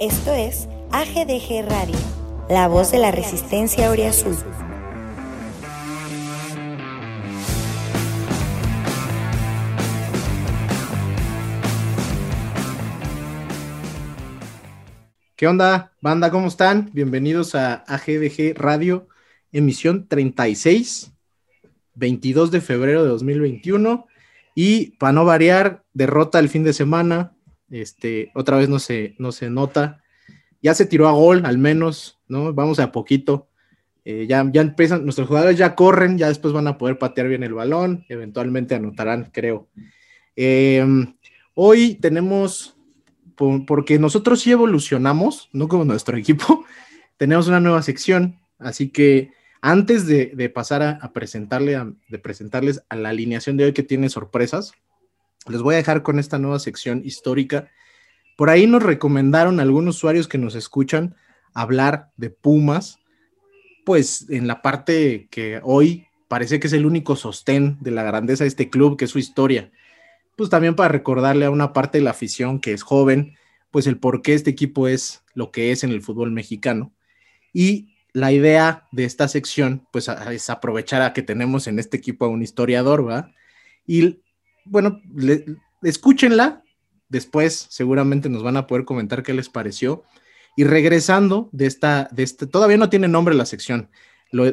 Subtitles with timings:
[0.00, 1.98] Esto es AGDG Radio,
[2.48, 4.34] la voz de la resistencia Oriazul.
[15.36, 16.30] ¿Qué onda, banda?
[16.30, 16.88] ¿Cómo están?
[16.94, 19.06] Bienvenidos a AGDG Radio,
[19.52, 21.12] emisión 36,
[21.96, 24.06] 22 de febrero de 2021.
[24.54, 27.34] Y para no variar, derrota el fin de semana.
[27.70, 30.02] Este, otra vez no se, no se nota.
[30.62, 32.52] Ya se tiró a gol, al menos, ¿no?
[32.52, 33.48] Vamos a poquito.
[34.04, 37.42] Eh, ya, ya empiezan, nuestros jugadores ya corren, ya después van a poder patear bien
[37.42, 39.68] el balón, eventualmente anotarán, creo.
[40.36, 40.84] Eh,
[41.54, 42.76] hoy tenemos,
[43.66, 46.64] porque nosotros sí evolucionamos, no como nuestro equipo,
[47.18, 53.10] tenemos una nueva sección, así que antes de, pasar a, presentarle de presentarles a la
[53.10, 54.72] alineación de hoy que tiene sorpresas,
[55.48, 57.68] les voy a dejar con esta nueva sección histórica.
[58.36, 61.14] Por ahí nos recomendaron algunos usuarios que nos escuchan
[61.54, 62.98] hablar de Pumas,
[63.84, 68.44] pues en la parte que hoy parece que es el único sostén de la grandeza
[68.44, 69.70] de este club, que es su historia.
[70.36, 73.36] Pues también para recordarle a una parte de la afición que es joven,
[73.70, 76.92] pues el por qué este equipo es lo que es en el fútbol mexicano.
[77.52, 82.24] Y la idea de esta sección, pues es aprovechar a que tenemos en este equipo
[82.24, 83.32] a un historiador, ¿va?
[83.86, 84.20] Y
[84.64, 85.00] bueno,
[85.82, 86.62] escúchenla,
[87.08, 90.04] después seguramente nos van a poder comentar qué les pareció.
[90.56, 93.88] Y regresando de esta, de este, todavía no tiene nombre la sección.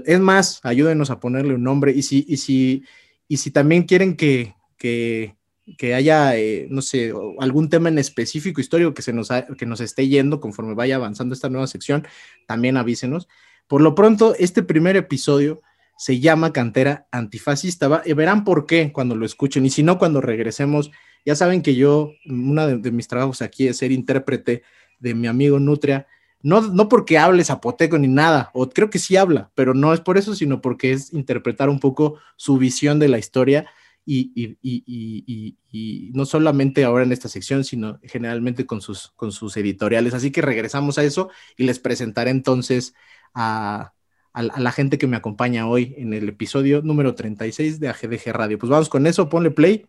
[0.05, 1.91] Es más, ayúdenos a ponerle un nombre.
[1.91, 2.83] Y si, y si,
[3.27, 5.35] y si también quieren que, que,
[5.77, 9.81] que haya, eh, no sé, algún tema en específico histórico que, se nos, que nos
[9.81, 12.07] esté yendo conforme vaya avanzando esta nueva sección,
[12.47, 13.27] también avísenos.
[13.67, 15.61] Por lo pronto, este primer episodio
[15.97, 18.03] se llama Cantera Antifascista.
[18.05, 19.65] y verán por qué cuando lo escuchen.
[19.65, 20.91] Y si no, cuando regresemos,
[21.25, 24.63] ya saben que yo, uno de, mis trabajos aquí es ser intérprete
[24.99, 26.07] de mi amigo Nutria.
[26.41, 29.99] No, no porque hable zapoteco ni nada, o creo que sí habla, pero no es
[29.99, 33.65] por eso, sino porque es interpretar un poco su visión de la historia
[34.05, 40.13] y, y, no solamente ahora en esta sección, sino generalmente con sus, con sus editoriales.
[40.13, 42.93] Así que regresamos a eso y les presentaré entonces
[43.33, 43.93] a,
[44.33, 48.59] la gente que me acompaña hoy en el episodio número 36 de AGDG Radio.
[48.59, 49.87] Pues vamos con eso, ponle play.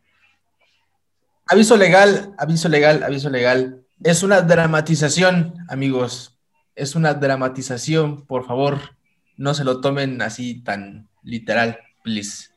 [1.47, 3.84] Aviso legal, aviso legal, aviso legal.
[4.03, 6.38] Es una dramatización, amigos.
[6.75, 8.97] Es una dramatización, por favor.
[9.37, 12.48] No se lo tomen así tan literal, please.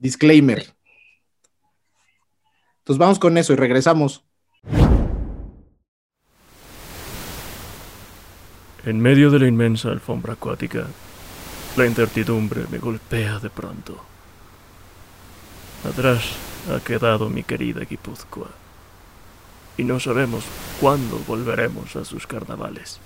[0.00, 0.66] Disclaimer.
[2.78, 4.24] Entonces vamos con eso y regresamos.
[8.84, 10.88] En medio de la inmensa alfombra acuática,
[11.76, 13.96] la incertidumbre me golpea de pronto.
[15.88, 16.22] Atrás
[16.70, 18.48] ha quedado mi querida Guipúzcoa,
[19.76, 20.44] y no sabemos
[20.80, 23.00] cuándo volveremos a sus carnavales.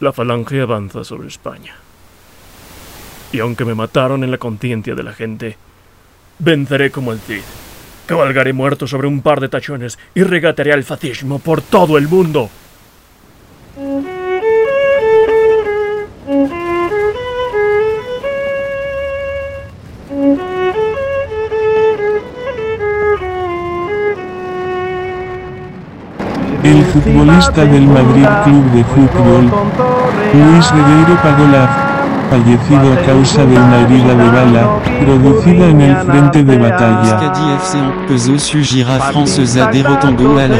[0.00, 1.74] La falange avanza sobre España.
[3.32, 5.56] Y aunque me mataron en la conciencia de la gente,
[6.38, 7.42] venceré como el Cid.
[8.06, 12.50] Cabalgaré muerto sobre un par de tachones y regatearé al fascismo por todo el mundo.
[26.64, 29.50] El futbolista del Madrid Club de Fútbol,
[30.32, 31.68] Luis Regueiro Pagola,
[32.30, 37.20] fallecido a causa de una herida de bala, producida en el frente de batalla.
[37.56, 39.72] FC Peso sugira France al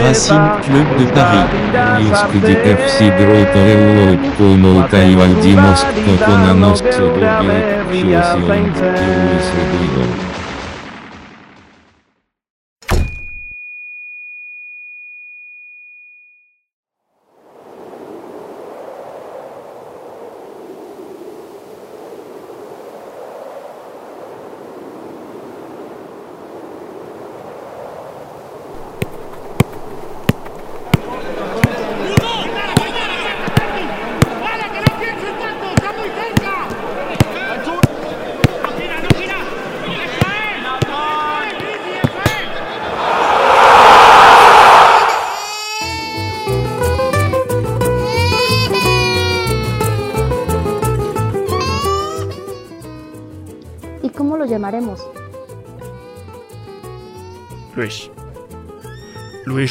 [0.05, 1.47] Racing Club de Paris.
[2.51, 3.13] FC.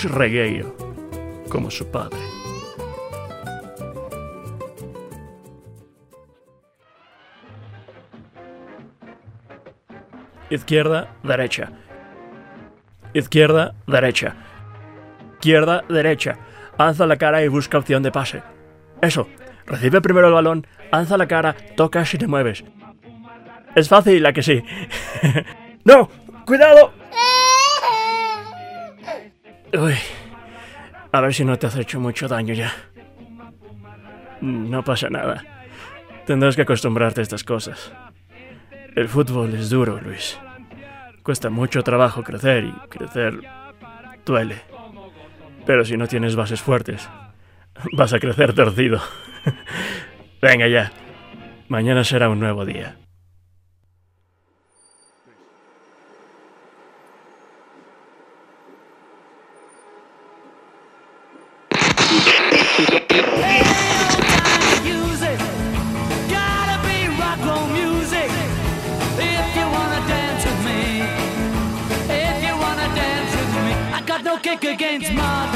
[0.03, 0.75] Luis Regueiro,
[1.49, 2.17] como su padre.
[10.49, 11.71] Izquierda, derecha.
[13.13, 14.35] Izquierda, derecha.
[15.35, 16.37] Izquierda, derecha.
[16.77, 18.41] alza la cara y busca opción de pase.
[19.01, 19.27] Eso,
[19.67, 22.63] recibe primero el balón, alza la cara, tocas y te mueves.
[23.75, 24.63] Es fácil, la que sí.
[25.85, 26.09] ¡No!
[26.45, 27.00] ¡Cuidado!
[29.73, 29.95] Uy,
[31.11, 32.73] a ver si no te has hecho mucho daño ya.
[34.41, 35.43] No pasa nada.
[36.25, 37.91] Tendrás que acostumbrarte a estas cosas.
[38.95, 40.37] El fútbol es duro, Luis.
[41.23, 43.39] Cuesta mucho trabajo crecer y crecer
[44.25, 44.61] duele.
[45.65, 47.07] Pero si no tienes bases fuertes,
[47.93, 48.99] vas a crecer torcido.
[50.41, 50.91] Venga ya.
[51.67, 52.97] Mañana será un nuevo día.
[74.59, 75.51] Down.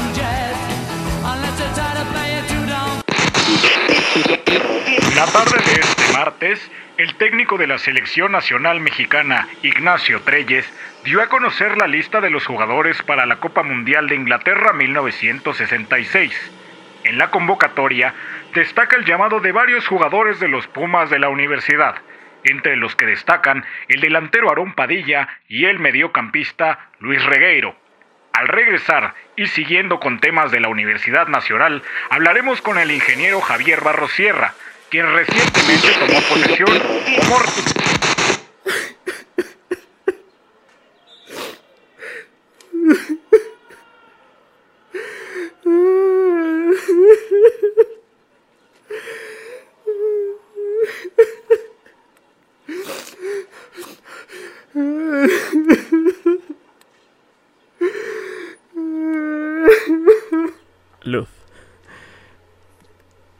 [5.14, 10.66] La tarde de este martes, el técnico de la selección nacional mexicana, Ignacio Treyes,
[11.04, 16.52] dio a conocer la lista de los jugadores para la Copa Mundial de Inglaterra 1966.
[17.04, 18.14] En la convocatoria
[18.54, 21.96] destaca el llamado de varios jugadores de los Pumas de la universidad,
[22.44, 27.76] entre los que destacan el delantero Aarón Padilla y el mediocampista Luis Regueiro.
[28.36, 33.80] Al regresar y siguiendo con temas de la Universidad Nacional, hablaremos con el ingeniero Javier
[33.80, 34.52] Barros Sierra,
[34.90, 36.78] quien recientemente tomó posesión
[37.16, 37.38] como
[61.06, 61.28] Luz.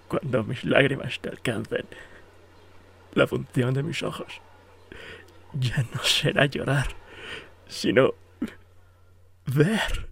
[0.06, 1.86] Cuando mis lágrimas te alcancen,
[3.14, 4.40] la función de mis ojos
[5.54, 6.88] ya no será llorar,
[7.66, 8.14] sino
[9.46, 10.08] ver.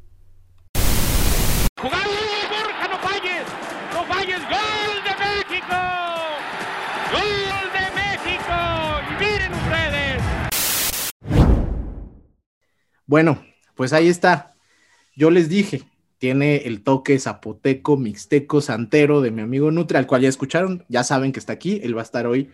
[1.80, 2.10] ¡Jugado!
[2.50, 3.46] ¡Borja, no falles!
[3.92, 4.40] ¡No falles!
[4.48, 5.76] ¡Gol de México!
[7.12, 8.56] ¡Gol de México!
[9.10, 10.22] Y miren ustedes.
[13.06, 14.54] Bueno, pues ahí está.
[15.16, 15.82] Yo les dije,
[16.24, 21.04] tiene el toque zapoteco, mixteco, santero de mi amigo Nutri, al cual ya escucharon, ya
[21.04, 22.50] saben que está aquí, él va a estar hoy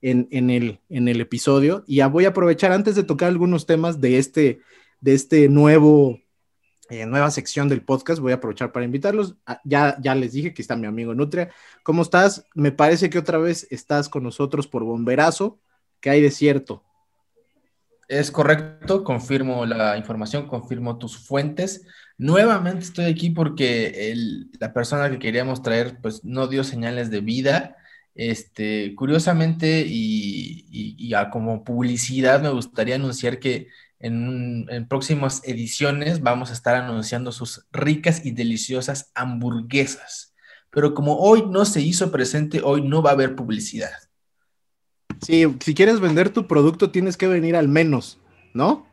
[0.00, 1.84] en, en el, en el episodio.
[1.86, 4.58] Y ya voy a aprovechar antes de tocar algunos temas de este,
[5.00, 6.18] de este nuevo,
[6.90, 9.36] eh, nueva sección del podcast, voy a aprovechar para invitarlos.
[9.46, 11.52] Ah, Ya, ya les dije que está mi amigo Nutria.
[11.84, 12.44] ¿Cómo estás?
[12.56, 15.60] Me parece que otra vez estás con nosotros por bomberazo.
[16.00, 16.82] ¿Qué hay de cierto?
[18.08, 21.86] Es correcto, confirmo la información, confirmo tus fuentes.
[22.18, 24.14] Nuevamente estoy aquí porque
[24.60, 27.76] la persona que queríamos traer pues no dio señales de vida.
[28.14, 33.68] Este, curiosamente y, como publicidad me gustaría anunciar que
[33.98, 40.34] en, en próximas ediciones vamos a estar anunciando sus ricas y deliciosas hamburguesas.
[40.70, 43.92] Pero como hoy no se hizo presente, hoy no va a haber publicidad.
[45.20, 48.18] Sí, si quieres vender tu producto tienes que venir al menos,
[48.54, 48.86] ¿no?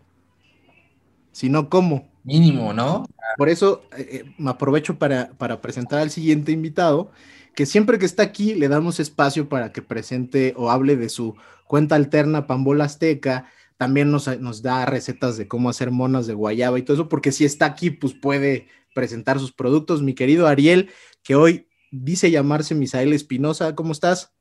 [1.32, 2.09] Si no, ¿cómo?
[2.24, 3.06] Mínimo, ¿no?
[3.38, 7.12] Por eso eh, eh, me aprovecho para, para presentar al siguiente invitado,
[7.56, 11.36] que siempre que está aquí le damos espacio para que presente o hable de su
[11.66, 16.78] cuenta alterna Pambola Azteca, también nos, nos da recetas de cómo hacer monas de guayaba
[16.78, 20.02] y todo eso, porque si está aquí, pues puede presentar sus productos.
[20.02, 20.90] Mi querido Ariel,
[21.24, 24.34] que hoy dice llamarse Misael Espinosa, ¿cómo estás?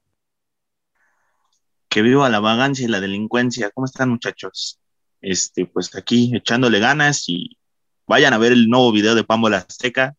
[1.89, 3.71] que viva la vagancia y la delincuencia.
[3.71, 4.79] ¿Cómo están, muchachos?
[5.21, 7.58] Este, pues aquí echándole ganas y
[8.09, 10.17] vayan a ver el nuevo video de Pambola Azteca.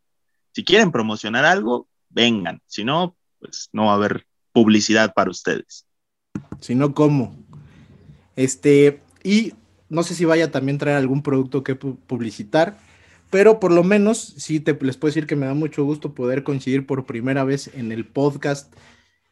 [0.54, 2.62] Si quieren promocionar algo, vengan.
[2.68, 5.86] Si no, pues no va a haber publicidad para ustedes.
[6.62, 7.36] Si no, ¿cómo?
[8.36, 9.54] Este, y
[9.90, 12.78] no sé si vaya a también traer algún producto que pu- publicitar,
[13.30, 16.44] pero por lo menos sí te, les puedo decir que me da mucho gusto poder
[16.44, 18.74] coincidir por primera vez en el podcast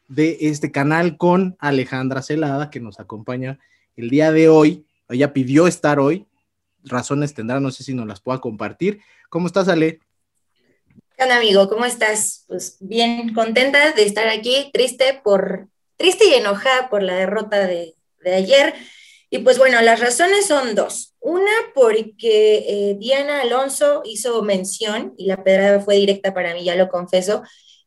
[0.08, 3.58] de este canal con Alejandra Celada, que nos acompaña
[3.96, 4.86] el día de hoy.
[5.08, 6.26] Ella pidió estar hoy,
[6.84, 9.00] razones tendrá, no sé si nos las pueda compartir.
[9.30, 10.00] ¿Cómo estás, Ale?
[11.16, 11.68] ¿Qué onda, amigo?
[11.68, 12.44] ¿Cómo estás?
[12.46, 17.94] Pues bien, contenta de estar aquí, triste por, triste y enojada por la derrota de,
[18.20, 18.74] de ayer.
[19.30, 21.14] Y pues bueno, las razones son dos.
[21.20, 26.76] Una, porque eh, Diana Alonso hizo mención, y la pedrada fue directa para mí, ya
[26.76, 27.42] lo confieso,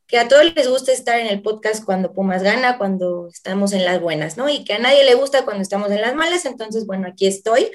[0.05, 3.85] que a todos les gusta estar en el podcast cuando Pumas gana, cuando estamos en
[3.85, 4.49] las buenas, ¿no?
[4.49, 7.71] Y que a nadie le gusta cuando estamos en las malas, entonces, bueno, aquí estoy.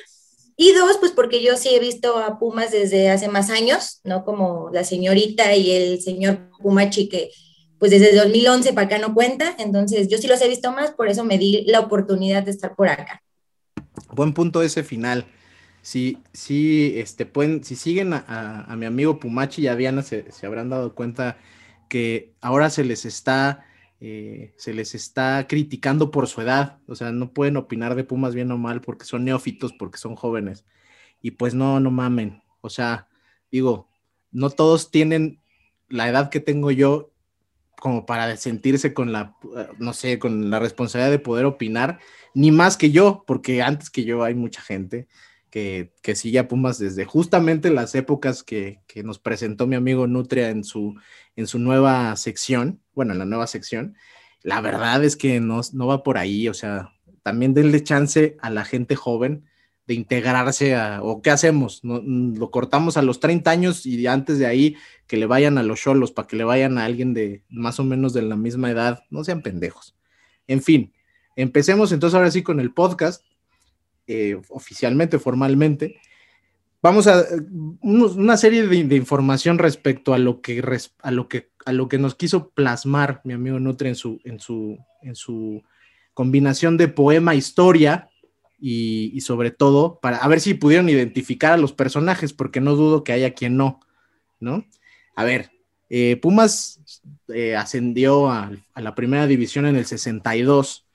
[0.56, 4.24] Y dos, pues porque yo sí he visto a Pumas desde hace más años, ¿no?
[4.24, 7.30] Como la señorita y el señor Pumachi que
[7.78, 11.08] pues desde 2011 para acá no cuenta, entonces yo sí los he visto más, por
[11.08, 13.22] eso me di la oportunidad de estar por acá.
[14.14, 15.26] Buen punto ese final.
[15.82, 20.32] Si, si, este, pueden, si siguen a, a mi amigo Pumachi y a Diana, se,
[20.32, 21.36] se, habrán dado cuenta
[21.88, 23.65] que ahora se les está,
[24.00, 26.78] eh, se les está criticando por su edad.
[26.86, 30.16] O sea, no pueden opinar de Pumas bien o mal porque son neófitos, porque son
[30.16, 30.64] jóvenes.
[31.22, 32.42] Y pues no, no mamen.
[32.60, 33.08] O sea,
[33.50, 33.88] digo,
[34.30, 35.40] no todos tienen
[35.88, 37.12] la edad que tengo yo
[37.80, 39.36] como para sentirse con la,
[39.78, 42.00] no sé, con la responsabilidad de poder opinar,
[42.34, 45.06] ni más que yo, porque antes que yo hay mucha gente
[45.50, 50.06] que, que sigue a Pumas desde justamente las épocas que, que, nos presentó mi amigo
[50.06, 50.94] Nutria en su,
[51.36, 53.94] en su nueva sección, bueno, en la nueva sección.
[54.42, 58.50] La verdad es que no, no va por ahí, o sea, también denle chance a
[58.50, 59.44] la gente joven
[59.86, 62.02] de integrarse a, o qué hacemos, ¿No?
[62.02, 64.76] lo cortamos a los 30 años y antes de ahí
[65.06, 67.84] que le vayan a los cholos, para que le vayan a alguien de más o
[67.84, 69.94] menos de la misma edad, no sean pendejos.
[70.48, 70.92] En fin,
[71.36, 73.22] empecemos entonces ahora sí con el podcast,
[74.08, 76.00] eh, oficialmente, formalmente.
[76.86, 77.24] Vamos a
[77.80, 80.62] una serie de, información respecto a lo que
[81.02, 84.38] a lo que a lo que nos quiso plasmar mi amigo Nutre en su en
[84.38, 85.64] su en su
[86.14, 88.08] combinación de poema historia
[88.60, 93.02] y, sobre todo para a ver si pudieron identificar a los personajes porque no dudo
[93.02, 93.80] que haya quien no,
[94.38, 94.64] ¿no?
[95.16, 95.50] A ver,
[95.90, 97.02] eh, Pumas
[97.34, 100.86] eh, ascendió a, a, la primera división en el 62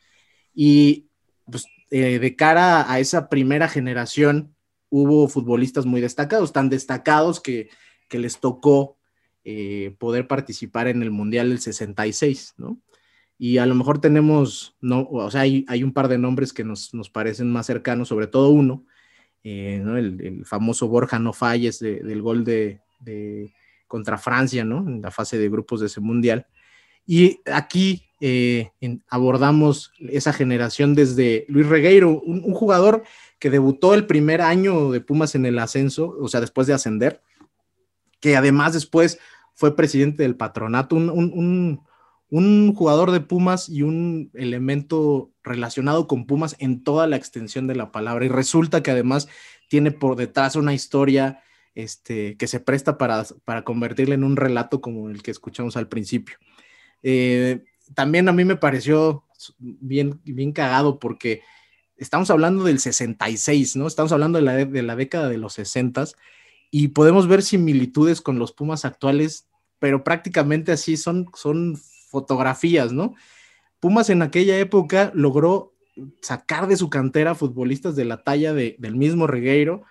[0.55, 1.07] y
[1.51, 4.55] pues, eh, de cara a esa primera generación
[4.91, 7.69] hubo futbolistas muy destacados, tan destacados que,
[8.07, 8.97] que les tocó
[9.43, 12.77] eh, poder participar en el Mundial del 66, ¿no?
[13.39, 16.63] Y a lo mejor tenemos, no, o sea, hay, hay un par de nombres que
[16.63, 18.85] nos, nos, parecen más cercanos, sobre todo uno,
[19.43, 19.97] eh, ¿no?
[19.97, 23.51] el, el, famoso Borja No Falles de, del gol de, de,
[23.87, 24.87] contra Francia, ¿no?
[24.87, 26.45] En la fase de grupos de ese Mundial.
[27.07, 28.69] Y aquí eh,
[29.09, 33.03] abordamos esa generación desde Luis Regueiro, un, jugador
[33.41, 37.23] que debutó el primer año de Pumas en el ascenso, o sea, después de ascender,
[38.19, 39.17] que además después
[39.55, 41.81] fue presidente del patronato, un,
[42.29, 47.73] un, jugador de Pumas y un elemento relacionado con Pumas en toda la extensión de
[47.73, 48.25] la palabra.
[48.25, 49.27] Y resulta que además
[49.69, 51.41] tiene por detrás una historia
[51.73, 55.87] este, que se presta para, para convertirla en un relato como el que escuchamos al
[55.87, 56.37] principio.
[57.01, 57.63] Eh,
[57.95, 59.25] también a mí me pareció
[59.57, 61.41] bien, bien cagado porque
[62.01, 63.85] estamos hablando del 66, ¿no?
[63.85, 66.05] Estamos hablando de la, de la década de los 60
[66.71, 71.77] y podemos ver similitudes con los Pumas actuales, pero prácticamente así son, son
[72.09, 73.13] fotografías, ¿no?
[73.79, 75.75] Pumas en aquella época logró
[76.21, 79.83] sacar de su cantera futbolistas de la talla de, del mismo Regueiro,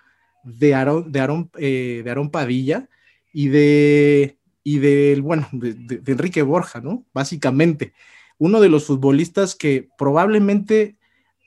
[0.43, 2.89] de Aaron, de eh, de Padilla
[3.31, 7.05] y de, y del, bueno, de, de, de, Enrique Borja, ¿no?
[7.13, 7.93] Básicamente,
[8.37, 10.97] uno de los futbolistas que probablemente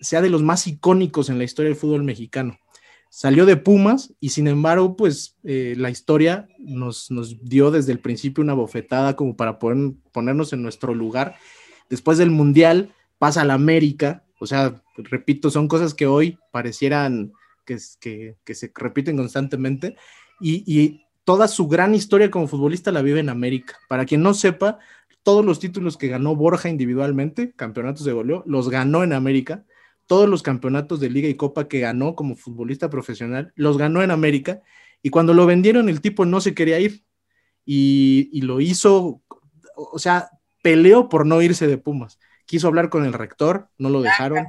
[0.04, 2.58] sea de los más icónicos en la historia del fútbol mexicano.
[3.08, 8.00] Salió de Pumas y sin embargo, pues eh, la historia nos, nos, dio desde el
[8.00, 11.36] principio una bofetada como para poder ponernos en nuestro lugar.
[11.88, 17.32] Después del Mundial pasa a la América, o sea, repito, son cosas que hoy parecieran
[17.64, 19.96] que, que, que se repiten constantemente
[20.40, 23.78] y, y toda su gran historia como futbolista la vive en América.
[23.88, 24.78] Para quien no sepa,
[25.22, 29.64] todos los títulos que ganó Borja individualmente, campeonatos de goleo, los ganó en América.
[30.06, 34.10] Todos los campeonatos de liga y copa que ganó como futbolista profesional, los ganó en
[34.10, 34.60] América.
[35.02, 37.04] Y cuando lo vendieron, el tipo no se quería ir.
[37.64, 39.22] Y, y lo hizo,
[39.76, 40.30] o sea,
[40.62, 42.18] peleó por no irse de Pumas.
[42.46, 44.46] Quiso hablar con el rector, no lo dejaron.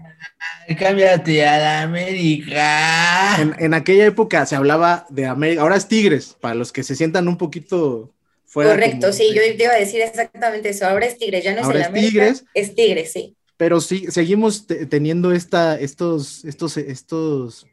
[0.77, 3.41] Cámbiate a la América.
[3.41, 6.95] En, en, aquella época se hablaba de América, ahora es Tigres, para los que se
[6.95, 8.13] sientan un poquito
[8.45, 8.71] fuera.
[8.71, 10.87] Correcto, sí, yo te iba a decir exactamente eso.
[10.87, 13.37] Ahora es Tigres, ya no es ahora el es América, Tigres, es Tigres, sí.
[13.57, 17.67] Pero sí, seguimos teniendo esta, estos, estos, estos,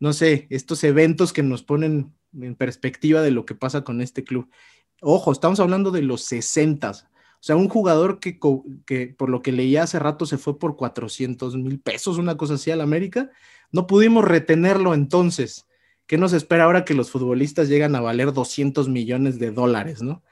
[0.00, 4.24] no sé, estos eventos que nos ponen en perspectiva de lo que pasa con este
[4.24, 4.50] club.
[5.00, 7.08] Ojo, estamos hablando de los 60
[7.42, 8.38] o sea, un jugador que,
[8.86, 12.54] que, por lo que leía hace rato se fue por 400 mil pesos, una cosa
[12.54, 13.32] así, al América.
[13.72, 15.66] No pudimos retenerlo entonces.
[16.06, 20.22] ¿Qué nos espera ahora que los futbolistas llegan a valer 200 millones de dólares, no?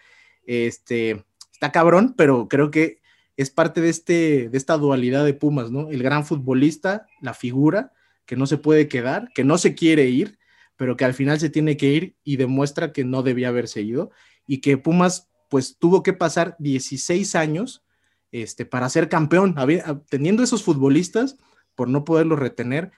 [0.46, 2.99] Este, está cabrón, pero creo que
[3.40, 5.88] es parte de, este, de esta dualidad de Pumas, ¿no?
[5.88, 7.94] El gran futbolista, la figura,
[8.26, 10.38] que no se puede quedar, que no se quiere ir,
[10.76, 14.10] pero que al final se tiene que ir y demuestra que no debía haberse ido
[14.46, 17.82] y que Pumas pues tuvo que pasar 16 años
[18.30, 19.54] este, para ser campeón.
[19.56, 21.38] Había, teniendo esos futbolistas,
[21.74, 22.92] por no poderlos retener,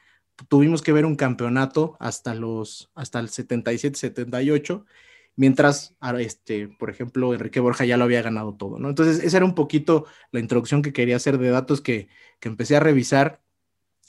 [0.49, 4.85] tuvimos que ver un campeonato hasta los hasta el 77 78
[5.37, 9.39] mientras ah, este por ejemplo Enrique Borja ya lo había ganado todo no entonces esa
[9.39, 12.09] era un poquito la introducción que quería hacer de datos que,
[12.41, 13.43] que empecé a revisar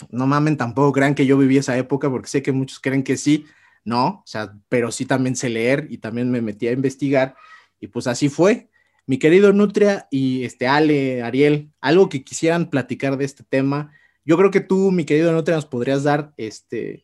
[0.09, 3.17] no mamen tampoco crean que yo viví esa época porque sé que muchos creen que
[3.17, 3.45] sí
[3.85, 7.35] no o sea pero sí también sé leer y también me metí a investigar
[7.79, 8.69] y pues así fue
[9.05, 13.91] mi querido Nutria y este Ale, Ariel, algo que quisieran platicar de este tema.
[14.23, 17.03] Yo creo que tú, mi querido Nutria, nos podrías dar, este,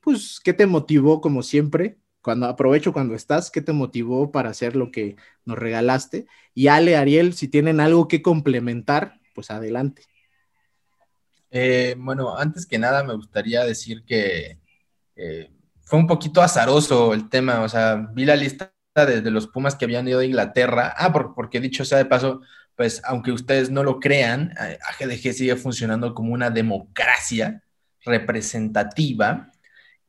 [0.00, 1.98] pues, ¿qué te motivó como siempre?
[2.22, 6.26] Cuando aprovecho cuando estás, ¿qué te motivó para hacer lo que nos regalaste?
[6.54, 10.02] Y Ale, Ariel, si tienen algo que complementar, pues adelante.
[11.50, 14.58] Eh, bueno, antes que nada me gustaría decir que
[15.16, 15.50] eh,
[15.82, 19.84] fue un poquito azaroso el tema, o sea, vi la lista de, los Pumas que
[19.84, 20.94] habían ido a Inglaterra.
[20.96, 22.42] Ah, por- porque dicho sea de paso,
[22.76, 27.62] pues aunque ustedes no lo crean, eh, AGDG sigue funcionando como una democracia
[28.04, 29.49] representativa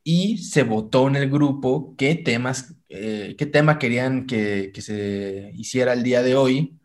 [0.04, 5.52] y se votó en el grupo qué temas, eh, qué tema querían que, que se
[5.54, 6.78] hiciera el día de hoy.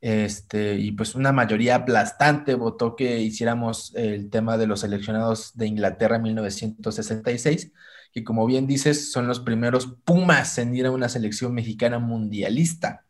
[0.00, 5.66] Este, y pues una mayoría aplastante votó que hiciéramos el tema de los seleccionados de
[5.66, 7.72] Inglaterra en 1966
[8.12, 13.04] que como bien dices, son los primeros Pumas en ir a una selección mexicana mundialista.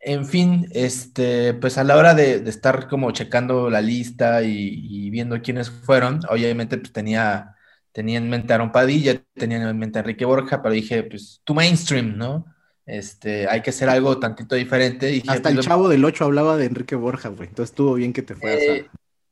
[0.00, 5.10] En fin, este, pues a la hora de, estar como checando la lista y, y
[5.10, 7.56] viendo quiénes fueron, obviamente pues tenía,
[7.92, 11.40] tenía en mente a Aaron Padilla, tenía en mente a Enrique Borja, pero dije, pues
[11.44, 12.44] tu mainstream, ¿no?
[12.86, 15.06] Este, hay que hacer algo tantito diferente.
[15.06, 17.48] Dije, Hasta el pues, chavo del 8 hablaba de Enrique Borja, güey.
[17.48, 18.86] Entonces estuvo bien que te fueras Eh,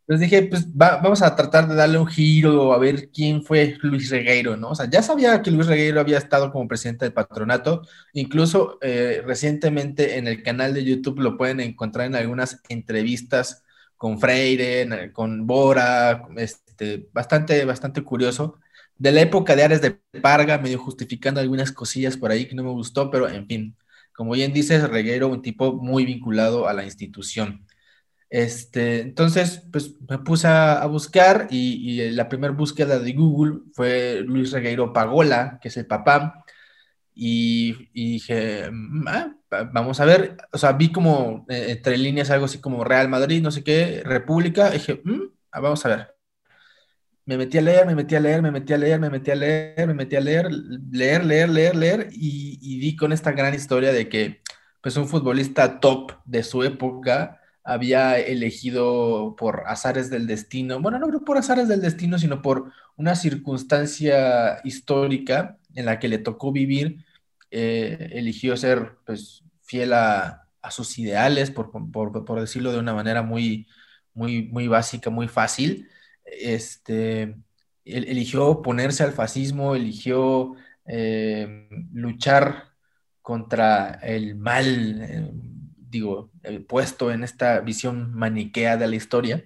[0.06, 3.76] Pues dije, pues va- vamos a tratar de darle un giro a ver quién fue
[3.82, 4.68] Luis Regueiro, ¿no?
[4.70, 7.82] O sea, ya sabía que Luis Regueiro había estado como presidente del patronato,
[8.12, 13.64] incluso eh, recientemente en el canal de YouTube lo pueden encontrar en algunas entrevistas
[13.96, 18.58] con Freire, con Bora, este, bastante, bastante curioso.
[18.96, 22.64] De la época de Ares de Parga, medio justificando algunas cosillas por ahí que no
[22.64, 23.76] me gustó, pero en fin,
[24.12, 27.66] como bien dices, Regueiro, un tipo muy vinculado a la institución.
[28.30, 34.52] Este, entonces, pues me puse a, buscar y, la primera búsqueda de Google fue Luis
[34.52, 36.44] Regueiro Pagola, que es el papá,
[37.14, 42.30] y, y dije, "Mm, ah, vamos a ver, o sea, vi como eh, entre líneas
[42.30, 46.16] algo así como Real Madrid, no sé qué, República, dije, "Mm, ah, vamos a ver.
[47.24, 49.34] Me metí a leer, me metí a leer, me metí a leer, me metí a
[49.34, 50.48] leer, me metí a leer,
[50.92, 54.42] leer, leer, leer, leer, y, y di con esta gran historia de que,
[54.80, 61.08] pues, un futbolista top de su época había elegido por azares del destino, bueno, no
[61.08, 66.52] creo por azares del destino, sino por una circunstancia histórica en la que le tocó
[66.52, 67.04] vivir,
[67.50, 71.70] eh, eligió ser, pues, fiel a, sus ideales, por,
[72.40, 73.68] decirlo de una manera muy,
[74.14, 75.88] muy, muy básica, muy fácil
[76.26, 77.22] este,
[77.84, 80.54] el- eligió oponerse al fascismo, eligió
[80.86, 82.70] eh, luchar
[83.22, 89.44] contra el mal, eh, digo, eh, puesto en esta visión maniquea de la historia,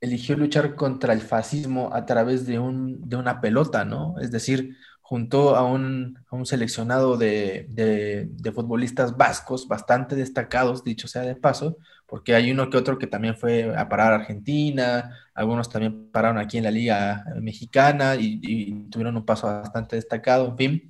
[0.00, 4.16] eligió luchar contra el fascismo a través de, un, de una pelota, ¿no?
[4.20, 11.08] Es decir, juntó a un, a un seleccionado de, de- futbolistas vascos bastante destacados, dicho
[11.08, 15.10] sea de paso, porque hay uno que otro que también fue a parar a Argentina,
[15.34, 20.56] algunos también pararon aquí en la Liga Mexicana y, tuvieron un paso bastante destacado, en
[20.56, 20.88] fin.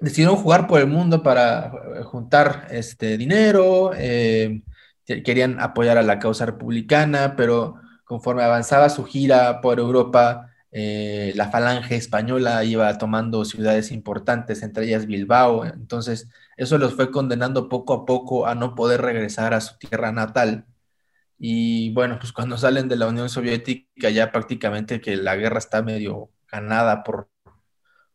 [0.00, 4.62] Decidieron jugar por el mundo para eh, juntar este dinero, eh,
[5.04, 11.32] que- querían apoyar a la causa republicana, pero conforme avanzaba su gira por Europa, eh,
[11.36, 17.68] la falange española iba tomando ciudades importantes, entre ellas Bilbao, entonces eso los fue condenando
[17.68, 20.66] poco a poco a no poder regresar a su tierra natal.
[21.38, 25.82] Y bueno, pues cuando salen de la Unión Soviética ya prácticamente que la guerra está
[25.82, 27.30] medio ganada por,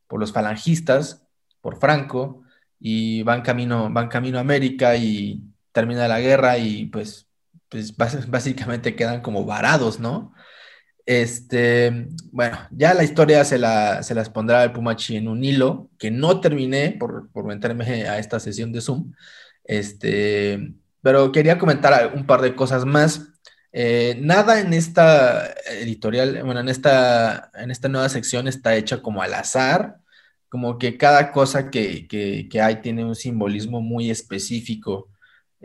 [0.07, 1.23] por los falangistas,
[1.61, 2.43] por Franco,
[2.79, 7.27] y van camino, van camino a América y termina la guerra y pues,
[7.69, 10.33] pues bás- básicamente quedan como varados, ¿no?
[11.05, 15.89] Este, bueno, ya la historia se, la, se las pondrá el Pumachi en un hilo
[15.99, 19.13] que no terminé por, por meterme a esta sesión de Zoom.
[19.65, 23.27] Este, pero quería comentar un par de cosas más.
[23.73, 29.21] Eh, nada en esta editorial, bueno, en esta, en esta nueva sección está hecha como
[29.21, 29.97] al azar,
[30.47, 35.09] como que cada cosa que, que, que hay tiene un simbolismo muy específico.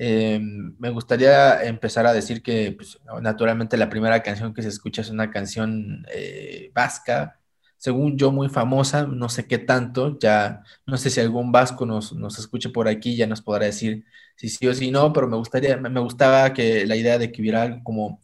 [0.00, 5.02] Eh, me gustaría empezar a decir que, pues, naturalmente, la primera canción que se escucha
[5.02, 7.40] es una canción eh, vasca,
[7.76, 12.12] según yo, muy famosa, no sé qué tanto, ya no sé si algún vasco nos,
[12.12, 14.04] nos escuche por aquí, ya nos podrá decir
[14.36, 17.40] si sí o si no, pero me gustaría, me gustaba que la idea de que
[17.42, 18.20] hubiera algo como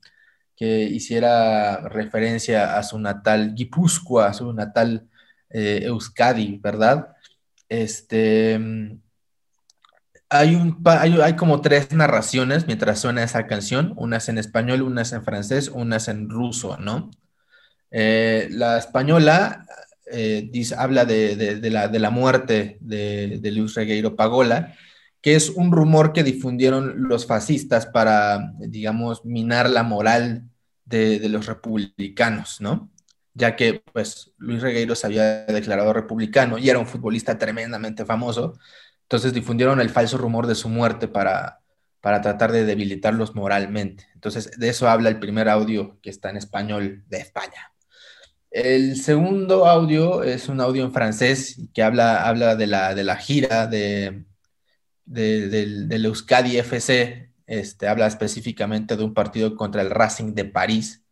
[0.56, 5.08] que hiciera referencia a su natal Guipúzcoa, a su natal
[5.50, 7.08] eh, Euskadi, ¿verdad?
[7.68, 8.60] Este,
[10.38, 15.12] hay, un, hay, hay como tres narraciones mientras suena esa canción, unas en español, unas
[15.12, 17.10] en francés, unas en ruso, ¿no?
[17.90, 19.66] Eh, la española
[20.10, 24.74] eh, habla de, de- la, de la muerte de, de Luis Regueiro Pagola,
[25.22, 30.44] que es un rumor que difundieron los fascistas para, digamos, minar la moral
[30.84, 32.90] de, de los republicanos, ¿no?
[33.34, 38.58] Ya que, pues, Luis Regueiro se había declarado republicano y era un futbolista tremendamente famoso,
[39.14, 41.61] entonces difundieron el falso rumor de su muerte para,
[42.00, 44.07] para tratar de debilitarlos moralmente.
[44.14, 47.72] Entonces, de eso habla el primer audio que está en español de España.
[48.50, 53.16] El segundo audio es un audio en francés que habla, habla de, la, de la
[53.16, 54.24] gira de,
[55.05, 57.31] de- del, del Euskadi FC.
[57.46, 61.05] Este, habla específicamente de un partido contra el Racing de París.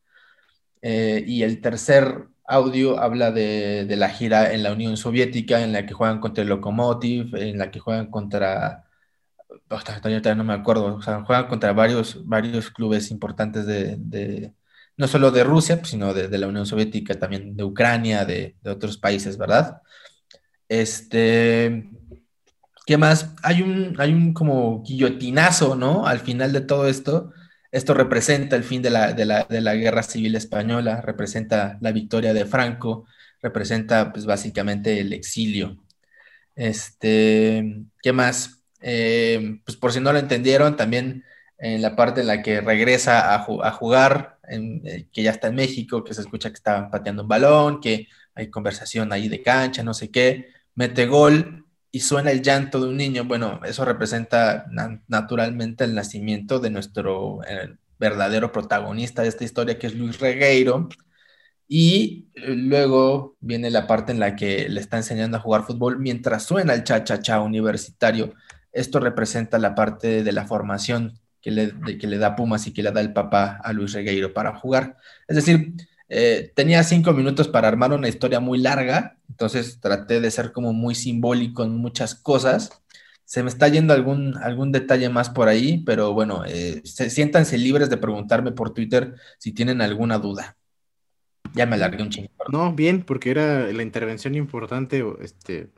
[0.83, 5.73] Eh, y el tercer audio habla de, de la gira en la Unión Soviética, en
[5.73, 8.85] la que juegan contra el Lokomotiv, en la que juegan contra
[9.69, 14.55] hasta no me acuerdo, o sea, juegan contra varios, varios clubes importantes de, de-
[14.97, 18.57] no solo de Rusia, pues, sino de, de la Unión Soviética, también de Ucrania, de,
[18.63, 19.81] de otros países, ¿verdad?
[20.69, 21.91] Este,
[22.87, 23.35] ¿qué más?
[23.43, 26.07] Hay un, hay un como guillotinazo, ¿no?
[26.07, 27.33] Al final de todo esto,
[27.73, 31.93] esto representa el fin de la, de la, de la Guerra Civil Española, representa la
[31.93, 33.07] victoria de Franco,
[33.43, 35.79] representa pues básicamente el exilio.
[36.55, 38.63] Este, ¿qué más?
[38.81, 41.25] Eh, pues por si no lo entendieron, también
[41.59, 45.49] en la parte en la que regresa a, ju- a jugar, eh, que ya está
[45.49, 49.43] en México, que se escucha que está pateando un balón, que hay conversación ahí de
[49.43, 51.62] cancha, no sé qué, mete gol
[51.93, 53.25] y suena el llanto de un niño.
[53.27, 59.79] Bueno, eso representa na- naturalmente el nacimiento de nuestro eh, verdadero protagonista de esta historia,
[59.79, 60.89] que es Luis Regueiro.
[61.69, 65.99] Y eh, luego viene la parte en la que le está enseñando a jugar fútbol
[65.99, 68.35] mientras suena el cha-cha-cha universitario.
[68.73, 72.83] Esto representa la parte de la formación que le, que le da Pumas y que
[72.83, 74.97] le da el papá a Luis Regueiro para jugar.
[75.29, 75.73] Es decir,
[76.15, 80.75] eh, tenía cinco minutos para armar una historia muy larga, entonces traté de ser como
[80.75, 82.83] muy simbólico en muchas cosas.
[83.25, 87.57] Se me está yendo algún, algún detalle más por ahí, pero bueno, eh, se, siéntanse
[87.57, 90.59] libres de preguntarme por Twitter si tienen alguna duda.
[91.55, 92.29] Ya me alargué un chingo.
[92.51, 95.03] No, bien, porque era la intervención importante.
[95.23, 95.71] Este,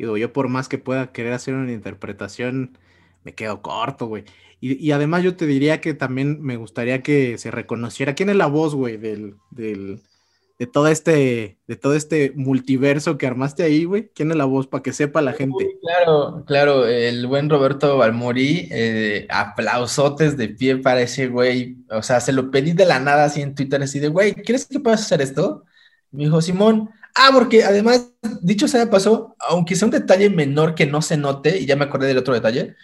[0.00, 2.76] digo, yo por más que pueda querer hacer una interpretación,
[3.26, 4.24] me quedo corto, güey.
[4.60, 8.36] Y, y además yo te diría que también me gustaría que se reconociera quién es
[8.36, 10.00] la voz, güey, del, del,
[10.60, 14.12] de todo este, de todo este multiverso que armaste ahí, güey.
[14.14, 15.76] ¿Quién es la voz para que sepa la gente?
[15.82, 21.78] Claro, claro, el buen Roberto Balmori, eh, aplausotes de pie para ese güey.
[21.90, 24.66] O sea, se lo pedí de la nada así en Twitter, así de, güey, ¿crees
[24.66, 25.64] que puedes hacer esto?
[26.12, 28.08] Me dijo Simón, ah, porque además,
[28.40, 31.74] dicho sea de paso, aunque sea un detalle menor que no se note, y ya
[31.74, 32.76] me acordé del otro detalle,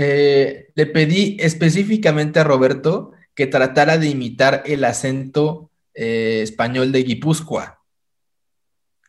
[0.00, 7.02] eh, le pedí específicamente a Roberto que tratara de imitar el acento eh, español de
[7.02, 7.80] Guipúzcoa.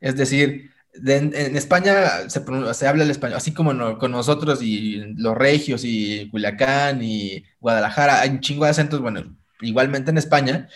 [0.02, 5.38] Es decir, de- en, España se, habla el español, así como con nosotros y los
[5.38, 10.70] regios y Culiacán y Guadalajara, hay un chingo de acentos, bueno, igualmente en España,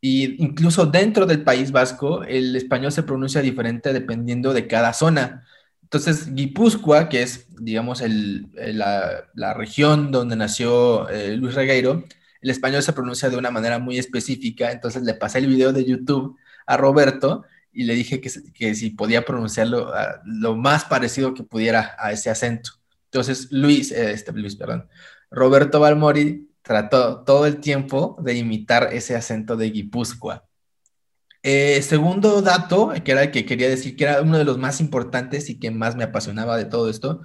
[0.00, 5.44] y incluso dentro del País Vasco, el español se pronuncia diferente dependiendo de cada zona.
[5.88, 12.04] Entonces, Guipúzcoa, que es, digamos, el- el- la, la región donde nació eh, Luis Regueiro,
[12.42, 15.84] el español se pronuncia de una manera muy específica, entonces le pasé el video de
[15.84, 21.34] YouTube a Roberto y le dije que, que si podía pronunciarlo ah, lo más parecido
[21.34, 22.72] que pudiera a ese acento.
[23.06, 24.88] Entonces, Luis, eh, este, Luis, perdón,
[25.30, 30.47] Roberto Balmori trató todo el tiempo de imitar ese acento de Guipúzcoa.
[31.42, 34.80] Eh, segundo dato, que era el que quería decir que era uno de los más
[34.80, 37.22] importantes y que más me apasionaba de todo esto,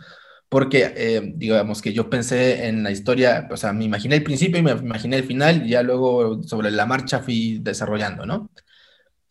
[0.49, 4.59] porque eh, digamos que yo pensé en la historia, o sea, me imaginé el principio
[4.59, 8.51] y me imaginé el final y ya luego sobre la marcha fui desarrollando, ¿no?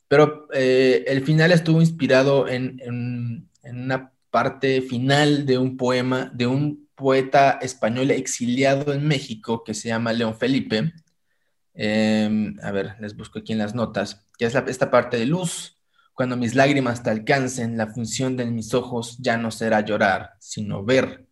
[0.08, 6.30] Pero eh, el final estuvo inspirado en, en- en una parte final de un poema
[6.34, 10.92] de un poeta español exiliado en México que se llama León Felipe.
[11.74, 15.26] Eh, a ver, les busco aquí en las notas, que es la- esta parte de
[15.26, 15.78] luz.
[16.14, 20.84] Cuando mis lágrimas te alcancen, la función de mis ojos ya no será llorar, sino
[20.84, 21.26] ver.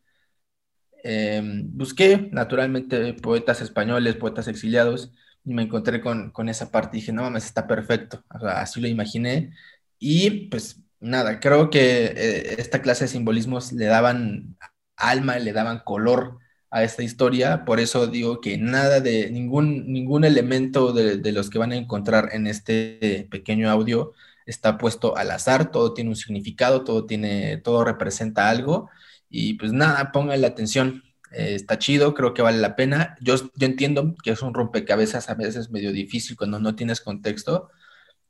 [1.03, 5.13] Eh, busqué, naturalmente, poetas españoles, poetas exiliados,
[5.45, 6.99] y me encontré con, con esa parte.
[6.99, 8.25] Dije, no mames, está perfecto.
[8.29, 9.53] Así lo imaginé.
[9.99, 14.57] Y pues nada, creo que eh, esta clase de simbolismos le daban
[14.97, 16.39] alma, le daban color
[16.71, 21.51] a esta historia, por eso digo que nada de ningún, ningún elemento de, de los
[21.51, 24.13] que van a encontrar en este pequeño audio
[24.47, 28.91] está puesto al azar, todo tiene un significado, todo tiene, todo representa algo.
[29.29, 33.17] Y pues nada, pongan la atención, eh, está chido, creo que vale la pena.
[33.21, 37.71] Yo, yo entiendo que es un rompecabezas a veces medio difícil cuando no tienes contexto,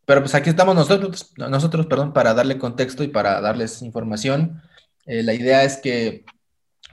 [0.06, 4.62] pero pues aquí estamos nosotros, nosotros, perdón, para darle contexto y para darles información.
[5.06, 6.24] Eh, la idea es que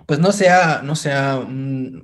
[0.06, 1.46] pues no sea, no sea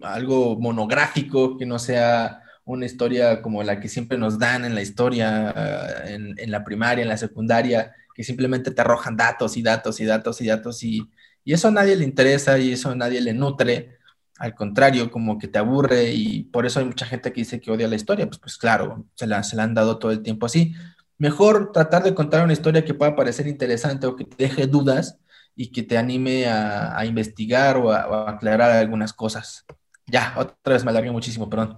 [0.03, 4.81] algo monográfico, que no sea una historia como la que siempre nos dan en la
[4.81, 9.61] historia, eh, en, en la primaria, en la secundaria, que simplemente te arrojan datos y
[9.61, 11.09] datos y datos y datos y,
[11.43, 13.97] y eso a nadie le interesa y eso a nadie le nutre.
[14.39, 17.71] Al contrario, como que te aburre y por eso hay mucha gente que dice que
[17.71, 18.27] odia la historia.
[18.27, 20.73] Pues, pues claro, se la, se la han dado todo el tiempo así.
[21.17, 25.19] Mejor tratar de contar una historia que pueda parecer interesante o que te deje dudas
[25.55, 29.65] y que te anime a, a investigar o a, aclarar algunas cosas.
[30.07, 31.77] Ya, otra vez me alargué muchísimo, perdón.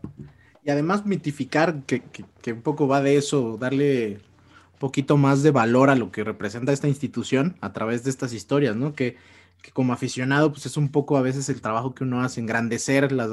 [0.64, 2.02] Y además mitificar, que,
[2.42, 4.20] que- un poco va de eso, darle
[4.74, 8.34] un poquito más de valor a lo que representa esta institución a través de estas
[8.34, 8.94] historias, ¿no?
[8.94, 9.18] Que,
[9.62, 13.12] que como aficionado, pues es un poco a veces el trabajo que uno hace, engrandecer
[13.12, 13.30] las,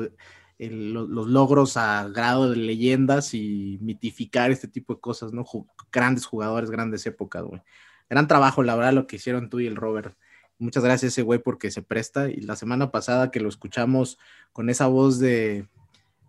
[0.58, 5.44] el- lo- los logros a grado de leyendas y mitificar este tipo de cosas, ¿no?
[5.92, 7.62] Grandes jugadores, grandes épocas, güey.
[8.10, 10.16] Gran trabajo, la verdad, lo que hicieron tú y el Robert.
[10.62, 12.30] Muchas gracias ese güey porque se presta.
[12.30, 14.18] Y la semana pasada que lo escuchamos
[14.52, 15.66] con esa voz de,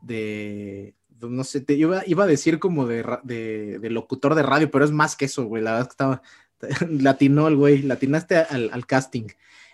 [0.02, 4.86] de no sé, te iba, iba a decir como de, de, locutor de radio, pero
[4.86, 5.62] es más que eso, güey.
[5.62, 6.22] La verdad que estaba,
[6.89, 9.28] latinó el güey, latinaste al, al casting.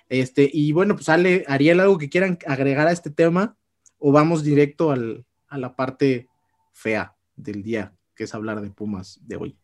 [0.10, 3.56] Este, y bueno, pues Ale, Ariel, algo que quieran agregar a este tema,
[3.98, 6.28] o vamos directo al, a la parte
[6.74, 9.58] fea del día, que es hablar de Pumas de hoy.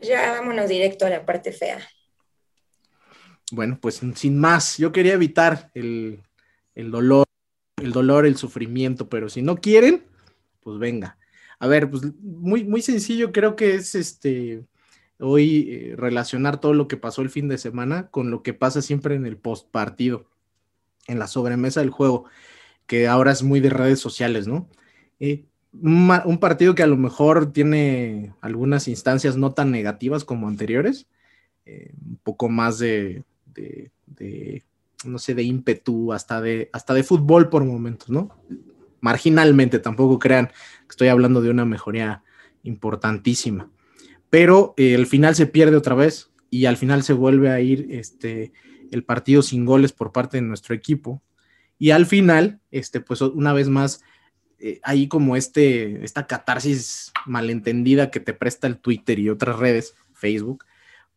[0.00, 1.78] Ya vámonos directo a la parte fea.
[3.52, 6.20] Bueno, pues sin más, yo quería evitar el,
[6.74, 7.26] el dolor,
[7.76, 10.04] el dolor, el sufrimiento, pero si no quieren,
[10.60, 11.18] pues venga.
[11.58, 14.64] A ver, pues muy, muy sencillo, creo que es este
[15.20, 18.82] hoy eh, relacionar todo lo que pasó el fin de semana con lo que pasa
[18.82, 20.26] siempre en el post partido,
[21.06, 22.24] en la sobremesa del juego,
[22.86, 24.68] que ahora es muy de redes sociales, ¿no?
[25.20, 31.06] Eh, un, partido que a lo mejor tiene algunas instancias no tan negativas como anteriores,
[31.66, 33.24] eh, un poco más de,
[34.06, 34.64] de-
[35.04, 38.30] no sé, de ímpetu, hasta de, hasta de fútbol por momentos, ¿no?
[39.00, 42.22] Marginalmente, tampoco crean que estoy hablando de una mejoría
[42.64, 43.70] importantísima.
[44.28, 47.86] Pero eh, el final se pierde otra vez y al final se vuelve a ir
[47.90, 48.52] este,
[48.90, 51.22] el partido sin goles por parte de nuestro equipo.
[51.78, 54.02] Y al final, este, pues una vez más,
[54.58, 59.94] eh, hay como este, esta catarsis malentendida que te presta el Twitter y otras redes,
[60.12, 60.64] Facebook,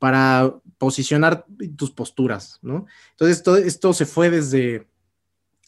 [0.02, 2.88] para posicionar tus posturas, ¿no?
[3.12, 4.88] Entonces, esto, esto se fue desde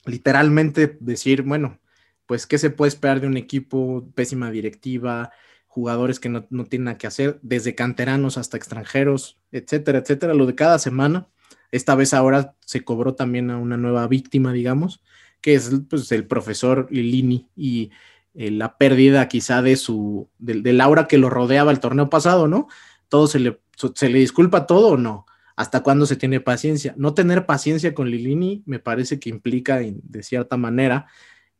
[0.08, 1.80] literalmente decir, bueno,
[2.26, 4.10] pues, ¿qué se puede esperar de un equipo?
[4.15, 5.32] Pésima directiva,
[5.67, 10.48] jugadores que no, no tienen nada que hacer, desde canteranos hasta extranjeros, etcétera, etcétera, lo
[10.48, 11.28] de cada semana.
[11.69, 15.04] Esta vez ahora se cobró también a una nueva víctima, digamos,
[15.41, 17.91] que es pues, el profesor Lilini y
[18.34, 22.48] eh, la pérdida quizá de su, del, del aura que lo rodeaba el torneo pasado,
[22.48, 22.67] ¿no?
[23.10, 25.25] Todo se le, se le disculpa todo o no.
[25.55, 26.95] ¿Hasta cuándo se tiene paciencia?
[26.97, 31.05] No tener paciencia con Lilini me parece que implica, de cierta manera,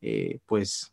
[0.00, 0.92] eh, pues,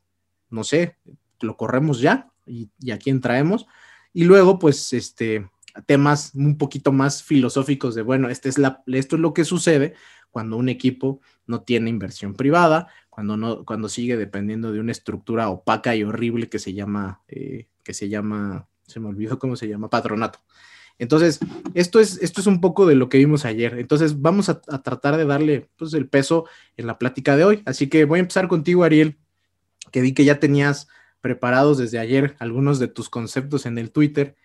[0.50, 0.98] no sé,
[1.40, 3.66] lo corremos ya y, y a quién traemos.
[4.14, 5.50] Y luego, pues, este,
[5.86, 9.96] temas un poquito más filosóficos de, bueno, este es la, esto es lo que sucede
[10.30, 15.50] cuando un equipo no tiene inversión privada, cuando, no, cuando sigue dependiendo de una estructura
[15.50, 19.68] opaca y horrible que se llama, eh, que se llama, se me olvidó cómo se
[19.68, 20.40] llama, patronato.
[21.02, 21.40] Entonces,
[21.74, 23.80] esto es, esto es un poco de lo que vimos ayer.
[23.80, 26.46] Entonces, vamos a, tratar de darle pues, el peso
[26.78, 27.64] en la plática de hoy.
[27.66, 29.18] Así que voy a empezar contigo, Ariel,
[29.92, 30.88] que vi que ya tenías
[31.20, 34.36] preparados desde ayer algunos de tus conceptos en el Twitter.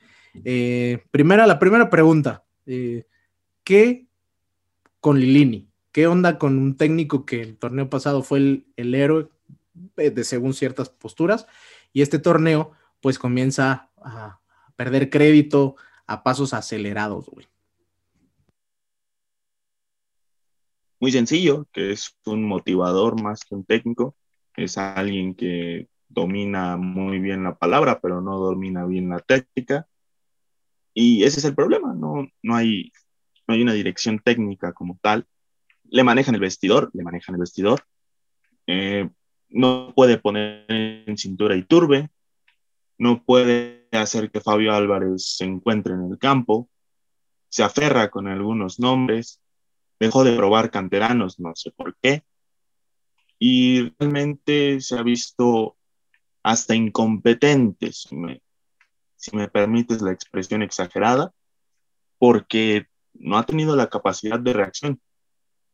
[0.46, 3.04] Eh, primera, la primera pregunta, eh,
[3.62, 4.06] ¿qué
[5.00, 5.68] con Lilini?
[5.92, 9.28] ¿Qué onda con un técnico que el torneo pasado fue el, el héroe
[9.98, 11.46] eh, de según ciertas posturas
[11.92, 14.40] y este torneo pues comienza a
[14.74, 17.46] perder crédito a pasos acelerados, güey?
[20.98, 24.16] Muy sencillo, que es un motivador más que un técnico,
[24.56, 29.86] es alguien que domina muy bien la palabra, pero no domina bien la técnica.
[30.94, 32.90] Y ese es el problema, no, no, hay,
[33.46, 35.26] no hay una dirección técnica como tal.
[35.84, 37.82] Le manejan el vestidor, le manejan el vestidor.
[38.66, 39.08] Eh,
[39.50, 42.08] no puede poner en cintura y turbe,
[42.98, 46.68] no puede hacer que Fabio Álvarez se encuentre en el campo,
[47.48, 49.40] se aferra con algunos nombres,
[49.98, 52.24] dejó de probar canteranos, no sé por qué.
[53.38, 55.76] y realmente se ha visto
[56.42, 58.40] hasta incompetente, si me,
[59.16, 61.34] si me permites la expresión exagerada,
[62.18, 65.00] porque no ha tenido la capacidad de reacción.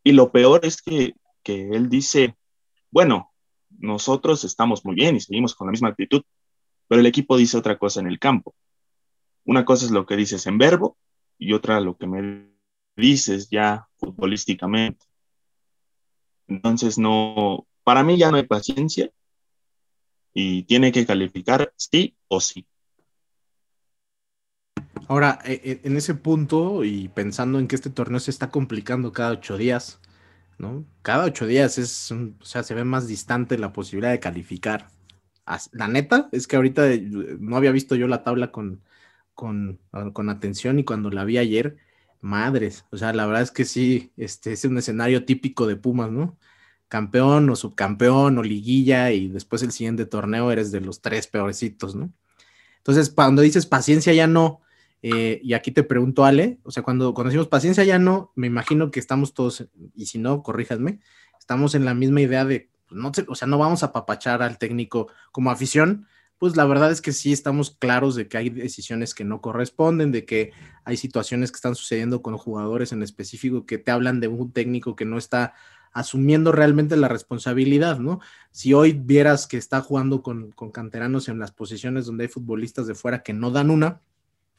[0.02, 2.36] Y lo peor es que, que él dice,
[2.90, 3.32] bueno,
[3.78, 6.22] nosotros estamos muy bien y seguimos con la misma actitud,
[6.92, 8.54] pero el equipo dice otra cosa en el campo.
[9.46, 10.98] Una cosa es lo que dices en verbo
[11.38, 12.52] y otra lo que me
[12.94, 15.06] dices ya futbolísticamente.
[16.48, 19.10] Entonces, no, para mí ya no hay paciencia
[20.34, 22.66] y tiene que calificar sí o sí.
[25.08, 29.12] Ahora, eh, eh, en ese punto y pensando en que este torneo se está complicando
[29.12, 29.98] cada ocho días,
[30.58, 30.84] ¿no?
[31.00, 34.90] Cada ocho días es, o sea, se ve más distante la posibilidad de calificar.
[35.72, 37.00] La neta es que ahorita eh,
[37.40, 38.82] no había visto yo la tabla con,
[39.34, 39.80] con,
[40.12, 41.76] con atención y cuando la vi ayer,
[42.20, 46.10] madres, o sea, la verdad es que sí, este es un escenario típico de Pumas,
[46.10, 46.38] ¿no?
[46.88, 51.94] Campeón o subcampeón o liguilla y después el siguiente torneo eres de los tres peorecitos,
[51.94, 52.12] ¿no?
[52.78, 54.62] Entonces, cuando dices paciencia ya no,
[55.02, 58.90] eh, y aquí te pregunto, Ale, o sea, cuando, decimos paciencia ya no, me imagino
[58.90, 61.00] que estamos todos, y si no, corríjanme,
[61.38, 64.58] estamos en la misma idea de, no sé, o sea, no vamos a apapachar al
[64.58, 66.06] técnico como afición,
[66.38, 70.10] pues la verdad es que sí estamos claros de que hay decisiones que no corresponden,
[70.10, 70.52] de que
[70.84, 74.96] hay situaciones que están sucediendo con jugadores en específico que te hablan de un técnico
[74.96, 75.54] que no está
[75.92, 78.20] asumiendo realmente la responsabilidad, ¿no?
[78.50, 82.86] Si hoy vieras que está jugando con, con canteranos en las posiciones donde hay futbolistas
[82.86, 84.00] de fuera que no dan una,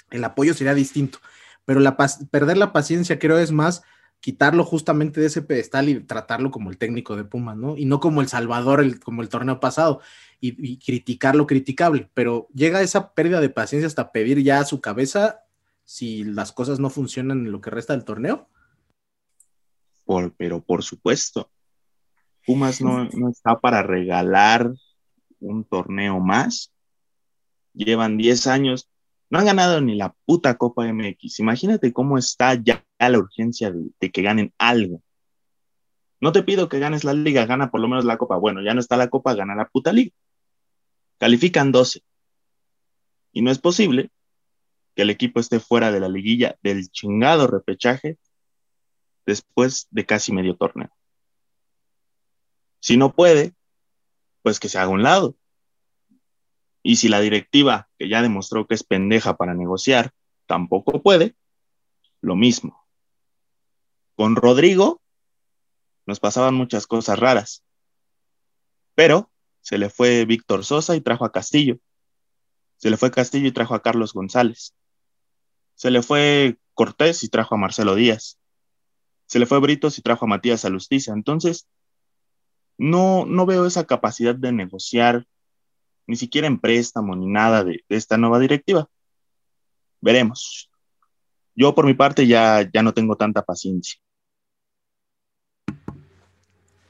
[0.10, 1.20] el apoyo sería distinto.
[1.66, 1.98] Pero la
[2.32, 3.84] perder la paciencia creo es más
[4.24, 7.76] quitarlo justamente de ese pedestal y tratarlo como el técnico de Pumas, ¿no?
[7.76, 10.00] Y no como el Salvador, el, como el torneo pasado,
[10.40, 12.10] y, criticar lo criticable.
[12.14, 15.44] Pero llega esa pérdida de paciencia hasta pedir ya a su cabeza
[15.84, 18.48] si las cosas no funcionan en lo que resta del torneo.
[20.06, 21.52] Por, pero por supuesto,
[22.46, 24.72] Pumas no, no está para regalar
[25.42, 26.72] un torneo más.
[27.74, 28.90] Llevan 10 años,
[29.34, 31.40] no han ganado ni la puta Copa MX.
[31.40, 35.02] Imagínate cómo está ya la urgencia de, de que ganen algo.
[36.22, 38.38] No te pido que ganes la liga, gana por lo menos la Copa.
[38.38, 40.12] Bueno, ya no está la Copa, gana la puta liga.
[41.18, 42.04] Califican 12.
[43.32, 44.12] Y no es posible
[44.94, 48.20] que el equipo esté fuera de la liguilla del chingado repechaje
[49.26, 50.92] después de casi medio torneo.
[52.82, 53.56] Si no puede,
[54.44, 55.36] pues que se haga un lado.
[56.84, 60.12] Y si la directiva, que ya demostró que es pendeja para negociar,
[60.46, 61.36] tampoco puede,
[62.22, 62.86] lo mismo.
[64.16, 65.02] Con Rodrigo
[66.06, 67.64] nos pasaban muchas cosas raras,
[68.96, 71.80] pero se le fue Víctor Sosa y trajo a Castillo.
[72.78, 74.76] Se le fue Castillo y trajo a Carlos González.
[75.76, 78.40] Se le fue Cortés y trajo a Marcelo Díaz.
[79.26, 81.14] Se le fue Britos y trajo a Matías Alustiza.
[81.14, 81.68] Entonces,
[82.78, 85.26] no, no veo esa capacidad de negociar,
[86.08, 88.88] ni siquiera en préstamo, ni nada de, esta nueva directiva.
[90.02, 90.70] Veremos.
[91.56, 94.00] Yo por mi parte ya, ya no tengo tanta paciencia.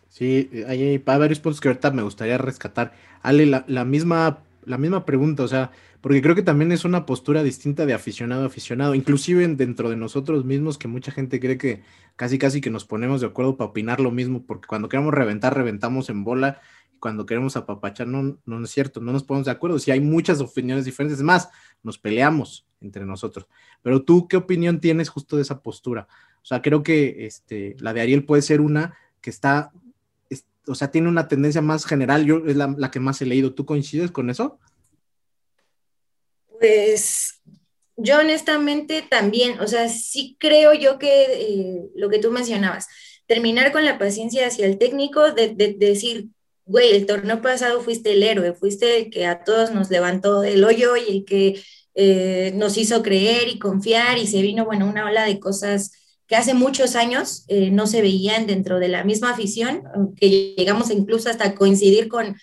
[0.09, 2.93] Sí, hay, hay varios puntos que ahorita me gustaría rescatar.
[3.21, 5.71] Ale, la, la misma, la misma pregunta, o sea,
[6.01, 9.89] porque creo que también es una postura distinta de aficionado a aficionado, inclusive en- dentro
[9.89, 11.81] de nosotros mismos, que mucha gente cree que
[12.15, 15.55] casi casi que nos ponemos de acuerdo para opinar lo mismo, porque cuando queremos reventar,
[15.55, 16.61] reventamos en bola,
[17.03, 20.39] cuando queremos apapachar, no, no es cierto, no nos ponemos de acuerdo, si hay muchas
[20.39, 21.49] opiniones diferentes, es más,
[21.83, 23.45] nos peleamos entre nosotros.
[23.81, 26.07] Pero tú, ¿qué opinión tienes justo de esa postura?
[26.41, 29.73] O sea, creo que este, la de Ariel puede ser una que está
[30.29, 33.53] es- o sea, tiene una tendencia más general, yo es la, que más he leído.
[33.53, 34.57] ¿Tú coincides con eso?
[36.57, 37.41] Pues
[37.97, 42.87] yo honestamente también, o sea, sí creo yo que eh, lo que tú mencionabas,
[43.25, 46.29] terminar con la paciencia hacia el técnico, de decir,
[46.65, 50.63] güey, el torneo pasado fuiste el héroe, fuiste el que a todos nos levantó del
[50.63, 51.61] hoyo y el que
[51.95, 55.91] eh, nos hizo creer y confiar y se vino, bueno, una ola de cosas
[56.27, 59.83] que hace muchos años eh, no se veían dentro de la misma afición,
[60.15, 62.35] que llegamos incluso hasta coincidir con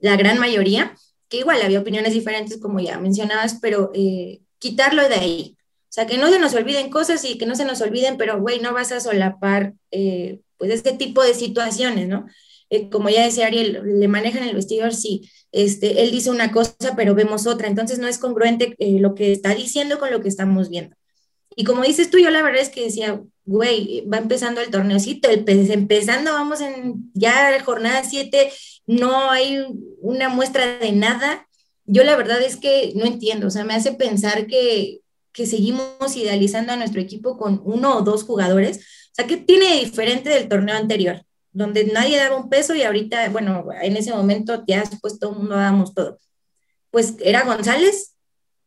[0.00, 0.94] la gran mayoría
[1.28, 5.56] que igual había opiniones diferentes, como ya mencionabas, pero eh, quitarlo de ahí.
[5.84, 8.40] O sea, que no se nos olviden cosas y que no se nos olviden, pero,
[8.40, 12.26] güey, no vas a solapar, eh, pues, este tipo de situaciones, ¿no?
[12.70, 16.94] Eh, como ya decía Ariel, le manejan el vestidor, sí, este, él dice una cosa,
[16.96, 20.28] pero vemos otra, entonces no es congruente eh, lo que está diciendo con lo que
[20.28, 20.94] estamos viendo.
[21.56, 25.28] Y como dices tú, yo la verdad es que decía, güey, va empezando el torneocito,
[25.28, 28.52] el, empezando, vamos en ya jornada 7,
[28.86, 29.66] no hay
[30.00, 31.48] una muestra de nada.
[31.84, 35.00] Yo la verdad es que no entiendo, o sea, me hace pensar que,
[35.32, 38.78] que seguimos idealizando a nuestro equipo con uno o dos jugadores.
[38.78, 41.24] O sea, ¿qué tiene de diferente del torneo anterior?
[41.58, 45.38] Donde nadie daba un peso y ahorita, bueno, en ese momento ya después todo el
[45.38, 46.18] mundo dábamos todo.
[46.90, 48.14] Pues era González,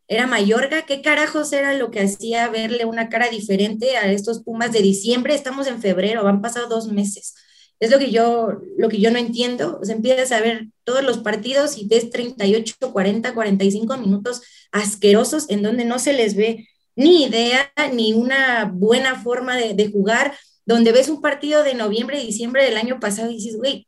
[0.08, 4.74] era Mayorga, ¿qué carajos era lo que hacía verle una cara diferente a estos Pumas
[4.74, 5.34] de diciembre?
[5.34, 7.34] Estamos en febrero, han pasado dos meses.
[7.80, 9.80] Es lo que yo, lo que yo no entiendo.
[9.82, 15.50] O sea, empiezas a ver todos los partidos y ves 38, 40, 45 minutos asquerosos
[15.50, 20.36] en donde no se les ve ni idea ni una buena forma de jugar,
[20.66, 23.88] donde ves un partido de noviembre, diciembre del año pasado y dices, güey,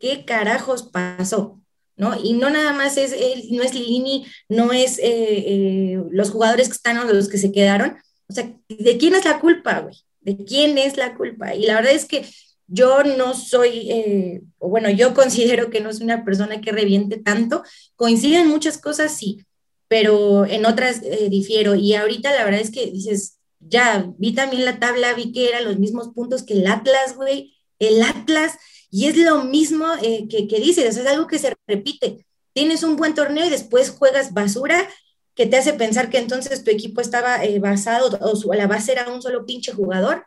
[0.00, 1.60] ¿qué carajos pasó?
[1.96, 2.16] ¿no?
[2.20, 6.68] Y no nada más es, él, no es Lini, no es eh, eh, los jugadores
[6.68, 7.96] que están o los que se quedaron.
[8.28, 9.96] O sea, ¿de quién es la culpa, güey?
[10.20, 11.54] ¿De quién es la culpa?
[11.54, 12.26] Y la verdad es que
[12.66, 17.18] yo no soy, eh, o bueno, yo considero que no soy una persona que reviente
[17.18, 17.62] tanto.
[17.94, 19.44] Coinciden muchas cosas, sí,
[19.86, 21.74] pero en otras difiero.
[21.74, 23.38] Y ahorita la verdad es que dices,
[23.68, 27.54] ya vi también la tabla, vi que eran los mismos puntos que el Atlas, güey.
[27.78, 28.58] El Atlas
[28.90, 32.24] y es lo mismo eh, que, que, dices, es algo que se repite.
[32.52, 34.88] Tienes un buen torneo y después juegas basura
[35.34, 39.10] que te hace pensar que entonces tu equipo estaba eh, basado o la base era
[39.12, 40.24] un solo pinche jugador.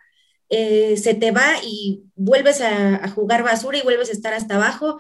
[0.50, 5.00] Eh, se te va y vuelves a, jugar basura y vuelves a estar hasta abajo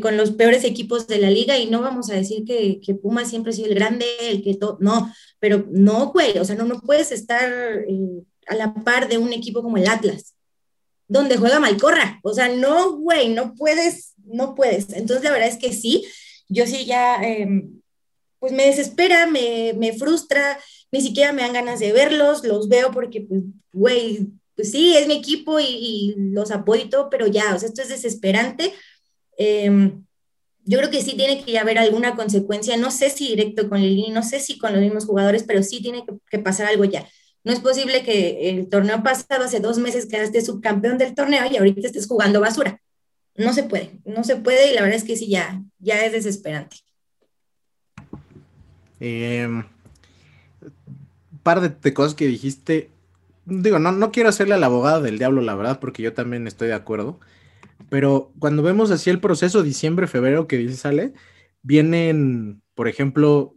[0.00, 3.26] con los peores equipos de la liga y no vamos a decir que, que Puma
[3.26, 6.64] siempre ha sido el grande, el que todo, no, pero no, güey, o sea, no,
[6.64, 7.84] no puedes estar
[8.46, 10.36] a la par de un equipo como el Atlas
[11.08, 12.20] donde juega Malcorra.
[12.22, 14.92] O sea, no, güey, no puedes, no puedes.
[14.92, 16.04] Entonces, la verdad es que sí,
[16.48, 17.80] yo sí ya, em,
[18.38, 20.58] pues me desespera, me, me, frustra,
[20.92, 25.06] ni siquiera me dan ganas de verlos, los veo porque, pues, güey, pues sí, es
[25.06, 28.72] mi equipo y, los apoyo y todo, pero ya, o sea, esto es desesperante.
[29.36, 30.04] Em,
[30.64, 34.10] yo creo que sí tiene que haber alguna consecuencia, no sé si directo con Lili,
[34.10, 37.06] no sé si con los mismos jugadores, pero sí tiene que pasar algo ya.
[37.44, 41.56] No es posible que el torneo pasado, hace dos meses, quedaste subcampeón del torneo y
[41.56, 42.80] ahorita estés jugando basura.
[43.36, 46.12] No se puede, no se puede y la verdad es que sí, ya, ya es
[46.12, 46.78] desesperante.
[48.98, 49.48] Eh,
[51.44, 52.90] par de, cosas que dijiste.
[53.44, 56.66] Digo, no, no quiero hacerle al abogado del diablo, la verdad, porque yo también estoy
[56.66, 57.20] de acuerdo.
[57.88, 61.12] Pero cuando vemos así el proceso diciembre, febrero que dice sale,
[61.62, 63.54] vienen, por ejemplo,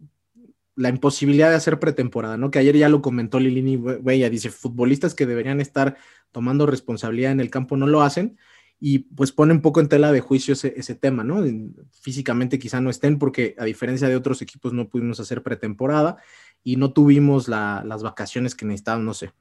[0.75, 2.51] la imposibilidad de hacer pretemporada, ¿no?
[2.51, 5.97] Que ayer ya lo comentó Lilini Bella, dice, futbolistas que deberían estar
[6.31, 8.37] tomando responsabilidad en el campo no lo hacen
[8.79, 11.43] y pues pone un poco en tela de juicio ese, tema, ¿no?
[11.91, 16.17] Físicamente quizá no estén porque a diferencia de otros equipos no pudimos hacer pretemporada
[16.63, 19.33] y no tuvimos las vacaciones que necesitaban, no sé.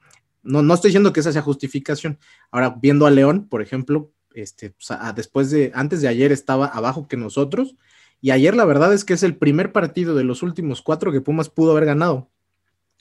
[0.42, 2.18] No, no estoy diciendo que esa sea justificación.
[2.50, 4.10] Ahora, viendo a León, por ejemplo,
[4.42, 7.74] este, pues, después de, antes de ayer estaba abajo que nosotros
[8.20, 11.20] y ayer la verdad es que es el primer partido de los últimos cuatro que
[11.20, 12.28] Pumas pudo haber ganado.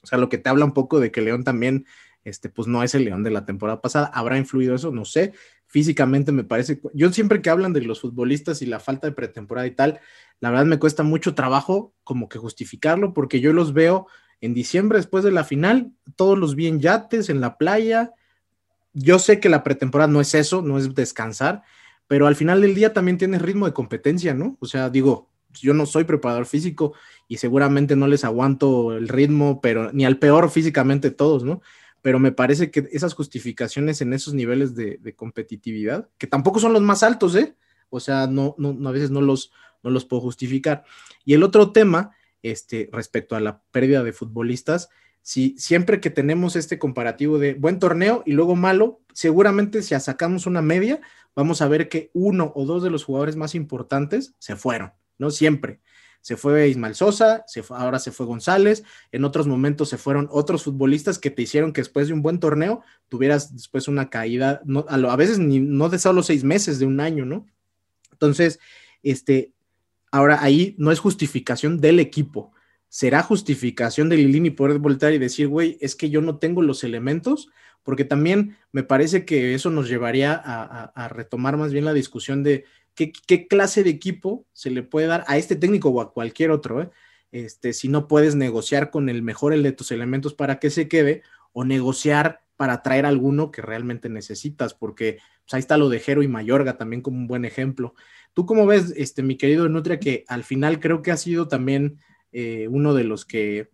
[0.03, 1.85] O sea, lo que te habla un poco de que León también,
[2.23, 4.07] este, pues no es el León de la temporada pasada.
[4.13, 4.91] ¿Habrá influido eso?
[4.91, 5.33] No sé.
[5.65, 9.67] Físicamente me parece, yo siempre que hablan de los futbolistas y la falta de pretemporada
[9.67, 9.99] y tal,
[10.39, 14.07] la verdad me cuesta mucho trabajo como que justificarlo porque yo los veo
[14.39, 18.13] en diciembre después de la final, todos los vi en yates, en la playa.
[18.99, 21.61] Yo sé que la pretemporada no es eso, no es descansar,
[22.07, 24.57] pero al final del día también tienes ritmo de competencia, ¿no?
[24.59, 26.93] O sea, digo, yo no soy preparador físico
[27.27, 31.61] y seguramente no les aguanto el ritmo, pero ni al peor físicamente todos, ¿no?
[32.01, 36.81] Pero me parece que esas justificaciones en esos niveles de, competitividad, que tampoco son los
[36.81, 37.55] más altos, ¿eh?
[37.91, 39.51] O sea, no, no, a veces no los,
[39.83, 40.85] no los puedo justificar.
[41.23, 44.89] Y el otro tema, este, respecto a la pérdida de futbolistas,
[45.21, 50.45] si siempre que tenemos este comparativo de buen torneo y luego malo, seguramente si sacamos
[50.45, 51.01] una media,
[51.35, 55.29] vamos a ver que uno o dos de los jugadores más importantes se fueron, ¿no?
[55.29, 55.81] Siempre.
[56.21, 61.19] Se fue Ismael Sosa, ahora se fue González, en otros momentos se fueron otros futbolistas
[61.19, 65.15] que te hicieron que después de un buen torneo tuvieras después una caída, no, a,
[65.15, 67.45] veces ni, no de solo seis meses, de un año, ¿no?
[68.11, 68.59] Entonces,
[69.03, 69.53] este,
[70.11, 72.51] ahora ahí no es justificación del equipo,
[72.89, 76.83] será justificación de Lilini poder voltar y decir, güey, es que yo no tengo los
[76.83, 77.49] elementos
[77.83, 82.65] porque también me parece que eso nos llevaría a, retomar más bien la discusión de
[82.95, 86.81] qué, clase de equipo se le puede dar a este técnico o a cualquier otro,
[86.81, 86.89] ¿eh?
[87.31, 91.21] este, si no puedes negociar con el mejor de tus elementos para que se quede
[91.53, 96.23] o negociar para traer alguno que realmente necesitas, porque pues, ahí está lo de Jero
[96.23, 97.95] y Mayorga también como un buen ejemplo.
[98.33, 101.99] ¿Tú cómo ves, este, mi querido Nutria, que al final creo que ha sido también
[102.31, 103.69] eh, uno de los que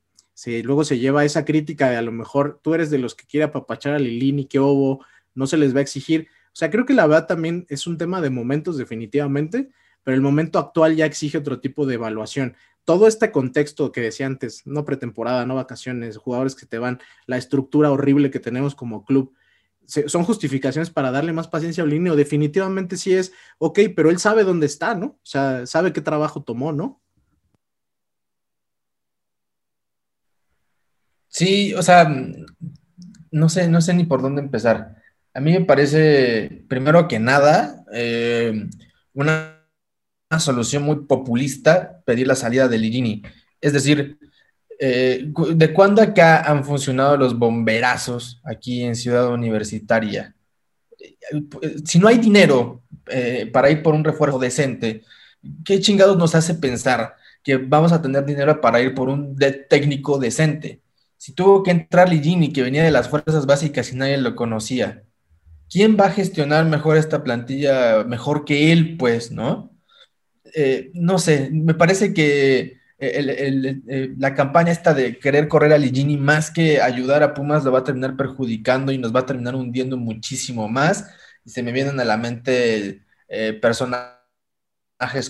[0.63, 3.45] luego se lleva esa crítica de a lo mejor tú eres de los que quiere
[3.45, 6.27] apapachar a Lilini, que obo, no se les va a exigir.
[6.47, 9.69] O sea, creo que la verdad también es un tema de momentos definitivamente,
[10.03, 12.55] pero el momento actual ya exige otro tipo de evaluación.
[12.83, 17.37] Todo este contexto que decía antes, no pretemporada, no vacaciones, jugadores que te van, la
[17.37, 19.33] estructura horrible que tenemos como club,
[19.85, 24.17] son justificaciones para darle más paciencia a Lini o definitivamente sí es, ok, pero él
[24.17, 25.05] sabe dónde está, ¿no?
[25.05, 27.01] O sea, sabe qué trabajo tomó, ¿no?
[31.33, 32.07] Sí, o sea,
[33.31, 34.95] no sé, no sé ni por dónde empezar.
[35.33, 38.67] A mí me parece, primero que nada, eh,
[39.13, 39.59] una,
[40.39, 43.23] solución muy populista pedir la salida de Ligini.
[43.61, 44.17] Es decir,
[44.79, 45.25] eh,
[45.55, 50.35] ¿de cuándo acá han funcionado los bomberazos aquí en Ciudad Universitaria?
[50.99, 52.83] Eh, Si no hay dinero
[53.51, 55.03] para ir por un refuerzo decente,
[55.65, 59.35] ¿qué chingados nos hace pensar que vamos a tener dinero para ir por un
[59.69, 60.82] técnico decente?
[61.23, 65.03] Si tuvo que entrar Ligini, que venía de las fuerzas básicas y nadie lo conocía,
[65.69, 69.71] ¿quién va a gestionar mejor esta plantilla, mejor que él, pues, ¿no?
[70.55, 75.77] Eh, no sé, me parece que el- eh, la campaña esta de querer correr a
[75.77, 79.25] Ligini más que ayudar a Pumas lo va a terminar perjudicando y nos va a
[79.25, 81.07] terminar hundiendo muchísimo más.
[81.45, 84.19] Y se me vienen a la mente eh, personajes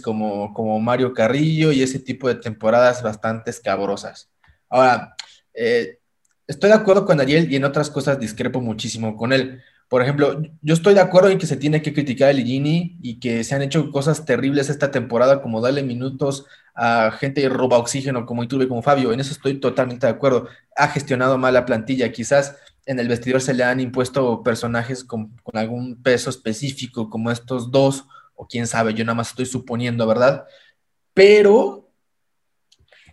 [0.03, 4.31] como, como Mario Carrillo y ese tipo de temporadas bastante escabrosas.
[4.69, 5.15] Ahora,
[5.53, 5.99] eh,
[6.47, 9.61] estoy de acuerdo con Ariel y en otras cosas discrepo muchísimo con él.
[9.87, 13.19] Por ejemplo, yo estoy de acuerdo en que se tiene que criticar a Ligini y
[13.19, 17.77] que se han hecho cosas terribles esta temporada, como darle minutos a gente que roba
[17.77, 19.13] oxígeno como Iturbe, como Fabio.
[19.13, 20.47] En eso estoy totalmente de acuerdo.
[20.75, 22.11] Ha gestionado mal la plantilla.
[22.11, 27.29] Quizás en el vestidor se le han impuesto personajes con, con algún peso específico, como
[27.29, 30.45] estos dos, o quién sabe, yo nada más estoy suponiendo, ¿verdad?
[31.13, 31.82] Pero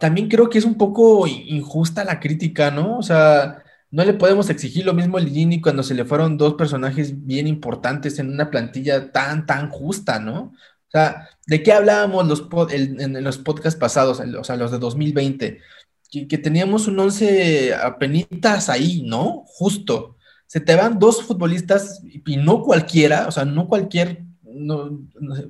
[0.01, 2.97] también creo que es un poco injusta la crítica, ¿no?
[2.97, 6.55] O sea, no le podemos exigir lo mismo a Ligini cuando se le fueron dos
[6.55, 10.55] personajes bien importantes en una plantilla tan, tan justa, ¿no?
[10.89, 15.61] O sea, ¿de qué hablábamos los en, los podcasts pasados, o sea, los de 2020?
[16.11, 19.45] Que, que teníamos un once apenitas ahí, ¿no?
[19.47, 20.17] Justo.
[20.47, 24.99] Se te van dos futbolistas y no cualquiera, o sea, no cualquier, no,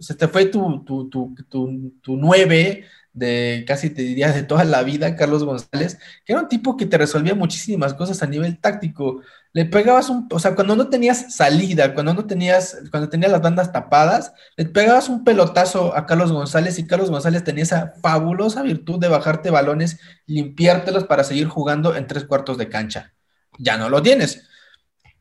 [0.00, 4.64] se te fue tu, tu, tu, tu, tu nueve de casi te diría de toda
[4.64, 8.58] la vida, Carlos González, que era un tipo que te resolvía muchísimas cosas a nivel
[8.58, 9.22] táctico.
[9.52, 13.42] Le pegabas un, o sea, cuando no tenías salida, cuando no tenías, cuando tenías las
[13.42, 18.62] bandas tapadas, le pegabas un pelotazo a Carlos González y Carlos González tenía esa fabulosa
[18.62, 23.12] virtud de bajarte balones, limpiártelos para seguir jugando en tres cuartos de cancha.
[23.58, 24.46] Ya no lo tienes.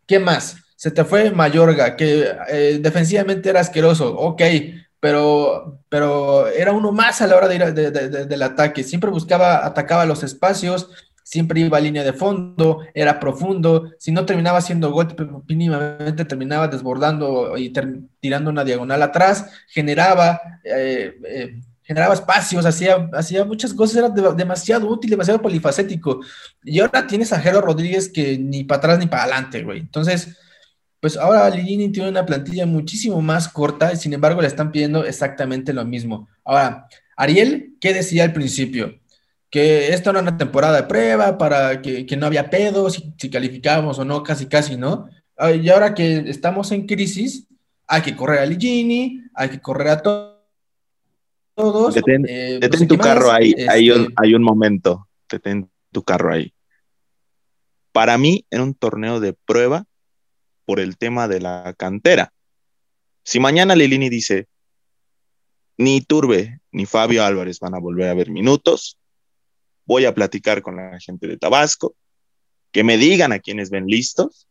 [0.06, 0.58] ¿Qué más?
[0.76, 4.42] Se te fue Mayorga, que eh, defensivamente era asqueroso, ok,
[5.00, 8.84] pero, pero era uno más a la hora de ir de- de- de- del ataque.
[8.84, 10.90] Siempre buscaba, atacaba los espacios,
[11.24, 13.92] siempre iba a línea de fondo, era profundo.
[14.00, 15.16] Si no terminaba haciendo gol,
[15.48, 17.72] mínimamente terminaba desbordando y
[18.20, 24.34] tirando una diagonal atrás, generaba, eh, eh, generaba espacios, hacía, hacía muchas cosas, era de-
[24.36, 26.20] demasiado útil, demasiado polifacético.
[26.64, 29.80] Y ahora tienes a Jero Rodríguez que ni para atrás ni para adelante, güey.
[29.80, 30.36] Entonces,
[31.00, 35.06] pues ahora Ligini tiene una plantilla muchísimo más corta y sin embargo le están pidiendo
[35.06, 36.28] exactamente lo mismo.
[36.44, 39.00] Ahora, Ariel, ¿qué decía al principio?
[39.50, 43.30] Que esta era una temporada de prueba para que, que no había pedos, si, si
[43.30, 45.08] calificábamos o no, casi casi, ¿no?
[45.38, 47.48] Ah, Y ahora que estamos en crisis,
[47.88, 50.36] hay que correr a Ligini, hay que correr a to-
[51.56, 51.96] todos.
[51.96, 55.08] Detén, eh, no detén sé tu carro más, ahí, hay, este, un, hay un momento,
[55.30, 56.54] detén tu carro ahí.
[57.92, 59.86] Para mí, en un torneo de prueba,
[60.70, 62.32] por el tema de la cantera.
[63.24, 64.48] Si mañana Lilini dice,
[65.80, 69.00] ni Turbe ni Fabio Álvarez van a volver a ver minutos,
[69.86, 71.96] voy a platicar con la gente de Tabasco,
[72.72, 74.48] que me digan a quienes ven listos,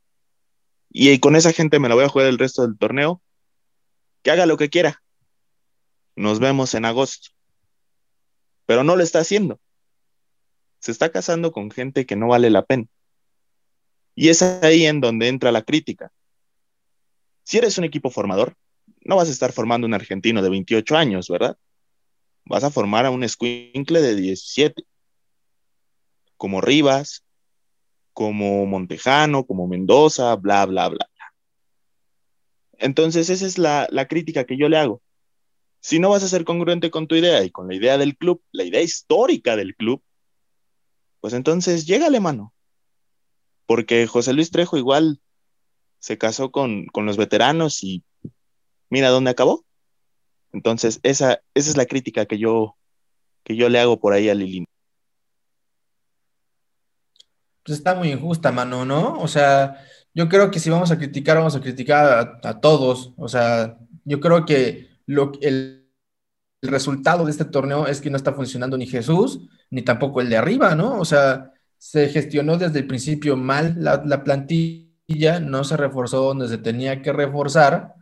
[0.91, 3.23] y con esa gente me la voy a jugar el resto del torneo,
[4.25, 5.01] que haga lo que quiera.
[6.17, 7.29] Nos vemos en agosto.
[8.67, 9.61] Pero no lo está haciendo.
[10.81, 12.87] Se está casando con gente que no vale la pena.
[14.21, 16.11] Y es ahí en donde entra la crítica.
[17.45, 18.57] Si eres un equipo formador,
[19.03, 21.57] no vas a estar formando un argentino de 28 años, ¿verdad?
[22.45, 24.83] Vas a formar a un escuincle de 17,
[26.37, 27.23] como Rivas,
[28.13, 31.09] como Montejano, como Mendoza, bla, bla, bla.
[32.73, 35.01] Entonces, esa es la, la crítica que yo le hago.
[35.79, 38.43] Si no vas a ser congruente con tu idea y con la idea del club,
[38.51, 40.03] la idea histórica del club,
[41.21, 42.53] pues entonces llégale, mano.
[43.69, 45.21] Porque José Luis Trejo igual
[46.01, 48.03] se casó con, con los veteranos y
[48.91, 49.65] mira dónde acabó.
[50.53, 52.77] Entonces, esa, esa es la crítica que yo,
[53.45, 54.65] que yo le hago por ahí a Lilín.
[57.69, 59.19] pues está muy injusta, mano, ¿no?
[59.21, 59.77] O sea,
[60.15, 63.13] yo creo que si vamos a criticar, vamos a criticar a, todos.
[63.19, 65.87] O sea, yo creo que lo, el,
[66.63, 70.31] el resultado de este torneo es que no está funcionando ni Jesús, ni tampoco el
[70.31, 70.99] de arriba, ¿no?
[70.99, 76.49] O sea, se gestionó desde el principio mal la, la plantilla no se reforzó donde
[76.49, 77.95] se tenía que reforzar,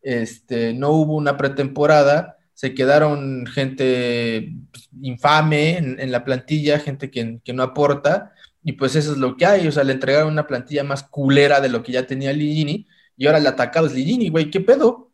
[0.00, 7.10] este, no hubo una pretemporada, se quedaron gente pues, infame en, en la plantilla, gente
[7.10, 8.32] que, que no aporta,
[8.62, 11.60] y pues eso es lo que hay, o sea, le entregaron una plantilla más culera
[11.60, 15.10] de lo que ya tenía Ligini, y ahora el atacado es Ligini, güey, ¿qué pedo?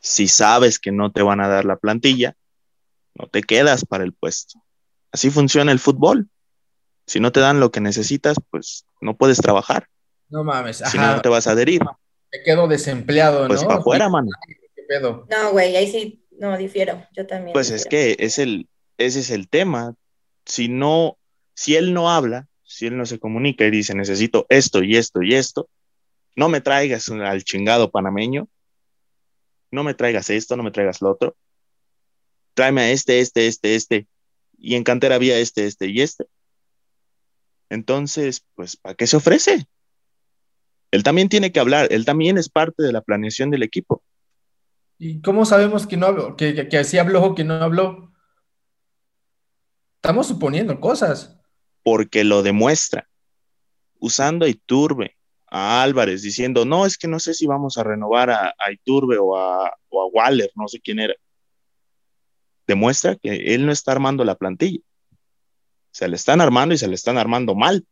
[0.00, 2.36] Si sabes que no te van a dar la plantilla,
[3.14, 4.62] no te quedas para el puesto.
[5.10, 6.28] Así funciona el fútbol.
[7.08, 9.88] Si no te dan lo que necesitas, pues no puedes trabajar.
[10.28, 11.80] No mames, Si no, ajá, no te vas a adherir.
[11.82, 13.68] me quedo desempleado, Pues ¿no?
[13.68, 14.28] para afuera, mano.
[14.76, 15.26] ¿Qué pedo?
[15.30, 17.02] No, güey, ahí sí, no, difiero.
[17.16, 17.54] Yo también.
[17.54, 19.94] Pues es que es el, ese es el tema.
[20.44, 21.16] Si no,
[21.54, 25.22] si él no habla, si él no se comunica y dice necesito esto y esto
[25.22, 25.70] y esto,
[26.36, 28.48] no me traigas al chingado panameño,
[29.70, 31.36] no me traigas esto, no me traigas lo otro,
[32.52, 34.06] tráeme a este, este, este, este,
[34.58, 36.26] y en cantera había este, este y este.
[37.70, 39.66] Entonces, pues, ¿para qué se ofrece?
[40.90, 44.02] Él también tiene que hablar, él también es parte de la planeación del equipo.
[44.98, 48.12] ¿Y cómo sabemos que no habló, que, que, que sí habló o que no habló?
[49.96, 51.38] Estamos suponiendo cosas.
[51.82, 53.08] porque lo demuestra,
[53.98, 55.16] usando a Iturbe,
[55.50, 59.16] a Álvarez, diciendo, no, es que no sé si vamos a renovar a, a Iturbe
[59.18, 61.14] o a, o a Waller, no sé quién era.
[62.66, 64.80] Demuestra que él no está armando la plantilla.
[65.98, 67.84] Se le están armando y se le están armando mal.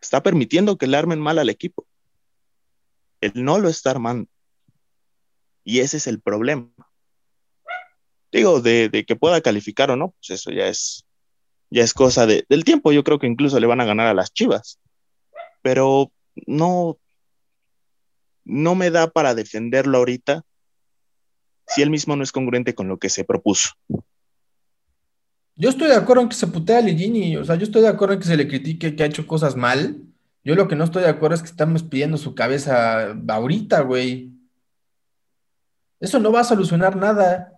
[0.00, 1.84] Está permitiendo que le armen mal al equipo.
[3.20, 4.30] Él no lo está armando.
[5.64, 6.70] Y ese es el problema.
[8.30, 11.04] Digo, de, que pueda calificar o no, pues eso ya es,
[11.70, 12.92] ya es cosa de- del tiempo.
[12.92, 14.78] Yo creo que incluso le van a ganar a las Chivas.
[15.60, 16.12] Pero
[16.46, 17.00] no,
[18.44, 20.44] no me da para defenderlo ahorita
[21.66, 23.70] si él mismo no es congruente con lo que se propuso.
[25.60, 27.88] Yo estoy de acuerdo en que se putea a Ligini, o sea, yo estoy de
[27.88, 30.00] acuerdo en que se le critique que ha hecho cosas mal.
[30.44, 34.30] Yo lo que no estoy de acuerdo es que estamos pidiendo su cabeza ahorita, güey.
[35.98, 37.52] Eso no va a solucionar nada.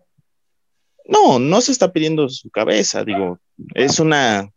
[1.04, 3.38] No, no se está pidiendo su cabeza, digo,
[3.74, 4.48] es una,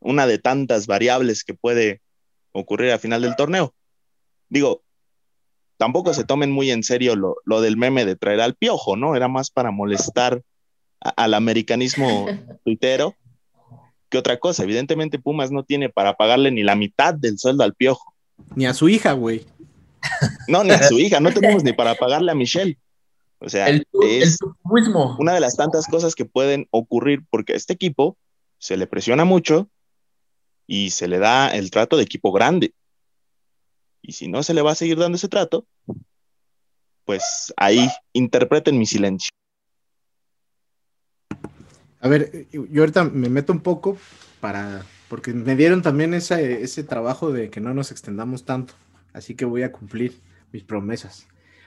[0.00, 2.00] una de tantas variables que puede
[2.52, 3.74] ocurrir al final del torneo.
[4.48, 4.82] Digo,
[5.76, 9.14] tampoco se tomen muy en serio lo, lo del meme de traer al piojo, ¿no?
[9.14, 10.42] Era más para molestar
[11.00, 12.26] a- al americanismo
[12.64, 13.14] tuitero
[14.08, 14.62] que otra cosa.
[14.64, 18.14] Evidentemente Pumas no tiene para pagarle ni la mitad del sueldo al piojo.
[18.54, 19.44] Ni a su hija, güey.
[20.46, 22.78] No, ni a su hija, no tenemos ni para pagarle a Michelle.
[23.40, 25.16] O sea, El, es mismo.
[25.18, 28.16] una de las tantas cosas que pueden ocurrir porque a este equipo
[28.58, 29.68] se le presiona mucho
[30.66, 32.72] y se le da el trato de equipo grande.
[34.02, 35.66] Y si no se le va a seguir dando ese trato,
[37.04, 39.30] pues ahí interpreten mi silencio.
[42.00, 43.98] A ver, yo ahorita me meto un poco
[44.40, 48.74] para, porque me dieron también ese, ese trabajo de que no nos extendamos tanto,
[49.12, 50.20] así que voy a cumplir
[50.52, 51.26] mis promesas.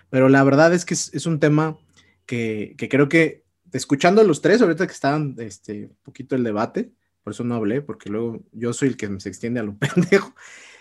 [0.10, 1.78] Pero la verdad es que es, es un tema
[2.26, 6.44] que, que creo que, escuchando a los tres, ahorita que estaban este, un poquito el
[6.44, 6.92] debate,
[7.24, 10.34] por eso no hablé, porque luego yo soy el que se extiende a lo pendejo.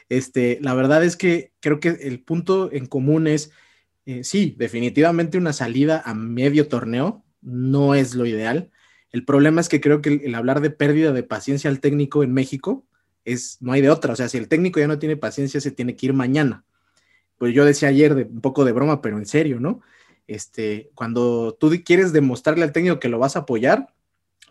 [0.08, 3.52] Este, la verdad es que creo que el punto en común es,
[4.06, 8.70] eh, sí, definitivamente una salida a medio torneo no es lo ideal.
[9.12, 12.32] El problema es que creo que el, hablar de pérdida de paciencia al técnico en
[12.32, 12.86] México
[13.24, 14.12] es, no hay de otra.
[14.12, 16.64] O sea, si el técnico ya no tiene paciencia, se tiene que ir mañana.
[17.38, 19.80] Pues yo decía ayer de un poco de broma, pero en serio, ¿no?
[20.26, 23.92] Este, cuando tú quieres demostrarle al técnico que lo vas a apoyar,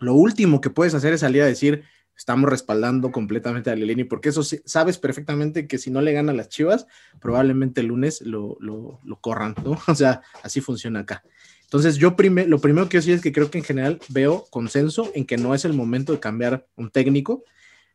[0.00, 1.84] lo último que puedes hacer es salir a decir,
[2.16, 6.34] estamos respaldando completamente a Lilini, porque eso sabes perfectamente que si no le gana a
[6.34, 6.86] las Chivas,
[7.18, 9.78] probablemente el lunes lo, lo, lo corran, ¿no?
[9.88, 11.22] O sea, así funciona acá.
[11.70, 12.16] Entonces, yo
[12.48, 15.36] lo primero que yo sí es que creo que en general veo consenso en que
[15.36, 17.44] no es el momento de cambiar un técnico,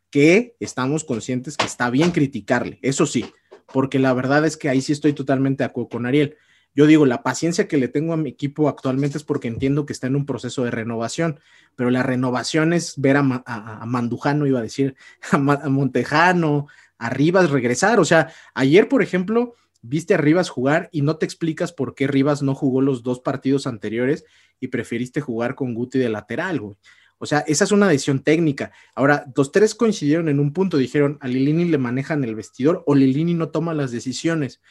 [0.10, 3.26] que estamos conscientes que está bien criticarle, eso sí,
[3.74, 6.38] porque la verdad es que ahí sí estoy totalmente de acuerdo con Ariel.
[6.74, 9.92] Yo digo, la paciencia que le tengo a mi equipo actualmente es porque entiendo que
[9.92, 11.42] está en un proceso de renovación,
[11.76, 14.96] pero la renovación es ver a, Ma- a- a Mandujano, iba a decir,
[15.32, 16.68] a, Montejano,
[16.98, 18.00] a regresar.
[18.00, 19.56] O sea, ayer, por ejemplo,
[19.88, 23.20] viste a Rivas jugar y no te explicas por qué Rivas no jugó los dos
[23.20, 24.26] partidos anteriores
[24.60, 26.78] y preferiste jugar con Guti de lateral, güey.
[27.18, 28.72] O sea, esa es una decisión técnica.
[28.94, 32.94] Ahora, los tres coincidieron en un punto, dijeron, a Lilini le manejan el vestidor o
[32.94, 34.62] Lilini no toma las decisiones.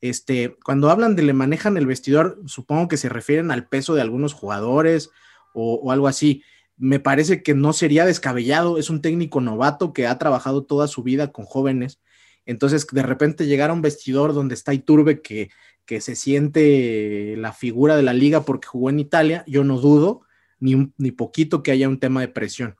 [0.00, 4.02] Este, cuando hablan de le manejan el vestidor, supongo que se refieren al peso de
[4.02, 5.10] algunos jugadores
[5.54, 6.42] o, o algo así.
[6.76, 11.02] Me parece que no sería descabellado, es un técnico novato que ha trabajado toda su
[11.02, 12.00] vida con jóvenes.
[12.46, 15.50] Entonces, de repente llegar a un vestidor donde está Iturbe, que,
[15.86, 20.22] que se siente la figura de la liga porque jugó en Italia, yo no dudo
[20.60, 22.76] ni, ni poquito que haya un tema de presión.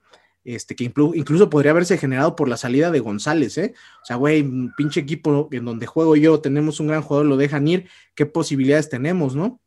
[0.47, 3.73] este, que inclu- incluso podría haberse generado por la salida de González, ¿eh?
[4.03, 4.47] O sea, güey,
[4.77, 8.91] pinche equipo en donde juego yo, tenemos un gran jugador, lo dejan ir, ¿qué posibilidades
[8.91, 9.59] tenemos, no?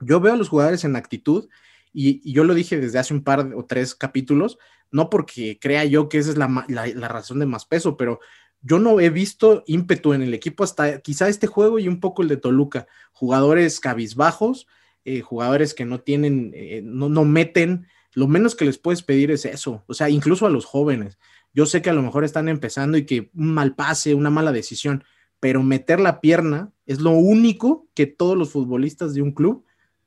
[0.00, 1.48] Yo veo a los jugadores en actitud
[1.92, 4.56] y, yo lo dije desde hace un par o tres capítulos,
[4.90, 8.18] no porque crea yo que esa es la- la razón de más peso, pero
[8.64, 12.22] yo no he visto ímpetu en el equipo hasta quizá este juego y un poco
[12.22, 12.86] el de Toluca.
[13.12, 14.66] Jugadores cabizbajos,
[15.04, 19.30] eh, jugadores que no tienen, eh, no, no meten, lo menos que les puedes pedir
[19.30, 21.18] es eso, o sea, incluso a los jóvenes.
[21.52, 24.50] Yo sé que a lo mejor están empezando y que un mal pase, una mala
[24.50, 25.04] decisión,
[25.40, 29.64] pero meter la pierna es lo único que todos los futbolistas de un club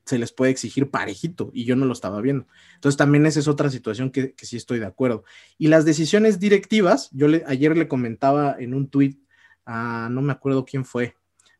[0.07, 2.47] se les puede exigir parejito y yo no lo estaba viendo.
[2.75, 5.23] Entonces también esa es otra situación que, que sí estoy de acuerdo.
[5.57, 9.19] Y las decisiones directivas, yo le, ayer le comentaba en un tuit,
[9.65, 11.15] a no me acuerdo quién fue,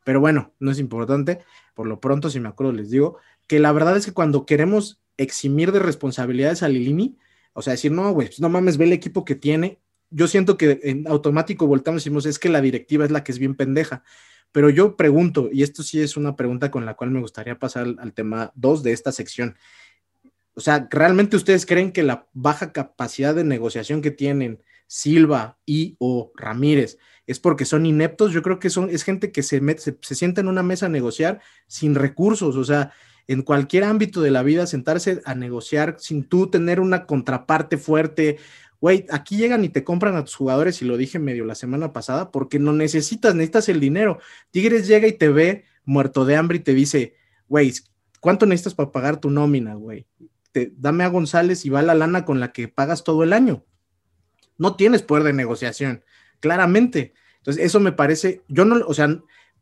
[0.06, 1.40] pero bueno, no es importante,
[1.74, 3.18] por lo pronto si me acuerdo les digo,
[3.48, 7.18] que la verdad es que cuando queremos eximir de responsabilidades a Lilini,
[7.52, 9.80] o sea, decir, no, güey, pues no mames, ve el equipo que tiene,
[10.10, 13.32] yo siento que en automático voltamos y decimos, es que la directiva es la que
[13.32, 14.04] es bien pendeja.
[14.52, 17.96] Pero yo pregunto, y esto sí es una pregunta con la cual me gustaría pasar
[18.00, 19.56] al, tema 2 de esta sección.
[20.56, 25.96] O sea, ¿realmente ustedes creen que la baja capacidad de negociación que tienen Silva y
[26.00, 28.32] o Ramírez es porque son ineptos?
[28.32, 30.90] Yo creo que son, es gente que se, met- se sienta en una mesa a
[30.90, 32.92] negociar sin recursos, o sea,
[33.28, 38.38] en cualquier ámbito de la vida, sentarse a negociar sin tú tener una contraparte fuerte.
[38.80, 41.94] Güey, aquí llegan y te compran a tus jugadores, y lo dije medio la semana
[41.94, 44.20] pasada, porque no necesitas, necesitas el dinero.
[44.52, 47.16] Tigres llega y te ve muerto de hambre y te dice,
[47.48, 47.74] güey,
[48.20, 50.06] ¿cuánto necesitas para pagar tu nómina, güey?
[50.74, 53.64] Dame a González y va la lana con la que pagas todo el año.
[54.58, 56.04] No tienes poder de negociación,
[56.40, 57.14] claramente.
[57.38, 59.22] Entonces, eso me parece, yo no, o sea,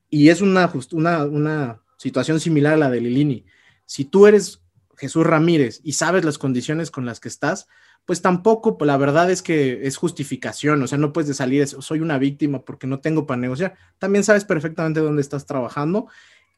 [0.10, 3.46] y es una, una, una situación similar a la de Lilini.
[3.86, 4.62] Si tú eres
[4.98, 7.68] Jesús Ramírez y sabes las condiciones con las que estás,
[8.06, 11.68] pues tampoco, pues, la verdad es que es justificación, o sea, no puedes de salir,
[11.68, 13.76] soy una víctima porque no tengo para negociar.
[13.98, 16.08] También sabes perfectamente dónde estás trabajando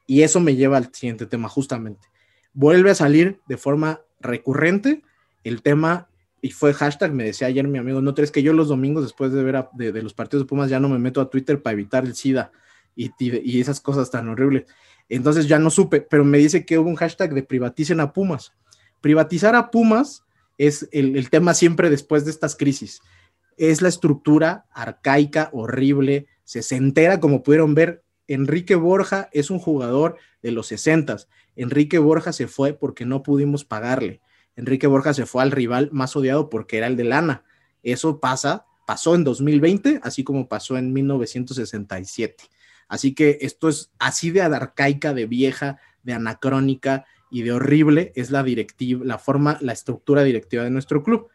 [0.06, 2.08] y eso me lleva al siguiente tema, justamente.
[2.54, 5.04] Vuelve a salir de forma recurrente
[5.44, 6.10] el tema,
[6.42, 9.32] y fue hashtag, me decía ayer mi amigo, no crees que yo los domingos después
[9.32, 11.62] de ver a- de, de los partidos de Pumas ya no me meto a Twitter
[11.62, 12.52] para evitar el SIDA
[12.96, 14.66] y, y- y esas cosas tan horribles.
[15.10, 18.54] Entonces ya no supe, pero me dice que hubo un hashtag de privaticen a Pumas.
[19.02, 20.24] Privatizar a Pumas
[20.58, 23.02] es el, el tema siempre después de estas crisis.
[23.58, 28.04] Es la estructura arcaica, horrible, sesentera, como pudieron ver.
[28.28, 31.28] Enrique Borja es un jugador de los sesentas.
[31.56, 34.22] Enrique Borja se fue porque no pudimos pagarle.
[34.56, 37.44] Enrique Borja se fue al rival más odiado porque era el de lana.
[37.84, 42.44] Eso pasa, pasó en 2020, así como pasó en 1967.
[42.88, 48.32] Así que esto es así de arcaica, de vieja, de anacrónica y de horrible es
[48.32, 51.28] la directiva, la forma, la estructura directiva de nuestro club.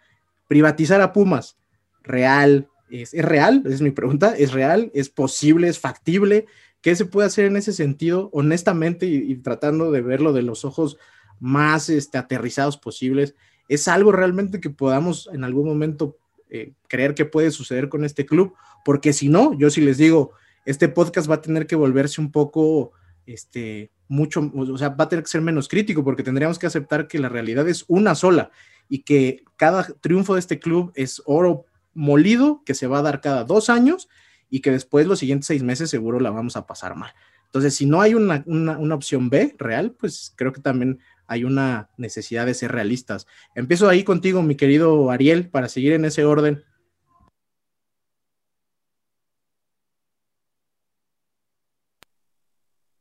[0.49, 1.57] Privatizar a Pumas,
[2.03, 3.63] real, es, ¿es real?
[3.67, 4.91] Es mi pregunta, ¿es real?
[4.95, 5.69] ¿Es posible?
[5.69, 6.47] ¿Es factible?
[6.81, 10.65] ¿Qué se puede hacer en ese sentido, honestamente, y, y tratando de verlo de los
[10.65, 10.99] ojos
[11.41, 13.35] más este, aterrizados posibles?
[13.69, 16.19] ¿Es algo realmente que podamos en algún momento
[16.51, 18.55] eh, creer que puede suceder con este club?
[18.85, 20.33] Porque si no, yo sí les digo,
[20.67, 22.93] este podcast va a tener que volverse un poco,
[23.27, 27.09] este, mucho, o sea, va a tener que ser menos crítico porque tendríamos que aceptar
[27.09, 28.51] que la realidad es una sola
[28.87, 33.23] y que cada triunfo de este club es oro molido que se va a dar
[33.23, 34.11] cada dos años
[34.51, 37.15] y que después los siguientes seis meses seguro la vamos a pasar mal.
[37.47, 41.45] Entonces, si no hay una, una, una opción B real, pues creo que también hay
[41.45, 43.27] una necesidad de ser realistas.
[43.55, 46.63] Empiezo ahí contigo, mi querido Ariel, para seguir en ese orden.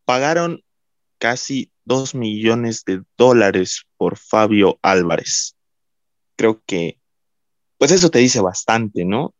[0.06, 0.64] Pagaron
[1.22, 5.56] casi 2 millones de dólares por Fabio Álvarez.
[6.36, 7.00] Creo que,
[7.78, 9.36] pues eso te dice bastante, ¿no?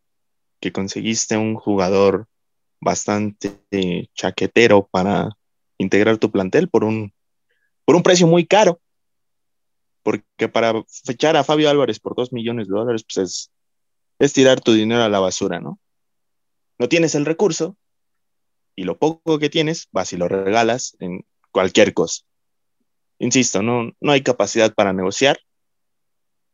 [0.60, 2.28] Que conseguiste un jugador
[2.80, 5.30] bastante chaquetero para
[5.80, 7.14] integrar tu plantel por un,
[7.84, 8.80] por un precio muy caro.
[10.04, 13.52] Porque para fechar a Fabio Álvarez por 2 millones de dólares, pues es,
[14.20, 15.80] es tirar tu dinero a la basura, ¿no?
[16.78, 17.76] No tienes el recurso
[18.76, 22.24] y lo poco que tienes vas y lo regalas en cualquier cosa.
[23.20, 25.40] Insisto, no, no hay capacidad para negociar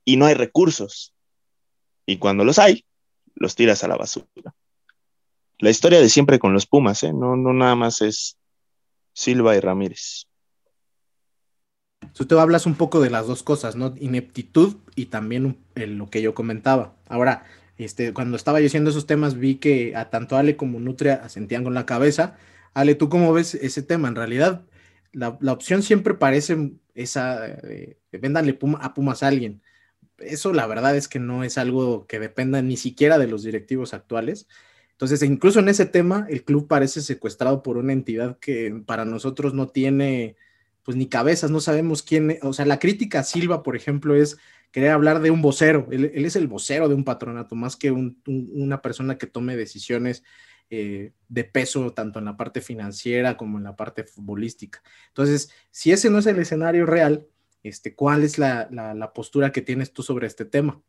[0.04, 1.14] y no hay recursos.
[2.06, 2.86] Y cuando los hay,
[3.36, 4.28] los tiras a la basura.
[5.60, 7.14] La historia de siempre con los Pumas, ¿eh?
[7.14, 8.38] no, no nada más es
[9.14, 10.26] Silva y Ramírez.
[12.14, 13.94] Tú te hablas un poco de las dos cosas, ¿no?
[14.00, 16.96] Ineptitud y también el- lo que yo comentaba.
[17.08, 17.46] Ahora,
[17.78, 21.74] este, cuando estaba diciendo esos temas, vi que a tanto Ale como Nutria asentían con
[21.74, 22.38] la cabeza.
[22.74, 24.08] Ale, ¿tú cómo ves ese tema?
[24.08, 24.62] En realidad,
[25.14, 27.98] la, la opción siempre parece esa, eh,
[28.80, 29.62] a Pumas a alguien.
[30.20, 33.94] eso la verdad es que no es algo que dependa ni siquiera de los directivos
[33.94, 34.48] actuales.
[34.92, 39.54] Entonces, incluso en ese tema, el club parece secuestrado por una entidad que para nosotros
[39.54, 40.36] no tiene,
[40.84, 44.38] pues ni cabezas, no sabemos quién, o sea, la crítica a Silva, por ejemplo, es
[44.72, 47.92] querer hablar de un vocero, él, él es el vocero de un patronato, más que
[47.92, 50.24] un- un- una persona que tome decisiones
[50.70, 54.82] eh, de peso tanto en la parte financiera como en la parte futbolística.
[55.10, 57.26] Entonces, si ese no es el escenario real,
[57.64, 60.82] este, ¿cuál es la, postura que tienes tú sobre este tema?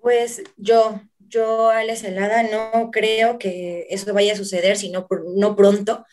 [0.00, 5.54] Pues yo, yo, Alex Helada, no creo que eso vaya a suceder, sino por- no
[5.54, 6.04] pronto.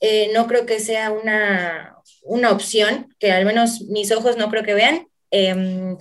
[0.00, 4.64] Eh, no creo que sea una, una opción, que al menos mis ojos no creo
[4.64, 5.06] que vean.
[5.30, 5.96] Em,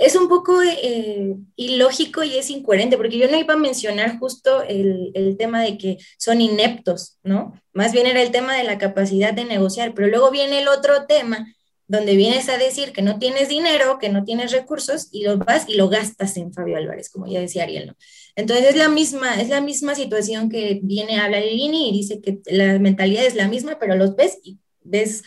[0.00, 4.62] es un poco eh, ilógico y es incoherente, porque yo no iba a mencionar justo
[4.62, 7.52] el, el tema de que son ineptos, ¿no?
[7.74, 11.04] Más bien era el tema de la capacidad de negociar, pero luego viene el otro
[11.06, 11.54] tema
[11.86, 15.68] donde vienes a decir que no tienes dinero, que no tienes recursos y lo vas
[15.68, 17.96] y lo gastas en Fabio Álvarez, como ya decía Ariel, ¿no?
[18.36, 22.22] Entonces es la misma, es la misma situación que viene a hablar Lini y dice
[22.22, 25.24] que la mentalidad es la misma, pero los ves y ves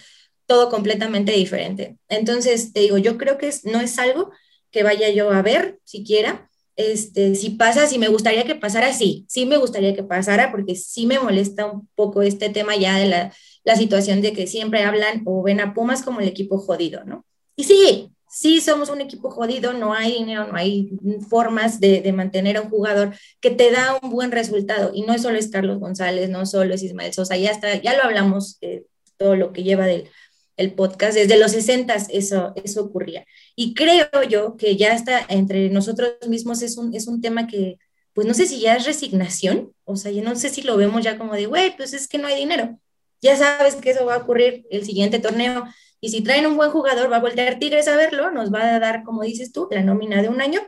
[0.47, 1.97] todo completamente diferente.
[2.09, 4.31] Entonces, te digo, yo creo que es, no es algo
[4.73, 6.49] que vaya yo a ver siquiera.
[6.75, 10.75] Este, si pasa, si me gustaría que pasara, sí, sí me gustaría que pasara, porque
[10.75, 14.83] sí me molesta un poco este tema ya de la, la situación de que siempre
[14.83, 17.25] hablan o ven a Pumas como el equipo jodido, ¿no?
[17.55, 20.89] Y sí, sí somos un equipo jodido, no hay dinero, no hay
[21.29, 24.91] formas de, de, mantener a un jugador que te da un buen resultado.
[24.95, 28.03] Y no solo es Carlos González, no solo es Ismael Sosa, ya está, ya lo
[28.03, 28.85] hablamos, eh,
[29.17, 30.09] todo lo que lleva del
[30.57, 33.25] el podcast, desde los 60 eso, eso ocurría.
[33.55, 37.77] Y creo yo que ya está entre nosotros mismos es un, es un tema que,
[38.13, 41.03] pues no sé si ya es resignación, o sea, yo no sé si lo vemos
[41.03, 42.79] ya como de, güey, pues es que no hay dinero.
[43.21, 45.63] Ya sabes que eso va a ocurrir el siguiente torneo.
[46.01, 48.79] Y si traen un buen jugador, va a voltear Tigres a verlo, nos va a
[48.79, 50.61] dar, como dices tú, la nómina de un año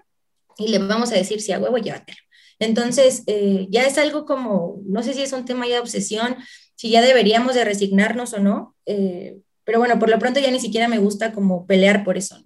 [0.57, 2.17] y le vamos a decir si a huevo, llévatelo.
[2.59, 6.37] Entonces, eh, ya es algo como, no sé si es un tema ya de obsesión,
[6.75, 10.59] si ya deberíamos de resignarnos o no, eh, pero bueno, por lo pronto ya ni
[10.59, 12.37] siquiera me gusta como pelear por eso.
[12.37, 12.45] ¿no?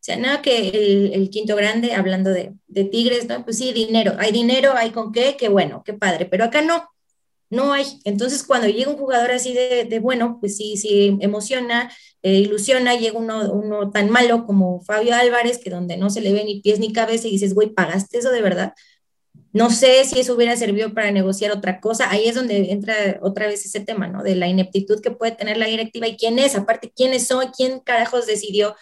[0.00, 3.44] O sea, nada que el, el, quinto grande, hablando de, de Tigres, ¿no?
[3.44, 6.88] Pues sí, dinero, hay dinero, hay con qué, qué bueno, qué padre, pero acá no,
[7.50, 7.84] no hay.
[8.04, 11.92] Entonces, cuando llega un jugador así de, de bueno, pues sí, sí emociona,
[12.22, 16.32] eh, ilusiona, llega uno, uno tan malo como Fabio Álvarez, que donde no se le
[16.32, 18.72] ve ni pies ni cabeza y dices, güey, ¿pagaste eso de verdad?
[19.52, 22.10] No sé si eso hubiera servido para negociar otra cosa.
[22.10, 24.22] Ahí es donde entra otra vez ese tema, ¿no?
[24.22, 27.80] De la ineptitud que puede tener la directiva y quién es, aparte, quiénes son, quién
[27.80, 28.76] carajos decidió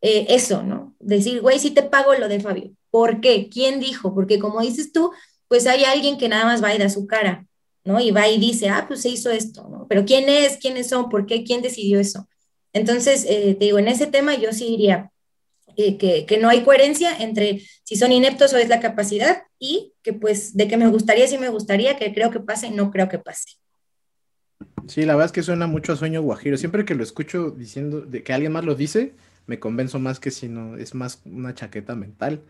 [0.00, 0.94] eh, eso, ¿no?
[1.00, 2.72] Decir, güey, sí te pago lo de Fabio.
[2.90, 3.48] ¿Por qué?
[3.48, 4.14] ¿Quién dijo?
[4.14, 5.10] Porque como dices tú,
[5.48, 7.46] pues hay alguien que nada más va y da su cara,
[7.84, 8.00] ¿no?
[8.00, 9.86] Y va y dice, ah, pues se hizo esto, ¿no?
[9.88, 10.56] Pero ¿quién es?
[10.58, 11.08] ¿Quiénes son?
[11.08, 11.44] ¿Por qué?
[11.44, 12.28] ¿Quién decidió eso?
[12.72, 15.10] Entonces, eh, te digo, en ese tema yo sí diría,
[15.76, 20.56] que, no hay coherencia entre si son ineptos o es la capacidad y que pues
[20.56, 23.56] de que me gustaría, sí me gustaría, que creo que pase, no creo que pase.
[24.88, 26.56] Sí, la verdad es que suena mucho a sueño guajiro.
[26.56, 29.14] Siempre que lo escucho diciendo de que alguien más lo dice,
[29.46, 32.42] me convenzo más que si no, es más una chaqueta mental.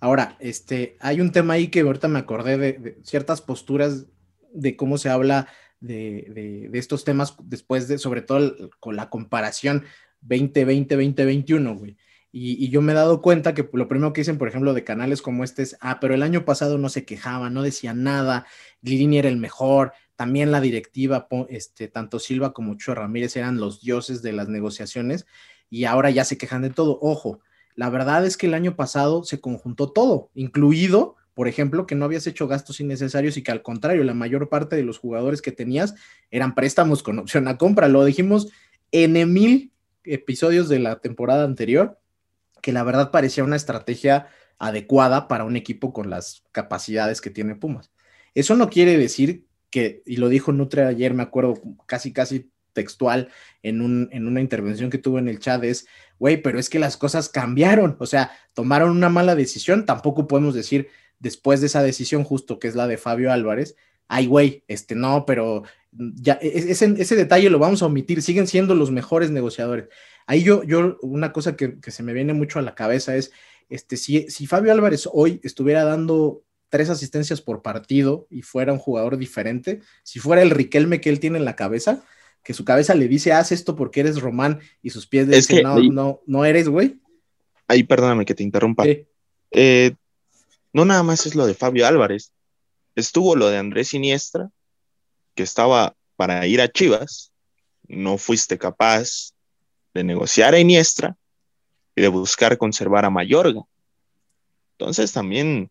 [0.00, 4.06] Ahora, este, hay un tema ahí que ahorita me acordé de, ciertas posturas
[4.52, 5.48] de cómo se habla
[5.80, 9.84] de, de, de, estos temas después de, sobre todo con la comparación
[10.26, 11.96] 2020-2021, güey.
[12.30, 15.22] Y, yo me he dado cuenta que lo primero que dicen, por ejemplo, de canales
[15.22, 18.46] como este es, ah, pero el año pasado no se quejaba, no decía nada,
[18.82, 23.80] Lini era el mejor, también la directiva, este, tanto Silva como Chuo Ramírez eran los
[23.80, 25.26] dioses de las negociaciones
[25.70, 26.98] y ahora ya se quejan de todo.
[27.00, 27.40] Ojo,
[27.74, 32.04] la verdad es que el año pasado se conjuntó todo, incluido, por ejemplo, que no
[32.04, 35.52] habías hecho gastos innecesarios y que al contrario, la mayor parte de los jugadores que
[35.52, 35.94] tenías
[36.32, 37.86] eran préstamos con opción a compra.
[37.86, 38.48] Lo dijimos
[38.90, 39.72] en mil
[40.02, 41.98] episodios de la temporada anterior
[42.60, 44.28] que la verdad parecía una estrategia
[44.58, 47.92] adecuada para un equipo con las capacidades que tiene Pumas.
[48.34, 53.28] Eso no quiere decir que, y lo dijo Nutre ayer, me acuerdo casi, casi textual
[53.62, 55.86] en, un, en una intervención que tuvo en el chat, es,
[56.18, 60.54] güey, pero es que las cosas cambiaron, o sea, tomaron una mala decisión, tampoco podemos
[60.54, 60.88] decir
[61.18, 63.74] después de esa decisión justo que es la de Fabio Álvarez,
[64.08, 68.74] ay, güey, este no, pero ya, ese, ese detalle lo vamos a omitir, siguen siendo
[68.74, 69.88] los mejores negociadores.
[70.26, 73.32] Ahí yo, yo una cosa que, que, se me viene mucho a la cabeza es,
[73.68, 78.78] este, si, si Fabio Álvarez hoy estuviera dando tres asistencias por partido y fuera un
[78.78, 82.02] jugador diferente, si fuera el Riquelme que él tiene en la cabeza,
[82.42, 85.48] que su cabeza le dice, haz esto porque eres Román, y sus pies le es
[85.48, 86.98] dicen, que no, ahí, no, no eres, güey.
[87.66, 88.84] Ahí, perdóname que te interrumpa.
[89.50, 89.94] Eh,
[90.72, 92.32] no nada más es lo de Fabio Álvarez,
[92.98, 94.50] estuvo lo de Andrés Siniestra,
[95.34, 97.32] que estaba para ir a Chivas,
[97.86, 99.32] no fuiste capaz
[99.94, 101.16] de negociar a Iniestra,
[101.98, 103.62] y de buscar conservar a Mayorga.
[104.78, 105.68] Entonces también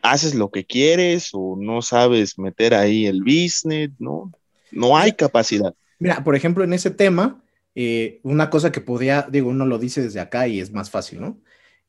[0.00, 4.32] haces lo que quieres o no sabes meter ahí el business, ¿no?
[4.70, 5.74] No hay capacidad.
[5.98, 7.42] Mira, por ejemplo, en ese tema,
[7.74, 11.20] eh, una cosa que podía, digo, uno lo dice desde acá y es más fácil,
[11.20, 11.40] ¿no?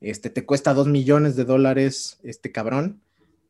[0.01, 3.03] Este, te cuesta dos millones de dólares este cabrón,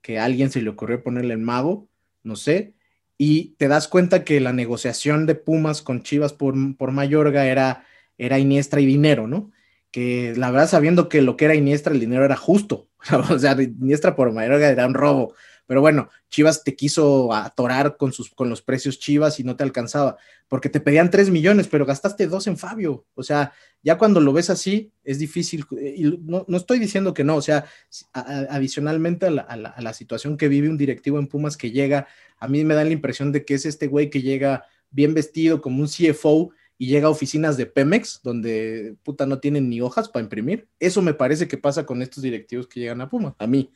[0.07, 1.89] que a alguien se le ocurrió ponerle el mago,
[2.23, 2.73] no sé,
[3.17, 7.83] y te das cuenta que la negociación de Pumas con Chivas por, por Mayorga era,
[8.17, 9.51] era Iniestra y dinero, ¿no?
[9.91, 12.87] Que la verdad, sabiendo que lo que era Iniestra, el dinero era justo,
[13.29, 15.33] o sea, Iniestra por Mayorga era un robo,
[15.67, 19.63] pero bueno, Chivas te quiso atorar con, sus, con los precios Chivas y no te
[19.63, 23.05] alcanzaba, porque te pedían 3 millones, pero gastaste dos en Fabio.
[23.13, 23.51] O sea,
[23.83, 25.65] ya cuando lo ves así, es difícil.
[25.71, 27.65] Y no, no estoy diciendo que no, o sea,
[28.13, 32.07] adicionalmente a la, a la- situación que vive un directivo en Pumas que llega,
[32.39, 35.61] a mí me da la impresión de que es este güey que llega bien vestido
[35.61, 40.09] como un CFO y llega a oficinas de Pemex, donde puta no tienen ni hojas
[40.09, 40.67] para imprimir.
[40.79, 43.71] Eso me parece que pasa con estos directivos que llegan a Pumas, a mí.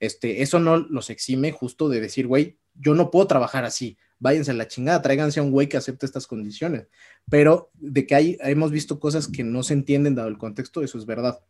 [0.00, 4.50] Este, eso no los exime justo de decir, güey, yo no puedo trabajar así, váyanse
[4.50, 6.88] a la chingada, tráiganse a un güey que acepte estas condiciones.
[7.30, 10.98] Pero de que hay, hemos visto cosas que no se entienden dado el contexto, eso
[10.98, 11.40] es verdad.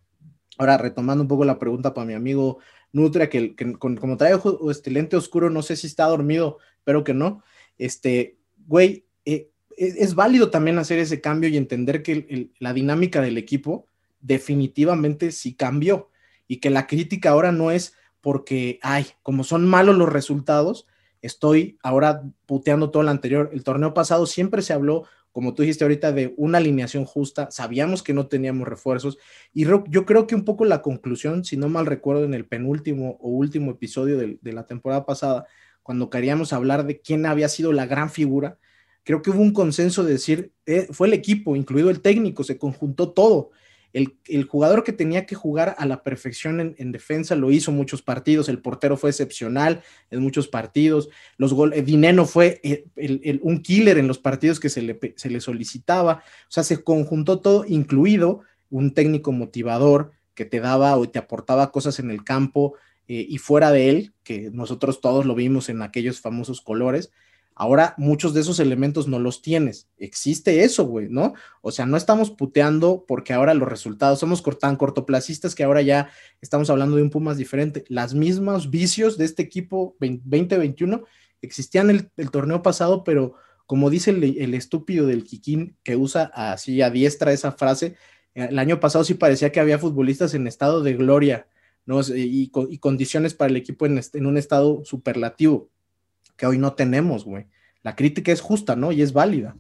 [0.59, 2.59] Ahora, retomando un poco la pregunta para mi amigo
[2.93, 4.39] Nutria, que, que con- como trae
[4.71, 7.43] este lente oscuro, no sé si está dormido, pero que no.
[7.77, 8.37] Este,
[8.67, 12.73] güey, eh, es, es válido también hacer ese cambio y entender que el- el- la
[12.73, 13.89] dinámica del equipo
[14.21, 16.11] definitivamente sí cambió
[16.47, 20.87] y que la crítica ahora no es porque, ay, como son malos los resultados,
[21.20, 23.51] estoy ahora puteando todo lo anterior.
[23.53, 27.51] El torneo pasado siempre se habló, como tú dijiste ahorita, de una alineación justa.
[27.51, 29.18] Sabíamos que no teníamos refuerzos.
[29.53, 33.18] Y yo creo que un poco la conclusión, si no mal recuerdo, en el penúltimo
[33.20, 35.45] o último episodio del- de, la temporada pasada,
[35.83, 38.57] cuando queríamos hablar de quién había sido la gran figura,
[39.03, 42.57] creo que hubo un consenso de decir, eh, fue el equipo, incluido el técnico, se
[42.57, 43.51] conjuntó todo.
[43.95, 47.73] El, el jugador que tenía que jugar a la perfección en, en defensa lo hizo
[47.73, 52.85] muchos partidos, el portero fue excepcional en muchos partidos, los gol, eh, Dineno fue el-
[52.97, 56.63] el- el- un killer en los partidos que se le, se le solicitaba, o sea,
[56.65, 62.11] se conjuntó todo, incluido un técnico motivador que te daba o te aportaba cosas en
[62.11, 62.75] el campo
[63.07, 67.13] eh, y fuera de él, que nosotros todos lo vimos en aquellos famosos colores.
[67.57, 69.89] Ahora muchos de esos elementos no los tienes.
[69.97, 71.35] Existe eso, güey, ¿no?
[71.63, 76.11] O sea, no estamos puteando porque ahora los resultados somos tan cortoplacistas que ahora ya
[76.41, 77.85] estamos hablando de un Pumas diferente.
[77.89, 81.05] Las mismas vicios de este equipo 20- 2021
[81.43, 83.35] existían el, el torneo pasado, pero
[83.67, 87.95] como dice el, estúpido del Kikín que usa así a diestra esa frase,
[88.35, 91.47] eh, el año pasado sí parecía que había futbolistas en estado de gloria,
[91.87, 92.01] ¿no?
[92.15, 95.71] Y, co- y condiciones para el equipo en un estado superlativo,
[96.37, 97.47] que hoy no tenemos, güey.
[97.82, 98.93] La crítica es justa, ¿no?
[98.93, 99.57] Y es válida.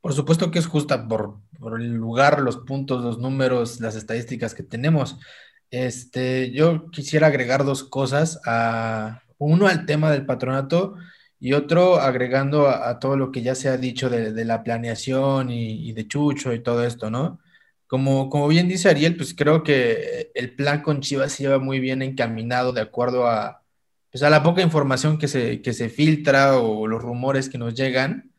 [0.00, 4.54] Por supuesto que es justa por, por el lugar, los puntos, los números, las estadísticas
[4.54, 5.18] que tenemos.
[5.70, 10.96] Este, yo quisiera agregar dos cosas a uno al tema del patronato
[11.40, 15.88] y otro agregando a, todo lo que ya se ha dicho de, la planeación y,
[15.88, 17.40] y de Chucho y todo esto, ¿no?
[17.86, 21.80] Como, como bien dice Ariel, pues creo que el plan con Chivas se lleva muy
[21.80, 23.63] bien encaminado de acuerdo a,
[24.14, 27.74] pues a la poca información que se, que se filtra o los rumores que nos
[27.74, 28.32] llegan.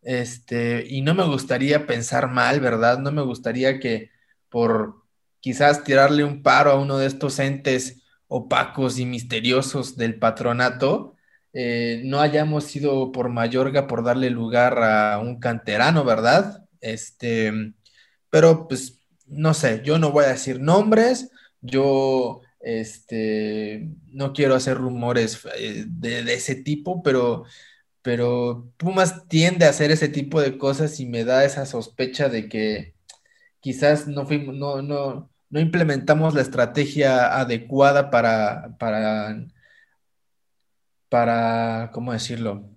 [0.00, 2.98] Este, y no me gustaría pensar mal, ¿verdad?
[2.98, 4.10] No me gustaría que
[4.48, 5.02] por
[5.40, 11.14] quizás tirarle un paro a uno de estos entes opacos y misteriosos del patronato,
[11.52, 16.64] eh, no hayamos sido por Mayorga por darle lugar a un canterano, ¿verdad?
[16.80, 17.74] Este,
[18.30, 24.76] pero pues no sé, yo no voy a decir nombres, yo este, no quiero hacer
[24.76, 27.44] rumores eh, de, de ese tipo, pero
[28.02, 32.48] pero Pumas tiende a hacer ese tipo de cosas y me da esa sospecha de
[32.48, 32.94] que
[33.60, 39.44] quizás no fuimos, no, no, no implementamos la estrategia adecuada para, para,
[41.10, 42.70] para, ¿cómo decirlo?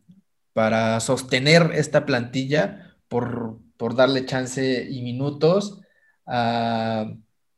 [0.54, 5.80] Para sostener esta plantilla por, por darle chance y minutos
[6.26, 7.06] a,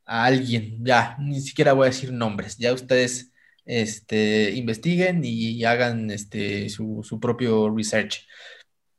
[0.06, 0.80] a alguien.
[0.84, 3.32] Ya, ni siquiera voy a decir nombres, ya ustedes
[3.66, 8.28] este, investiguen y hagan este, su, su propio research.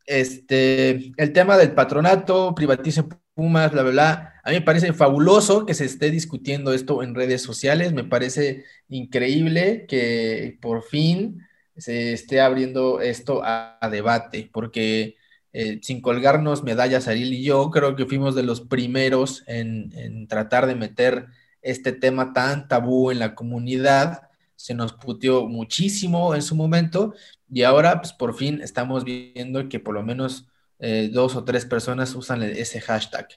[0.07, 4.34] Este, el tema del patronato, privaticen Pumas, bla, bla, bla.
[4.44, 7.92] A mí me parece fabuloso que se esté discutiendo esto en redes sociales.
[7.92, 11.40] Me parece increíble que por fin
[11.76, 15.16] se esté abriendo esto a debate, porque
[15.55, 20.28] eh, sin colgarnos medallas, Ariel y yo, creo que fuimos de los primeros en, en
[20.28, 21.26] tratar de meter
[21.62, 27.14] este tema tan tabú en la comunidad se nos puteó muchísimo en su momento
[27.50, 30.46] y ahora pues por fin estamos viendo que por lo menos
[30.78, 33.28] eh, dos o tres personas usan ese hashtag.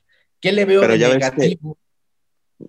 [0.42, 1.78] ¿Qué le veo Pero de ya ves que- negativo?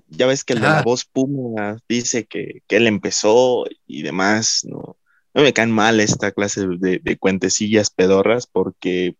[0.08, 4.66] Ya ves que el de la voz Puma dice que, que él empezó y demás,
[4.68, 4.98] ¿no?
[5.34, 9.16] No me caen mal esta clase de, de cuentecillas pedorras porque,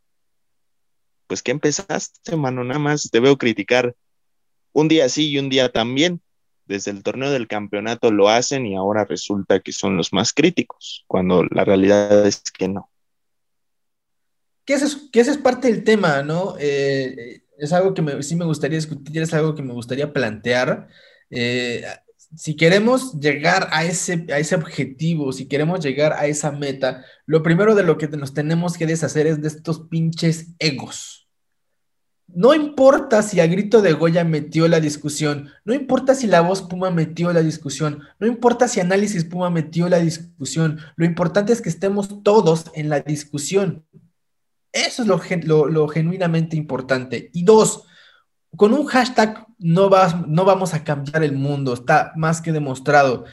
[1.29, 2.65] pues, ¿qué empezaste, mano?
[2.65, 3.95] Nada más te veo criticar
[4.73, 6.21] un día sí y un día también.
[6.67, 11.05] Desde el torneo del campeonato lo hacen y ahora resulta que son los más críticos,
[11.09, 12.91] cuando la realidad es que no.
[14.65, 16.57] que ese es, que ese es parte del tema, ¿no?
[16.59, 20.89] Eh, es algo que me- sí me gustaría discutir, es algo que me gustaría plantear.
[21.31, 21.85] Eh,
[22.35, 27.43] si queremos llegar a ese, a ese objetivo, si queremos llegar a esa meta, lo
[27.43, 31.29] primero de lo que nos tenemos que deshacer es de estos pinches egos.
[32.27, 36.61] No importa si a grito de Goya metió la discusión, no importa si la voz
[36.61, 41.63] Puma metió la discusión, no importa si análisis Puma metió la discusión, lo importante es
[41.63, 43.87] que estemos todos en la discusión.
[44.73, 47.31] Eso es lo, lo genuinamente importante.
[47.33, 47.85] Y dos,
[48.57, 53.25] con un hashtag no, vas- no vamos a cambiar el mundo, está más que demostrado.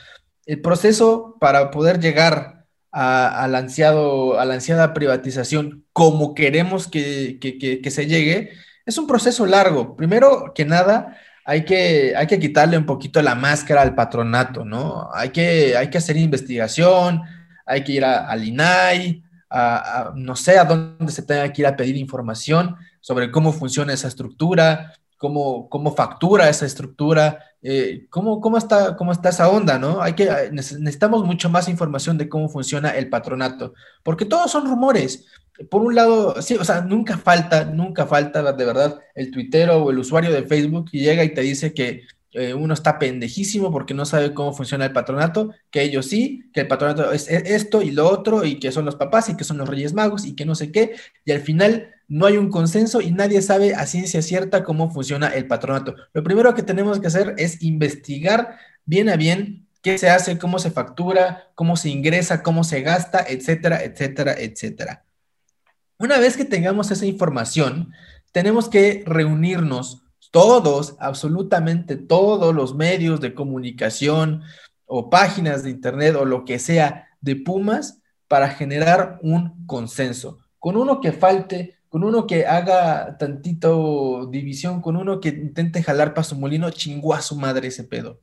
[0.46, 7.38] El proceso para poder llegar a, al ansiado, a la ansiada privatización como queremos que,
[7.40, 8.52] que- que- se llegue,
[8.86, 9.96] es un proceso largo.
[9.96, 15.10] Primero que nada, hay que, hay que quitarle un poquito la máscara al patronato, ¿no?
[15.14, 17.22] Hay que, hay que hacer investigación,
[17.66, 21.68] hay que ir a- al INAI, a- no sé a dónde se tenga que ir
[21.68, 28.42] a pedir información sobre cómo funciona esa estructura, cómo, cómo factura esa estructura, eh, cómo,
[28.42, 30.02] cómo, está, cómo está esa onda, ¿no?
[30.02, 34.52] Hay que, eh, neces- necesitamos mucho más información de cómo funciona el patronato, porque todos
[34.52, 35.26] son rumores.
[35.70, 39.90] Por un lado, sí, o sea, nunca falta, nunca falta de verdad el tuitero o
[39.90, 42.02] el usuario de Facebook que llega y te dice que
[42.36, 46.62] eh, uno está pendejísimo porque no sabe cómo funciona el patronato, que ellos sí, que
[46.62, 49.58] el patronato es esto y lo otro, y que son los papás y que son
[49.58, 53.02] los Reyes Magos y que no sé qué, y al final no hay un consenso
[53.02, 55.96] y nadie sabe a ciencia cierta cómo funciona el patronato.
[56.14, 60.60] Lo primero que tenemos que hacer es investigar bien a bien qué se hace, cómo
[60.60, 65.06] se factura, cómo se ingresa, cómo se gasta, etcétera, etcétera, etcétera.
[65.98, 67.92] Una vez que tengamos esa información,
[68.32, 70.05] tenemos que reunirnos
[70.36, 74.42] todos, absolutamente todos los medios de comunicación
[74.86, 80.40] o páginas de internet o lo que sea de Pumas para generar un consenso.
[80.60, 86.14] Con uno que falte, con uno que haga tantito división, con uno que intente jalar
[86.14, 88.20] para su molino, chingó a su madre ese pedo.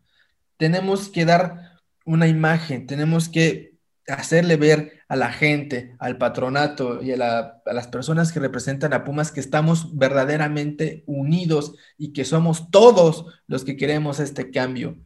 [0.59, 3.72] Tenemos que dar una imagen, tenemos que
[4.09, 8.93] hacerle ver a la gente, al patronato y a, la- a las personas que representan
[8.93, 14.99] a Pumas que estamos verdaderamente unidos y que somos todos los que queremos este cambio.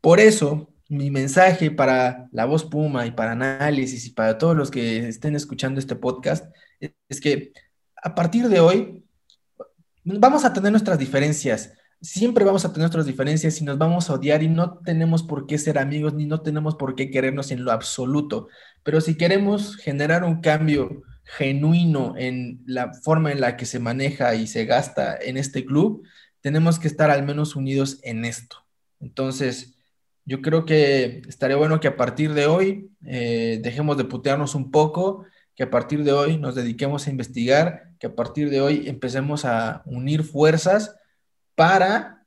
[0.00, 4.70] Por eso, mi mensaje para la voz Puma y para análisis y para todos los
[4.70, 6.54] que estén escuchando este podcast
[7.08, 7.52] es que
[8.02, 9.04] a partir de hoy
[10.04, 11.72] vamos a tener nuestras diferencias.
[12.04, 15.46] Siempre vamos a tener nuestras diferencias y nos vamos a odiar y no tenemos por
[15.46, 18.48] qué ser amigos ni no tenemos por qué querernos en lo absoluto.
[18.82, 24.34] Pero si queremos generar un cambio genuino en la forma en la que se maneja
[24.34, 26.06] y se gasta en este club,
[26.42, 28.66] tenemos que estar al menos unidos en esto.
[29.00, 29.74] Entonces,
[30.26, 34.70] yo creo que estaría bueno que a partir de hoy eh, dejemos de putearnos un
[34.70, 35.24] poco,
[35.54, 39.46] que a partir de hoy nos dediquemos a investigar, que a partir de hoy empecemos
[39.46, 40.96] a unir fuerzas
[41.54, 42.26] para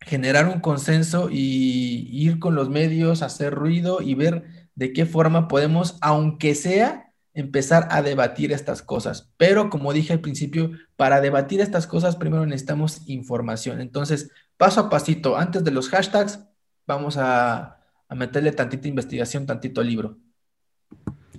[0.00, 5.48] generar un consenso y ir con los medios, hacer ruido y ver de qué forma
[5.48, 9.32] podemos, aunque sea, empezar a debatir estas cosas.
[9.36, 13.80] Pero como dije al principio, para debatir estas cosas primero necesitamos información.
[13.80, 16.40] Entonces, paso a pasito, antes de los hashtags,
[16.86, 17.78] vamos a,
[18.10, 20.18] meterle tantita investigación, tantito libro.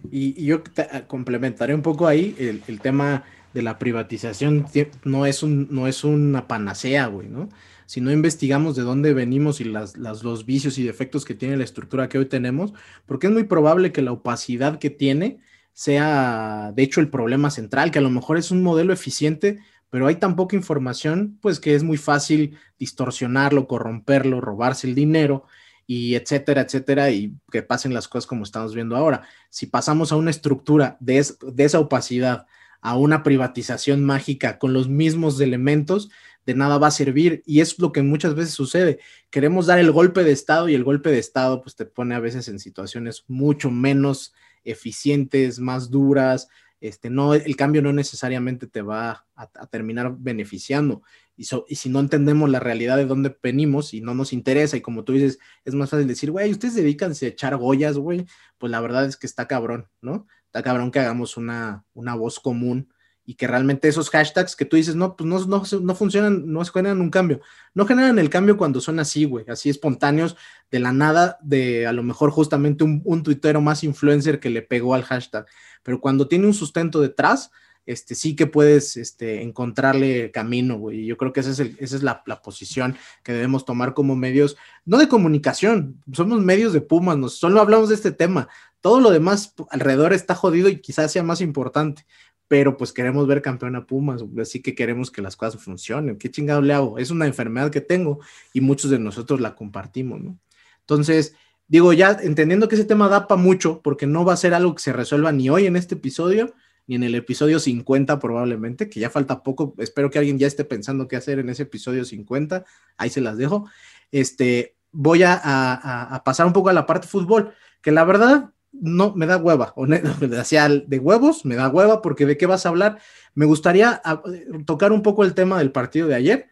[0.10, 3.24] Y, y yo te- complementaré un poco ahí el tema
[3.54, 4.66] de la privatización.
[5.04, 7.50] No es, un, no es una panacea, güey, ¿no?
[7.86, 11.64] Si no investigamos de dónde venimos y las, los vicios y defectos que tiene la
[11.64, 12.74] estructura que hoy tenemos,
[13.06, 15.40] porque es muy probable que la opacidad que tiene
[15.74, 19.60] sea, de hecho, el problema central, que a lo mejor es un modelo eficiente,
[19.90, 25.46] pero hay tan poca información, pues que es muy fácil distorsionarlo, corromperlo, robarse el dinero
[25.86, 29.24] y etcétera, etcétera, y que pasen las cosas como estamos viendo ahora.
[29.50, 32.46] Si pasamos a una estructura de, es- de esa opacidad
[32.84, 36.10] a una privatización mágica con los mismos elementos,
[36.46, 37.42] de nada va a servir.
[37.46, 39.00] Y es lo que muchas veces sucede.
[39.30, 42.20] Queremos dar el golpe de Estado y el golpe de Estado pues te pone a
[42.20, 44.34] veces en situaciones mucho menos
[44.66, 46.50] eficientes, más duras.
[46.82, 51.04] Este, no, el cambio no necesariamente te va a, terminar beneficiando.
[51.38, 51.46] Y
[51.76, 55.14] si no entendemos la realidad de dónde venimos y no nos interesa, y como tú
[55.14, 58.26] dices, es más fácil decir, güey, ustedes dedícanse a echar goyas, güey,
[58.58, 60.28] pues la verdad es que está cabrón, ¿no?
[60.54, 62.94] Está cabrón que hagamos una, una voz común
[63.26, 66.64] y que realmente esos hashtags que tú dices, no, pues no, no, no funcionan, no
[66.66, 67.42] generan un cambio.
[67.74, 70.36] No generan el cambio cuando son así, güey, así espontáneos,
[70.70, 74.62] de la nada, de a lo mejor justamente un, un tuitero más influencer que le
[74.62, 75.48] pegó al hashtag.
[75.82, 77.50] Pero cuando tiene un sustento detrás,
[77.88, 81.06] este, sí que puedes este, encontrarle camino, güey.
[81.08, 84.16] Yo creo que esa es, el- esa es la, la posición que debemos tomar como
[84.16, 84.56] medios,
[84.86, 88.50] no de comunicación, somos medios de Pumas, solo hablamos de este tema.
[88.84, 92.06] Todo lo demás alrededor está jodido y quizás sea más importante,
[92.50, 96.18] pero pues queremos ver campeón a Pumas, así que queremos que las cosas funcionen.
[96.18, 96.98] ¿Qué chingado le hago?
[96.98, 98.20] Es una enfermedad que tengo
[98.52, 100.38] y muchos de nosotros la compartimos, ¿no?
[100.82, 101.34] Entonces,
[101.70, 104.76] digo, ya entendiendo que ese tema da para mucho, porque no va a ser algo
[104.76, 106.54] que se resuelva ni hoy en este episodio,
[106.86, 109.76] ni en el episodio 50 probablemente, que ya falta poco.
[109.78, 112.66] Espero que alguien ya esté pensando qué hacer en ese episodio 50.
[112.98, 113.70] Ahí se las dejo.
[114.12, 119.26] Este, voy a, pasar un poco a la parte fútbol, que la verdad no me
[119.26, 123.00] da hueva, de huevos me da hueva, porque de qué vas a hablar.
[123.36, 124.22] Me gustaría a-
[124.66, 126.50] tocar un poco el tema del partido de ayer.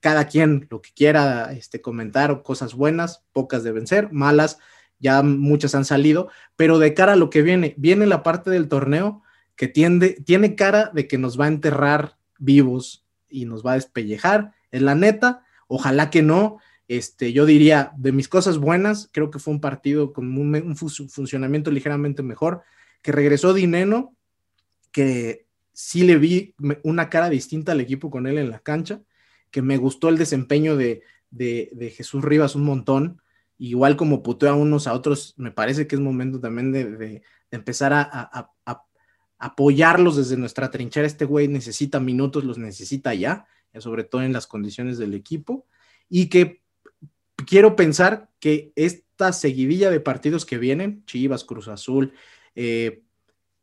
[0.00, 4.58] Cada quien lo que quiera este, comentar, cosas buenas, pocas deben ser, malas,
[5.00, 8.68] ya muchas han salido, pero de cara a lo que viene, viene la parte del
[8.68, 9.22] torneo
[9.56, 14.52] que tiene cara de que nos va a enterrar vivos y nos va a despellejar.
[14.70, 16.58] Es la neta, ojalá que no.
[16.88, 20.76] Este, yo diría, de mis cosas buenas, creo que fue un partido con un, un
[20.76, 22.62] fu- funcionamiento ligeramente mejor,
[23.02, 24.16] que regresó Dineno,
[24.90, 29.02] que sí le vi una cara distinta al equipo con él en la cancha,
[29.50, 33.20] que me gustó el desempeño de, de, Jesús Rivas un montón,
[33.58, 37.92] igual como puteó a unos a otros, me parece que es momento también de, empezar
[37.92, 38.50] a,
[39.38, 41.06] apoyarlos desde nuestra trinchera.
[41.06, 43.46] Este güey necesita minutos, los necesita ya,
[43.78, 45.66] sobre todo en las condiciones del equipo,
[46.08, 46.62] y que
[47.46, 52.12] quiero pensar que esta seguidilla de partidos que vienen, Chivas, Cruz Azul,
[52.54, 53.02] eh,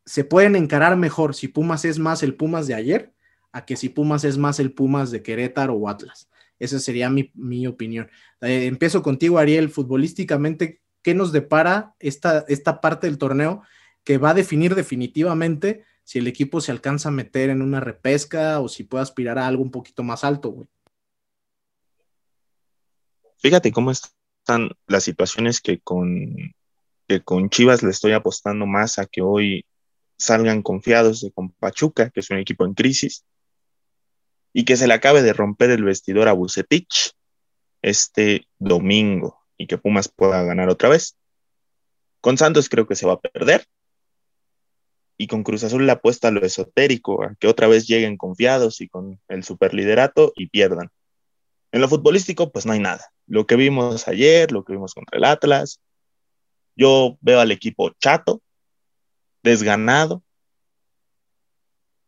[0.06, 3.14] se pueden encarar mejor si Pumas es más el Pumas de ayer
[3.52, 6.30] a que si Pumas es más el Pumas de Querétaro o Atlas.
[6.60, 8.10] Esa sería mi, mi opinión.
[8.42, 13.62] Eh, empiezo contigo, Ariel, futbolísticamente, ¿qué nos depara esta, esta parte del torneo
[14.04, 18.60] que va a definir definitivamente si el equipo se alcanza a meter en una repesca
[18.60, 20.68] o si puede aspirar a algo un poquito más alto, güey?
[23.38, 26.54] Fíjate cómo están las situaciones que con,
[27.08, 29.66] que con Chivas le estoy apostando más a que hoy
[30.18, 33.26] salgan confiados de con Pachuca, que es un equipo en crisis,
[34.54, 37.12] y que se le acabe de romper el vestidor a Bucetich
[37.82, 41.18] este domingo y que Pumas pueda ganar otra vez.
[42.22, 43.66] Con Santos creo que se va a perder.
[45.18, 48.82] Y con Cruz Azul le apuesta a lo esotérico, a que otra vez lleguen confiados
[48.82, 50.90] y con el superliderato y pierdan.
[51.72, 53.06] En lo futbolístico, pues no hay nada.
[53.28, 55.82] Lo que vimos ayer, lo que vimos contra el Atlas,
[56.76, 58.42] yo veo al equipo chato,
[59.44, 60.24] desganado,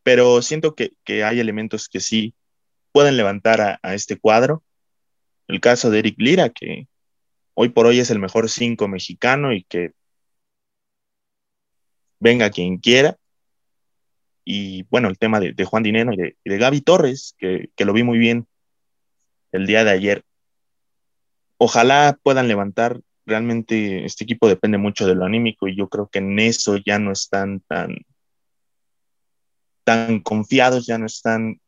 [0.04, 2.34] pero siento que, que hay elementos que sí
[2.92, 4.64] pueden levantar a, este cuadro.
[5.48, 6.88] El caso de Eric Lira, que
[7.54, 9.92] hoy por hoy es el mejor cinco mexicano y que
[12.20, 13.18] venga quien quiera.
[14.44, 17.70] Y bueno, el tema de, de Juan Dineno y de, y de Gaby Torres, que,
[17.76, 18.48] que lo vi muy bien
[19.52, 20.24] el día de ayer.
[21.58, 23.02] Ojalá puedan levantar.
[23.26, 26.98] Realmente este equipo depende mucho de lo anímico y yo creo que en eso ya
[26.98, 27.98] no están tan,
[29.84, 31.60] tan confiados, ya no están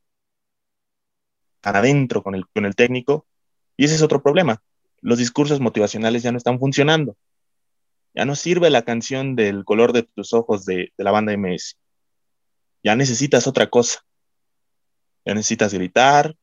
[1.61, 3.27] tan adentro con el, con el técnico.
[3.75, 4.61] Y ese es otro problema.
[5.01, 7.17] Los discursos motivacionales ya no están funcionando.
[8.13, 11.75] Ya no sirve la canción del color de tus ojos de, de la banda MS.
[12.83, 13.99] Ya necesitas otra cosa.
[15.25, 16.35] Ya necesitas gritar,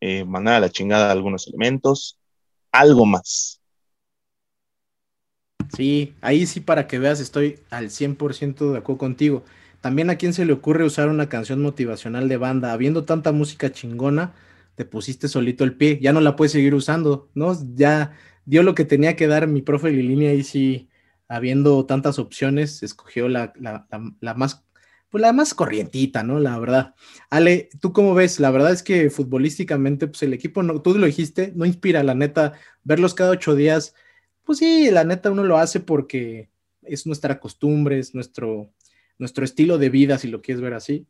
[0.00, 2.18] eh, mandar a la chingada algunos elementos,
[2.72, 3.60] algo más.
[5.74, 9.44] Sí, ahí sí para que veas estoy al 100% de acuerdo contigo.
[9.80, 13.70] También a quién se le ocurre usar una canción motivacional de banda, habiendo tanta música
[13.72, 14.34] chingona,
[14.76, 17.56] te pusiste solito el pie, ya no la puedes seguir usando, ¿no?
[17.74, 20.88] Ya dio lo que tenía que dar mi profe Lilini ahí sí,
[21.28, 24.65] habiendo tantas opciones, escogió la, la, la, la más
[25.10, 26.40] pues la más corrientita, ¿no?
[26.40, 26.94] La verdad.
[27.30, 28.40] Ale, ¿tú cómo ves?
[28.40, 32.14] La verdad es que futbolísticamente, pues el equipo, no, tú lo dijiste, no inspira, la
[32.14, 32.54] neta,
[32.84, 33.94] verlos cada ocho días,
[34.44, 36.50] pues sí, la neta uno lo hace porque
[36.82, 38.72] es nuestra costumbre, es nuestro,
[39.18, 41.06] nuestro estilo de vida, si lo quieres ver así.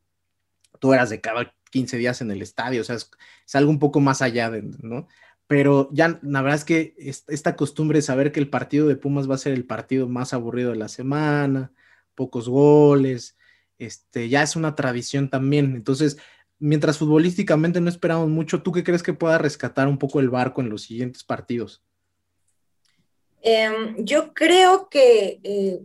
[0.81, 3.11] Tú eras de cada 15 días en el estadio, o sea, es,
[3.55, 5.09] algo un poco más allá de, ¿no?
[5.47, 9.31] Pero ya, la verdad es que esta costumbre de saber que el partido de Pumas
[9.31, 11.73] va a ser el partido más aburrido de la semana,
[12.15, 13.36] pocos goles,
[13.79, 15.75] este, ya es una tradición también.
[15.77, 16.17] Entonces,
[16.59, 20.61] mientras futbolísticamente no esperamos mucho, ¿tú qué crees que pueda rescatar un poco el barco
[20.61, 21.83] en los siguientes partidos?
[23.43, 25.81] Eh, yo creo que eh,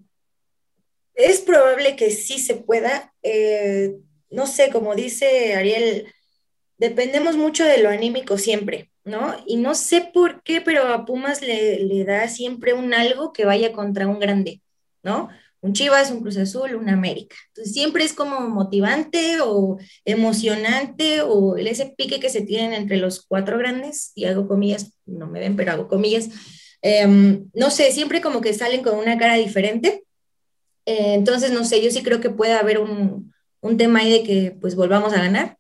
[1.14, 3.14] es probable que sí se pueda.
[3.22, 3.98] Eh,
[4.30, 6.12] no sé, como dice Ariel,
[6.78, 9.36] dependemos mucho de lo anímico siempre, ¿no?
[9.46, 13.74] Y no sé por qué, pero a Pumas le da siempre un algo que vaya
[13.74, 14.62] contra un grande,
[15.04, 15.30] ¿no?
[15.62, 17.36] Un Chivas, un Cruz Azul, un América.
[17.50, 23.26] Entonces siempre es como motivante o emocionante o ese pique que se tienen entre los
[23.26, 26.30] cuatro grandes, y hago comillas, no me ven, pero hago comillas.
[26.82, 30.04] Em, no sé, siempre como que salen con una cara diferente.
[30.86, 33.32] Eh, entonces, no sé, yo sí creo que puede haber un,
[33.62, 35.58] un tema ahí de que pues volvamos a ganar.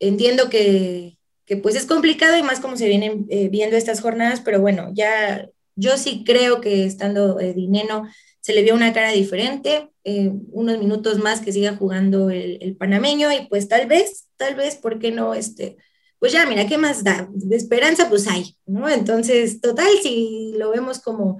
[0.00, 4.40] Entiendo que, que, pues es complicado y más como se vienen eh, viendo estas jornadas,
[4.40, 8.08] pero bueno, ya yo sí creo que estando eh, Dineno
[8.40, 13.30] se le vio una cara diferente, eh, unos minutos más que siga jugando el, panameño
[13.32, 15.34] y pues tal vez, tal vez, ¿por qué no?
[15.34, 15.76] Este,
[16.18, 17.28] pues ya, mira, ¿qué más da?
[17.32, 18.88] De esperanza pues hay, ¿no?
[18.88, 21.38] Entonces, total, si lo vemos como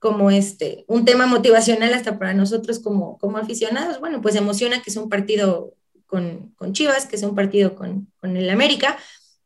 [0.00, 4.90] como este, un tema motivacional hasta para nosotros como, como aficionados, bueno, pues emociona que
[4.90, 5.74] sea un partido
[6.06, 8.96] con, con Chivas, que sea un partido con, con el América,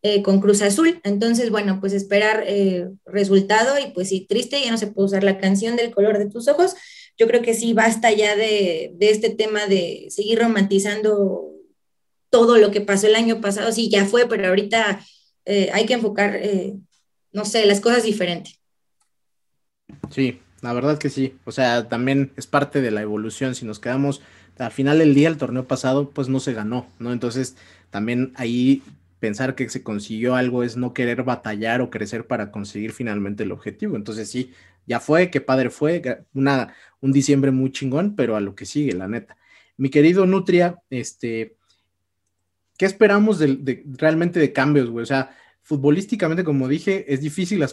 [0.07, 4.71] eh, con Cruz Azul, entonces, bueno, pues esperar eh, resultado y pues sí, triste, ya
[4.71, 6.75] no se puede usar la canción del color de tus ojos,
[7.17, 11.53] yo creo que sí, basta ya de, de este tema de seguir romantizando
[12.29, 15.01] todo lo que pasó el año pasado, sí, ya fue, pero ahorita
[15.47, 16.39] eh, hay que enfocar,
[17.33, 18.61] no sé, las cosas diferentes.
[20.11, 21.39] Sí, la verdad que sí.
[21.47, 23.55] O sea, también es parte de la evolución.
[23.55, 24.21] Si nos quedamos
[24.59, 27.11] al final del día, el torneo pasado, pues no se ganó, ¿no?
[27.11, 27.57] Entonces,
[27.89, 28.83] también ahí
[29.25, 33.53] pensar que se consiguió algo es no querer batallar o crecer para conseguir finalmente el
[33.53, 33.97] objetivo.
[33.97, 34.53] Entonces, sí,
[34.87, 38.93] ya fue, qué padre fue, una, un diciembre muy chingón, pero a lo que sigue,
[38.93, 39.39] la neta.
[39.79, 41.57] Mi querido Nutria, este,
[42.77, 43.43] ¿qué esperamos
[43.97, 45.05] realmente de cambios, güey?
[45.05, 47.65] O sea, futbolísticamente, como dije, es difícil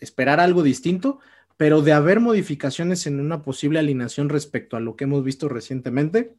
[0.00, 1.18] esperar algo distinto,
[1.56, 6.36] pero de haber modificaciones en una posible alineación respecto a lo que hemos visto recientemente,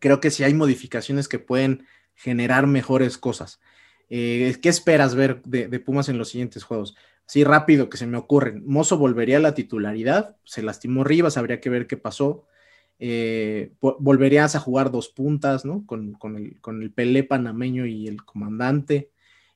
[0.00, 3.58] creo que sí hay modificaciones que pueden generar mejores cosas.
[4.08, 6.96] Eh, ¿Qué esperas ver de, Pumas en los siguientes juegos?
[7.26, 8.62] Sí, rápido que se me ocurren.
[8.66, 12.46] Mozo volvería a la titularidad, se lastimó Rivas, habría que ver qué pasó.
[12.98, 15.84] Eh, volverías a jugar dos puntas, ¿no?
[15.86, 19.10] Con, el, con el Pelé panameño y el comandante.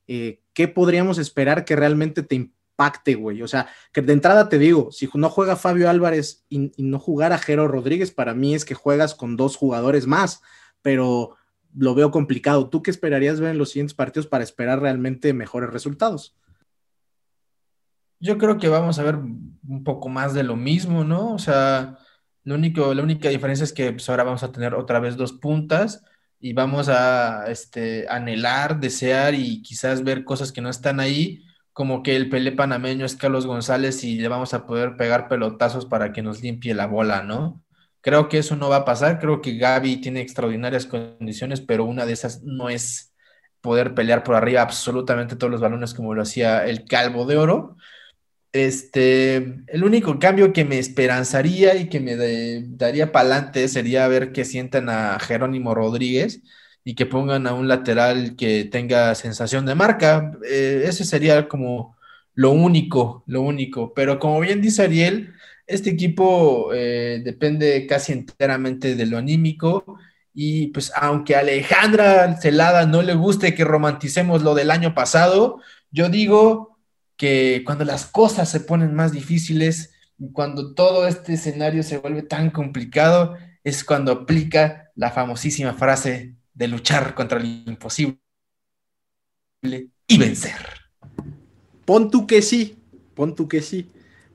[0.08, 3.42] Eh, ¿Qué podríamos esperar que realmente te impacte, güey?
[3.42, 6.98] O sea, que de entrada te digo, si no juega Fabio Álvarez y, y no
[6.98, 10.42] jugara Jero Rodríguez, para mí es que juegas con dos jugadores más,
[10.82, 11.36] pero
[11.74, 12.68] lo veo complicado.
[12.68, 16.36] ¿Tú qué esperarías ver en los siguientes partidos para esperar realmente mejores resultados?
[18.18, 21.32] Yo creo que vamos a ver un poco más de lo mismo, ¿no?
[21.32, 21.98] O sea,
[22.44, 25.32] lo único, la única diferencia es que pues, ahora vamos a tener otra vez dos
[25.32, 26.04] puntas
[26.38, 32.02] y vamos a este, anhelar, desear y quizás ver cosas que no están ahí, como
[32.02, 36.12] que el Pelé panameño es Carlos González y le vamos a poder pegar pelotazos para
[36.12, 37.62] que nos limpie la bola, ¿no?
[38.00, 39.18] Creo que eso no va a pasar.
[39.18, 43.12] Creo que Gaby tiene extraordinarias condiciones, pero una de esas no es
[43.60, 47.76] poder pelear por arriba absolutamente todos los balones como lo hacía el Calvo de Oro.
[48.52, 49.36] Este,
[49.68, 54.44] el único cambio que me esperanzaría y que me daría para adelante sería ver que
[54.44, 56.42] sientan a Jerónimo Rodríguez
[56.82, 60.32] y que pongan a un lateral que tenga sensación de marca.
[60.48, 61.96] Eh, ese sería como
[62.34, 63.94] lo único, lo único.
[63.94, 65.34] Pero como bien dice Ariel,
[65.70, 69.98] este equipo eh, depende casi enteramente de lo anímico
[70.34, 75.60] y pues aunque a Alejandra Celada no le guste que romanticemos lo del año pasado,
[75.90, 76.78] yo digo
[77.16, 79.92] que cuando las cosas se ponen más difíciles,
[80.32, 86.68] cuando todo este escenario se vuelve tan complicado, es cuando aplica la famosísima frase de
[86.68, 88.18] luchar contra lo imposible
[89.62, 90.56] y vencer.
[91.84, 92.78] Pon tú que sí,
[93.14, 93.90] pon tú que sí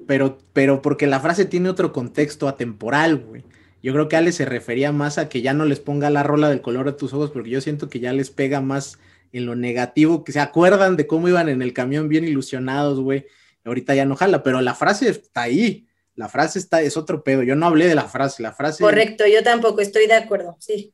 [0.08, 3.44] pero, pero porque la frase tiene otro contexto atemporal, güey.
[3.82, 6.50] Yo creo que Ale se refería más a que ya no les ponga la rola
[6.50, 8.98] del color de tus ojos, porque yo siento que ya les pega más
[9.32, 13.26] en lo negativo, que se acuerdan de cómo iban en el camión bien ilusionados, güey.
[13.64, 15.88] Ahorita ya no jala, pero la frase está ahí.
[16.16, 17.44] La frase está, es otro pedo.
[17.44, 18.84] Yo no hablé de la frase, la frase.
[18.84, 20.94] Correcto, yo tampoco estoy de acuerdo, sí.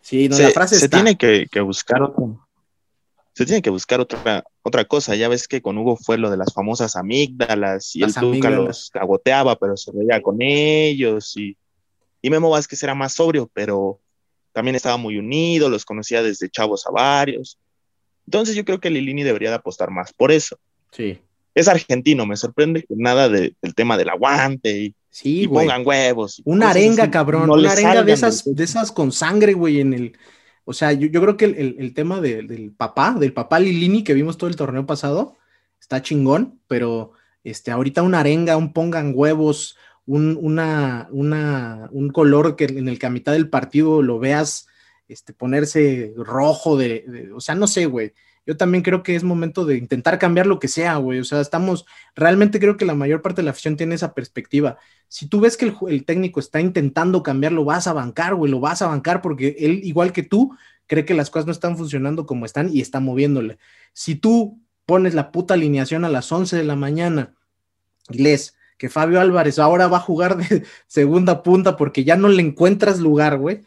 [0.00, 0.96] Sí, no, se, la frase se está.
[0.98, 2.43] tiene que, que buscar otro,
[3.34, 5.14] se tiene que buscar otra, otra cosa.
[5.16, 8.48] Ya ves que con Hugo fue lo de las famosas amígdalas y Las el Tuca
[8.50, 11.36] los cagoteaba, pero se veía con ellos.
[11.36, 11.56] Y,
[12.22, 14.00] y Memo Vázquez era más sobrio, pero
[14.52, 17.58] también estaba muy unido, los conocía desde chavos a varios.
[18.26, 20.58] Entonces yo creo que Lilini debería de apostar más por eso.
[20.92, 21.18] Sí.
[21.54, 25.86] Es argentino, me sorprende que nada de- del tema del aguante y, Sí, y pongan
[25.86, 26.42] huevos.
[26.44, 29.92] Una arenga, así, cabrón, no una arenga de esas, de esas con sangre, güey, en
[29.94, 30.18] el.
[30.64, 33.60] O sea, yo, yo creo que el, el- el tema de- del papá, del papá
[33.60, 35.36] Lilini que vimos todo el torneo pasado,
[35.80, 37.12] está chingón, pero
[37.44, 39.76] este, ahorita una arenga, un pongan huevos,
[40.06, 44.66] un, una, una, un color que en el que a mitad del partido lo veas
[45.08, 48.12] este, ponerse rojo de, de- o sea, no sé, güey.
[48.46, 51.18] Yo también creo que es momento de intentar cambiar lo que sea, güey.
[51.18, 54.78] O sea, estamos, realmente creo que la mayor parte de la afición tiene esa perspectiva.
[55.08, 58.60] Si tú ves que el, técnico está intentando cambiar, lo vas a bancar, güey, lo
[58.60, 60.54] vas a bancar porque él, igual que tú,
[60.86, 63.58] cree que las cosas no están funcionando como están y está moviéndole.
[63.92, 67.34] Si tú pones la puta alineación a las 11 de la mañana
[68.10, 72.28] y lees que Fabio Álvarez ahora va a jugar de segunda punta porque ya no
[72.28, 73.62] le encuentras lugar, güey,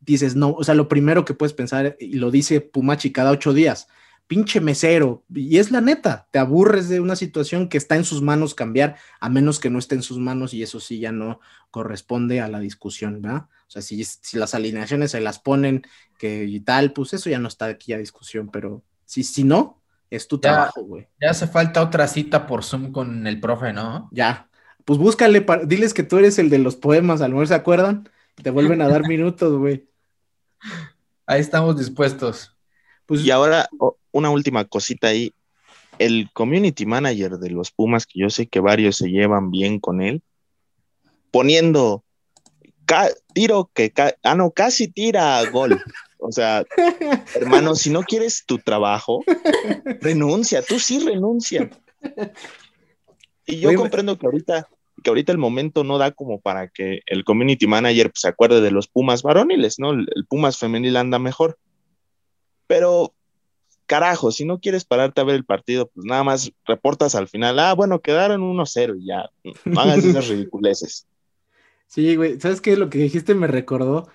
[0.00, 3.52] dices, no, o sea, lo primero que puedes pensar, y lo dice Pumachi cada ocho
[3.52, 3.88] días,
[4.32, 8.22] pinche mesero, y es la neta, te aburres de una situación que está en sus
[8.22, 11.38] manos cambiar, a menos que no esté en sus manos, y eso sí ya no
[11.70, 13.48] corresponde a la discusión, ¿verdad?
[13.68, 15.82] O sea, si, si las alineaciones se las ponen
[16.18, 19.82] que y tal, pues eso ya no está aquí a discusión, pero si, si no,
[20.10, 21.08] es tu Ya, trabajo, güey.
[21.20, 24.08] ya hace falta otra cita por Zoom con el profe, ¿no?
[24.12, 24.48] Ya.
[24.86, 28.08] Pues búscale, diles que tú eres el de los poemas, a lo mejor se acuerdan,
[28.42, 29.88] te vuelven a dar minutos, güey.
[31.26, 32.51] Ahí estamos dispuestos.
[33.06, 33.68] Pues Y ahora,
[34.10, 35.32] una última cosita ahí.
[35.98, 40.00] El community manager de los Pumas, que yo sé que varios se llevan bien con
[40.00, 40.22] él,
[41.30, 42.02] poniendo
[43.32, 43.92] tiro que,
[44.22, 45.80] ah, no, casi tira gol.
[46.18, 46.64] O sea,
[47.34, 49.24] hermano, si no quieres tu trabajo,
[50.00, 51.70] renuncia, tú sí renuncia.
[53.46, 54.68] Y yo comprendo que ahorita,
[55.02, 58.60] que ahorita el momento no da como para que el community manager pues, se acuerde
[58.60, 59.90] de los Pumas varoniles, ¿no?
[59.90, 61.58] El Pumas femenil anda mejor.
[62.66, 63.14] Pero,
[63.86, 67.58] carajo, si no quieres pararte a ver el partido, pues nada más reportas al final,
[67.58, 69.30] ah, bueno, quedaron 1-0 y ya,
[69.64, 71.06] no hagas esas ridiculeces.
[71.86, 72.76] Sí, güey, ¿sabes qué?
[72.76, 74.08] Lo que dijiste me recordó.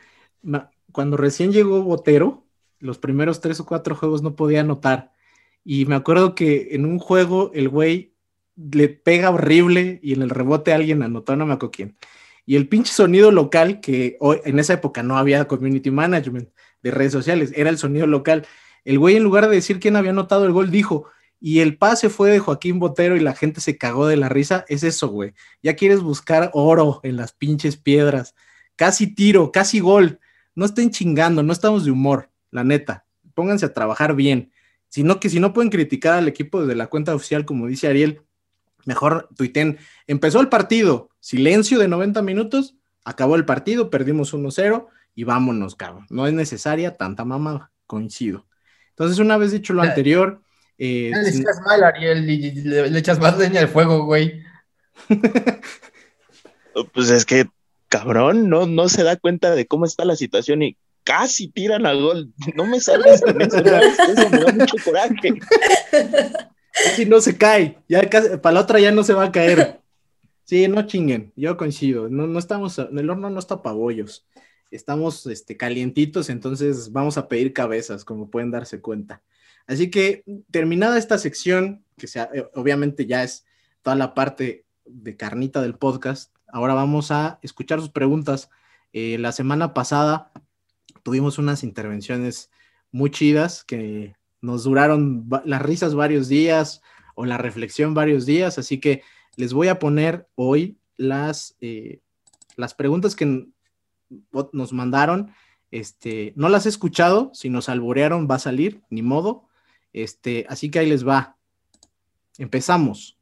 [0.92, 2.44] Cuando recién llegó Botero,
[2.80, 5.14] los primeros tres o cuatro juegos no podía anotar.
[5.64, 8.16] Y me acuerdo que en un juego el güey
[8.56, 11.98] le pega horrible y en el rebote alguien anotó, no me acuerdo quién.
[12.48, 16.50] Y el pinche sonido local, que hoy, en esa época no había community management
[16.84, 18.46] de redes sociales, era el sonido local.
[18.86, 21.08] El güey, en lugar de decir quién había anotado el gol, dijo,
[21.40, 24.66] y el pase fue de Joaquín Botero y la gente se cagó de la risa.
[24.68, 25.34] Es eso, güey.
[25.62, 28.36] Ya quieres buscar oro en las pinches piedras.
[28.76, 30.20] Casi tiro, casi gol.
[30.56, 33.06] No estén chingando, no estamos de humor, la neta.
[33.36, 34.52] Pónganse a trabajar bien.
[34.90, 38.22] Sino que si no pueden criticar al equipo desde la cuenta oficial, como dice Ariel,
[38.86, 39.78] mejor tuiten.
[40.08, 44.88] Empezó el partido, silencio de 90 minutos, acabó el partido, perdimos 1-0
[45.18, 46.06] y vámonos, cabrón.
[46.12, 48.46] No es necesaria tanta mamá, coincido.
[48.92, 50.42] Entonces, una vez dicho lo anterior,
[50.78, 54.44] eh, le sin- echas mal, Ariel, y le, le echas más leña al fuego, güey.
[56.94, 57.48] Pues es que,
[57.90, 61.94] cabrón, no, no se da cuenta de cómo está la situación y casi tiran a
[61.94, 62.32] gol.
[62.56, 63.78] No me salgas con eso, ¿no?
[64.14, 65.34] eso me da mucho coraje.
[66.72, 69.82] casi no se cae, ya casi- para la otra ya no se va a caer.
[70.44, 74.26] Sí, no chinguen, yo coincido, no, no estamos, el horno no está para bollos,
[74.72, 79.22] estamos este, calientitos, entonces vamos a pedir cabezas, como pueden darse cuenta.
[79.66, 83.46] Así que terminada esta sección, que sea, eh, obviamente ya es
[83.82, 88.50] toda la parte de carnita del podcast, ahora vamos a escuchar sus preguntas.
[88.94, 90.32] Eh, la semana pasada
[91.04, 92.50] tuvimos unas intervenciones
[92.92, 96.82] muy chidas que nos duraron las risas varios días
[97.16, 99.02] o la reflexión varios días, así que
[99.36, 102.00] les voy a poner hoy las, eh,
[102.56, 103.48] las preguntas que
[104.52, 105.34] nos mandaron.
[105.72, 109.48] Este, no las he escuchado, si nos alborearon va a salir, ni modo.
[109.94, 111.38] Este, así que ahí les va.
[112.38, 113.18] Empezamos.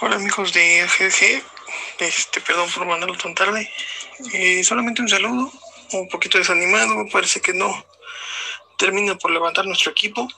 [0.00, 1.42] Hola amigos de AGG,
[2.00, 3.68] este, perdón por mandarlo tan tarde.
[4.32, 5.50] Eh, solamente un saludo,
[5.92, 7.84] un poquito desanimado, parece que no
[8.76, 10.28] termina por levantar nuestro equipo.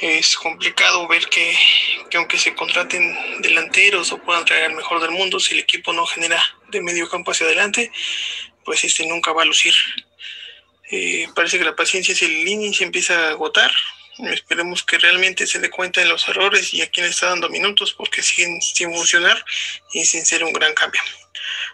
[0.00, 1.56] Es complicado ver que,
[2.10, 5.92] que aunque se contraten delanteros o puedan traer al mejor del mundo, si el equipo
[5.92, 7.90] no genera de medio campo hacia adelante,
[8.64, 9.72] pues este nunca va a lucir.
[10.90, 13.70] Eh, parece que la paciencia es el línea y se empieza a agotar.
[14.18, 17.48] Esperemos que realmente se dé cuenta de los errores y a quién le está dando
[17.48, 19.42] minutos porque siguen sin funcionar
[19.92, 21.00] y sin ser un gran cambio.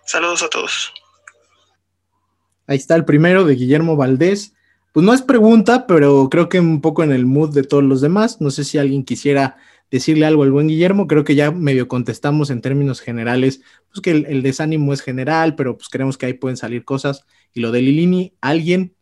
[0.07, 0.93] Saludos a todos.
[2.67, 4.53] Ahí está el primero de Guillermo Valdés.
[4.93, 8.01] Pues no es pregunta, pero creo que un poco en el mood de todos los
[8.01, 8.41] demás.
[8.41, 9.57] No sé si alguien quisiera
[9.91, 11.07] decirle algo al buen Guillermo.
[11.07, 15.55] Creo que ya medio contestamos en términos generales, pues que el, el desánimo es general,
[15.55, 17.25] pero pues creemos que ahí pueden salir cosas.
[17.55, 18.95] Y lo de Lilini, ¿alguien?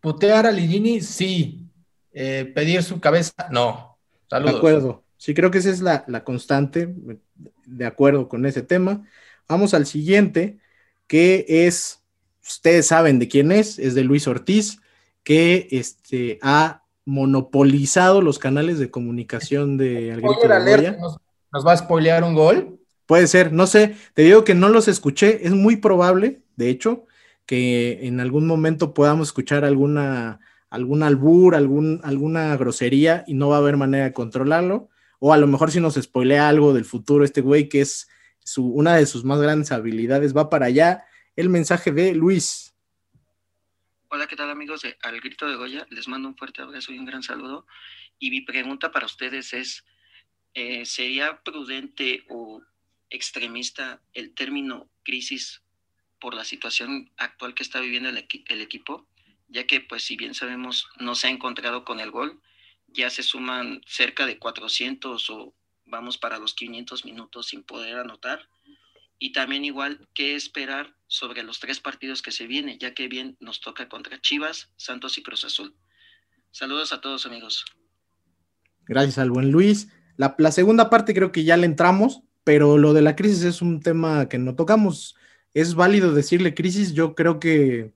[0.00, 1.66] Putear a Ligini, sí.
[2.12, 3.98] Eh, pedir su cabeza, no.
[4.28, 4.52] Saludos.
[4.52, 5.04] De acuerdo.
[5.16, 6.94] Sí, creo que esa es la, la constante.
[7.66, 9.04] De acuerdo con ese tema.
[9.48, 10.58] Vamos al siguiente,
[11.06, 11.97] que es,
[12.48, 14.80] ustedes saben de quién es, es de Luis Ortiz,
[15.22, 20.98] que este, ha monopolizado los canales de comunicación de Al Grito de alert, Goya.
[21.00, 21.16] ¿nos,
[21.52, 22.78] nos va a spoilear un gol?
[23.06, 27.06] Puede ser, no sé, te digo que no los escuché, es muy probable, de hecho,
[27.48, 33.56] que en algún momento podamos escuchar alguna, algún albur, algún, alguna grosería y no va
[33.56, 34.90] a haber manera de controlarlo.
[35.18, 38.08] O a lo mejor si nos spoilea algo del futuro este güey, que es
[38.44, 41.04] su, una de sus más grandes habilidades, va para allá.
[41.38, 42.74] El mensaje de Luis.
[44.08, 45.86] Hola, ¿qué tal amigos de Al Grito de Goya?
[45.88, 47.64] Les mando un fuerte abrazo y un gran saludo.
[48.18, 49.84] Y mi pregunta para ustedes es,
[50.54, 52.60] eh, ¿sería prudente o
[53.08, 55.62] extremista el término crisis
[56.18, 59.06] por la situación actual que está viviendo el, el equipo?
[59.46, 62.42] Ya que, pues, si bien sabemos, no se ha encontrado con el gol,
[62.88, 65.54] ya se suman cerca de 400 o
[65.84, 68.48] vamos para los 500 minutos sin poder anotar.
[69.18, 72.78] Y también igual, ¿qué esperar sobre los tres partidos que se vienen?
[72.78, 75.74] Ya que bien nos toca contra Chivas, Santos y Cruz Azul.
[76.50, 77.64] Saludos a todos amigos.
[78.86, 79.88] Gracias al buen Luis.
[80.16, 83.62] La, la segunda parte creo que ya le entramos, pero lo de la crisis es
[83.62, 85.16] un tema que no tocamos.
[85.54, 86.92] ¿Es válido decirle crisis?
[86.94, 87.92] Yo creo que,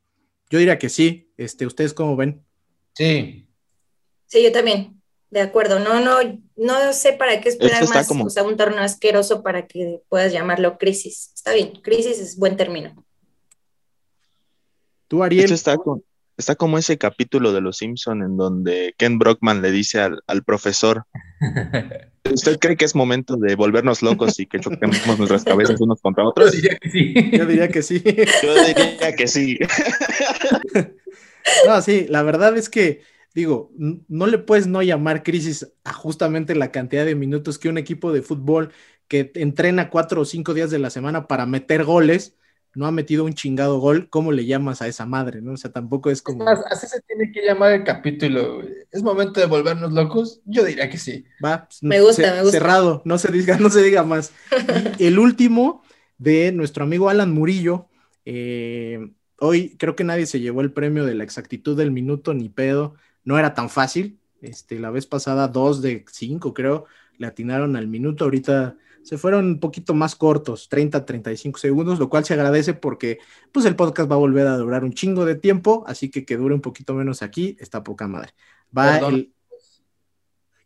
[0.51, 1.32] yo diría que sí.
[1.36, 2.44] Este, ¿Ustedes cómo ven?
[2.94, 3.49] Sí.
[4.27, 5.02] Sí, yo también,
[5.32, 5.78] de acuerdo.
[5.80, 6.18] No, no,
[6.56, 10.30] no sé para qué esperar más, como- o sea, un torneo asqueroso para que puedas
[10.32, 11.32] llamarlo crisis.
[11.34, 13.04] Está bien, crisis es buen término.
[15.09, 15.44] Tú, Ariel.
[15.44, 16.04] Esto está, con-
[16.36, 20.44] está como ese capítulo de Los Simpson en donde Ken Brockman le dice al, al
[20.44, 21.06] profesor,
[22.30, 26.24] ¿usted cree que es momento de volvernos locos y que choquemos nuestras cabezas unos contra
[26.28, 26.52] otros?
[26.52, 27.14] Yo diría que sí.
[27.32, 28.02] Yo diría que sí.
[28.42, 29.59] Yo diría que sí.
[31.66, 33.02] No, sí, la verdad es que,
[33.34, 37.78] digo, no le puedes no llamar crisis a justamente la cantidad de minutos que un
[37.78, 38.72] equipo de fútbol
[39.09, 42.36] que entrena cuatro o cinco días de la semana para meter goles,
[42.74, 45.42] no ha metido un chingado gol, ¿cómo le llamas a esa madre?
[45.42, 45.52] ¿no?
[45.52, 48.62] O sea, tampoco es como, Más, así se tiene que llamar el capítulo.
[48.90, 50.40] ¿Es momento de volvernos locos?
[50.46, 51.24] Yo diría que sí.
[51.44, 52.59] va, pues, Me gusta, me gusta.
[52.59, 54.32] cerrado, no se diga, no se diga más.
[54.98, 55.82] Y el último
[56.16, 57.88] de nuestro amigo Alan Murillo,
[58.24, 62.48] eh, hoy creo que nadie se llevó el premio de la exactitud del minuto ni
[62.48, 62.94] pedo,
[63.24, 66.86] no era tan fácil, este, la vez pasada dos de cinco creo,
[67.19, 72.09] le atinaron al minuto, ahorita se fueron un poquito más cortos, 30, 35 segundos, lo
[72.09, 73.19] cual se agradece porque
[73.51, 76.36] pues el podcast va a volver a durar un chingo de tiempo, así que que
[76.36, 78.35] dure un poquito menos aquí, está poca madre.
[78.77, 79.15] Va Perdón.
[79.15, 79.35] el,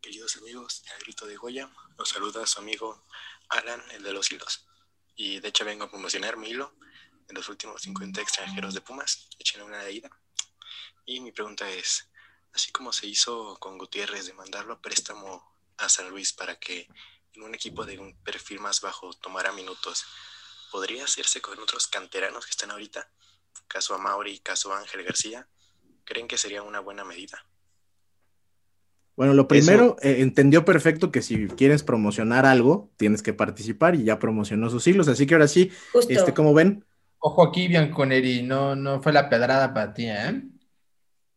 [0.00, 1.68] Queridos amigos, el grito de Goya,
[1.98, 3.04] los saluda su amigo
[3.48, 4.66] Alan, el de los hilos.
[5.16, 6.74] Y de hecho vengo a promocionar mi hilo
[7.26, 10.10] de los últimos 50 extranjeros de Pumas, echen una de ida.
[11.06, 12.08] Y mi pregunta es,
[12.56, 15.44] así como se hizo con Gutiérrez de mandarlo a préstamo
[15.76, 16.88] a San Luis para que
[17.34, 20.06] en un equipo de un perfil más bajo tomara minutos,
[20.72, 23.10] ¿podría hacerse con otros canteranos que están ahorita?
[23.68, 25.46] Caso a Mauri, caso a Ángel García,
[26.04, 27.44] ¿creen que sería una buena medida?
[29.16, 34.04] Bueno, lo primero, eh, entendió perfecto que si quieres promocionar algo, tienes que participar y
[34.04, 35.08] ya promocionó sus hilos.
[35.08, 36.10] Así que ahora sí, Justo.
[36.10, 36.86] este, como ven,
[37.18, 40.42] Ojo aquí, Bianconeri, no, no fue la pedrada para ti, ¿eh?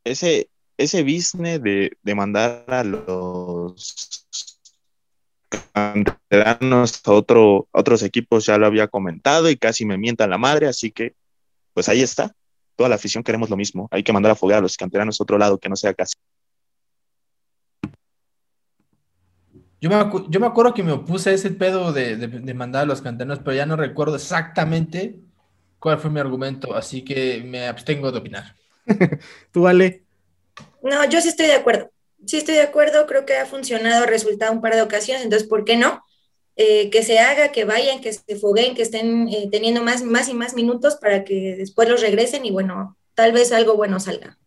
[0.04, 4.28] Ese, ese business de, de mandar a los
[5.74, 10.38] canteranos a, otro, a otros equipos ya lo había comentado y casi me mientan la
[10.38, 11.14] madre, así que
[11.74, 12.34] pues ahí está.
[12.76, 13.88] Toda la afición queremos lo mismo.
[13.92, 16.14] Hay que mandar a foguear a los canteranos a otro lado que no sea casi.
[19.82, 22.54] Yo me, acu- yo me acuerdo que me opuse a ese pedo de, de- de
[22.54, 25.20] mandar a los canteranos, pero ya no recuerdo exactamente
[25.80, 28.56] cuál fue mi argumento, así que me abstengo de opinar.
[29.52, 30.04] tú vale.
[30.82, 31.90] No, yo sí estoy de acuerdo.
[32.26, 35.48] Sí estoy de acuerdo, creo que ha funcionado, ha resultado un par de ocasiones, entonces,
[35.48, 36.04] ¿por qué no?
[36.56, 40.28] Eh, que se haga, que vayan, que se fogueen, que estén eh, teniendo más, más
[40.28, 44.38] y más minutos para que después los regresen y bueno, tal vez algo bueno salga.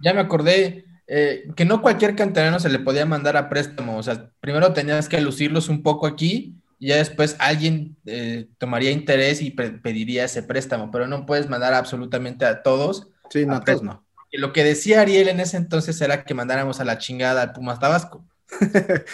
[0.00, 4.02] Ya me acordé eh, que no cualquier canterano se le podía mandar a préstamo, o
[4.02, 9.40] sea, primero tenías que lucirlos un poco aquí y ya después alguien eh, tomaría interés
[9.40, 13.08] y pe- pediría ese préstamo, pero no puedes mandar absolutamente a todos.
[13.28, 14.04] Sí, no, a todos no.
[14.30, 17.52] Y lo que decía Ariel en ese entonces era que mandáramos a la chingada al
[17.52, 18.24] Pumas Tabasco.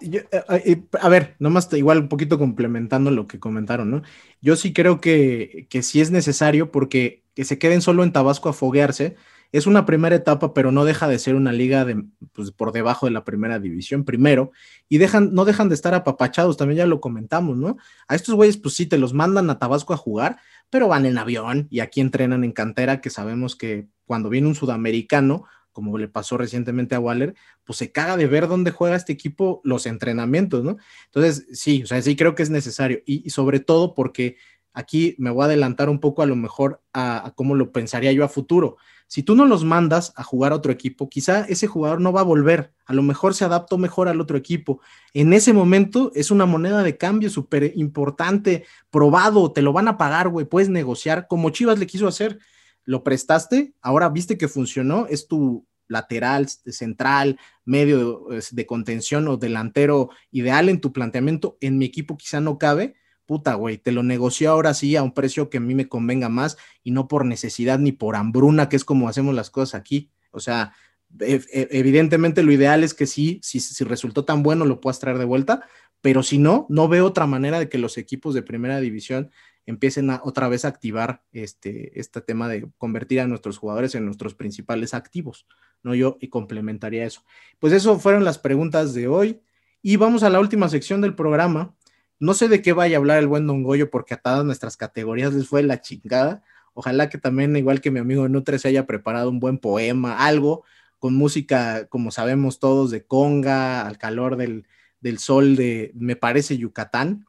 [0.00, 4.02] Yo, eh, eh, a ver, nomás igual un poquito complementando lo que comentaron, ¿no?
[4.42, 8.48] Yo sí creo que, que sí es necesario porque que se queden solo en Tabasco
[8.48, 9.16] a foguearse
[9.52, 13.06] es una primera etapa, pero no deja de ser una liga de, pues, por debajo
[13.06, 14.52] de la primera división primero
[14.88, 17.76] y dejan, no dejan de estar apapachados, también ya lo comentamos, ¿no?
[18.08, 20.38] A estos güeyes, pues sí, te los mandan a Tabasco a jugar,
[20.70, 24.54] pero van en avión y aquí entrenan en cantera, que sabemos que cuando viene un
[24.54, 29.12] sudamericano, como le pasó recientemente a Waller, pues se caga de ver dónde juega este
[29.12, 30.78] equipo los entrenamientos, ¿no?
[31.04, 34.38] Entonces, sí, o sea, sí creo que es necesario y, sobre todo porque
[34.72, 38.24] aquí me voy a adelantar un poco a lo mejor a cómo lo pensaría yo
[38.24, 38.78] a futuro.
[39.08, 42.20] Si tú no los mandas a jugar a otro equipo, quizá ese jugador no va
[42.20, 44.80] a volver, a lo mejor se adaptó mejor al otro equipo.
[45.14, 49.96] En ese momento es una moneda de cambio súper importante, probado, te lo van a
[49.96, 52.38] pagar, güey, puedes negociar como Chivas le quiso hacer.
[52.84, 59.36] Lo prestaste, ahora viste que funcionó, es tu lateral, central, medio de, de contención o
[59.36, 61.58] delantero ideal en tu planteamiento.
[61.60, 62.96] En mi equipo quizá no cabe,
[63.26, 66.28] puta, güey, te lo negocio ahora sí a un precio que a mí me convenga
[66.28, 70.10] más y no por necesidad ni por hambruna, que es como hacemos las cosas aquí.
[70.30, 70.72] O sea,
[71.20, 74.98] e e evidentemente lo ideal es que sí, si, si resultó tan bueno, lo puedas
[74.98, 75.66] traer de vuelta,
[76.00, 79.30] pero si no, no veo otra manera de que los equipos de primera división
[79.66, 84.04] empiecen a, otra vez a activar este, este tema de convertir a nuestros jugadores en
[84.04, 85.46] nuestros principales activos,
[85.82, 85.94] ¿no?
[85.94, 87.22] Yo y complementaría eso.
[87.58, 89.40] Pues eso fueron las preguntas de hoy
[89.82, 91.75] y vamos a la última sección del programa,
[92.18, 94.76] no sé de qué vaya a hablar el buen Don Goyo porque a todas nuestras
[94.76, 96.42] categorías les fue la chingada.
[96.74, 100.64] Ojalá que también, igual que mi amigo Nutre, se haya preparado un buen poema, algo
[100.98, 104.66] con música, como sabemos todos, de conga, al calor del,
[105.00, 107.26] del sol de, me parece, Yucatán,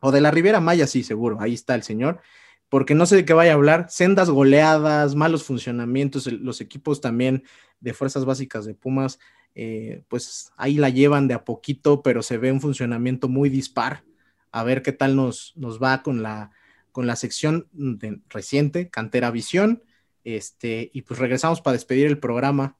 [0.00, 2.20] o de la Riviera Maya, sí, seguro, ahí está el señor,
[2.68, 7.44] porque no sé de qué vaya a hablar, sendas goleadas, malos funcionamientos, los equipos también
[7.80, 9.18] de fuerzas básicas de Pumas,
[9.54, 14.04] eh, pues ahí la llevan de a poquito, pero se ve un funcionamiento muy dispar
[14.52, 16.50] a ver qué tal nos, nos va con la,
[16.92, 19.82] con la sección de, reciente, Cantera Visión.
[20.24, 22.76] Este, y pues regresamos para despedir el programa.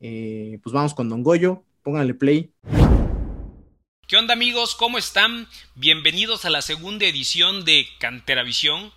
[0.00, 2.52] Eh, pues vamos con Don Goyo, pónganle play.
[4.06, 4.74] ¿Qué onda amigos?
[4.74, 5.46] ¿Cómo están?
[5.76, 8.92] Bienvenidos a la segunda edición de Cantera Visión,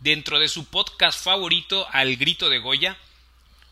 [0.00, 2.96] dentro de su podcast favorito, Al Grito de Goya.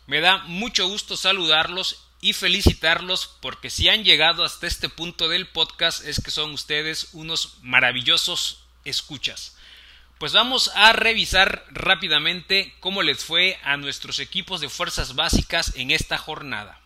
[0.07, 5.45] Me da mucho gusto saludarlos y felicitarlos porque si han llegado hasta este punto del
[5.45, 9.57] podcast es que son ustedes unos maravillosos escuchas.
[10.19, 15.91] Pues vamos a revisar rápidamente cómo les fue a nuestros equipos de fuerzas básicas en
[15.91, 16.79] esta jornada.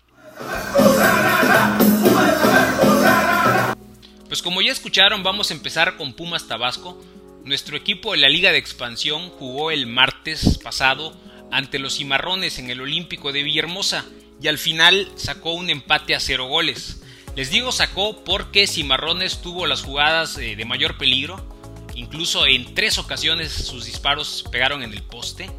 [4.27, 6.99] Pues como ya escucharon, vamos a empezar con Pumas Tabasco.
[7.43, 11.15] Nuestro equipo de la Liga de Expansión jugó el martes pasado
[11.51, 14.03] ante los Cimarrones en el Olímpico de Villahermosa
[14.41, 17.01] y al final sacó un empate a cero goles.
[17.35, 21.43] Les digo sacó porque Cimarrones tuvo las jugadas eh, de mayor peligro,
[21.95, 25.49] incluso en tres ocasiones sus disparos pegaron en el poste.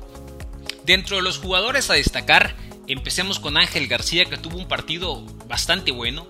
[0.85, 2.57] Dentro de los jugadores a destacar,
[2.87, 6.27] empecemos con Ángel García que tuvo un partido bastante bueno,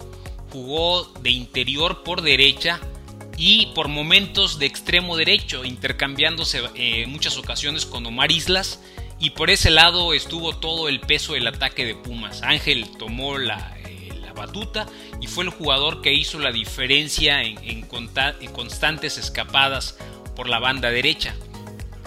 [0.51, 2.81] jugó de interior por derecha
[3.37, 8.81] y por momentos de extremo derecho, intercambiándose eh, en muchas ocasiones con Omar Islas
[9.21, 12.43] y por ese lado estuvo todo el peso del ataque de Pumas.
[12.43, 14.87] Ángel tomó la, eh, batuta
[15.21, 17.89] y fue el jugador que hizo la diferencia en, en,
[18.41, 19.99] en, constantes escapadas
[20.37, 21.35] por la banda derecha.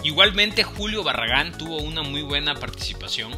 [0.02, 3.32] Igualmente Julio Barragán tuvo una muy buena participación.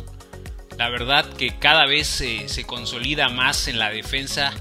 [0.79, 4.55] La verdad que cada vez eh, se consolida más en la defensa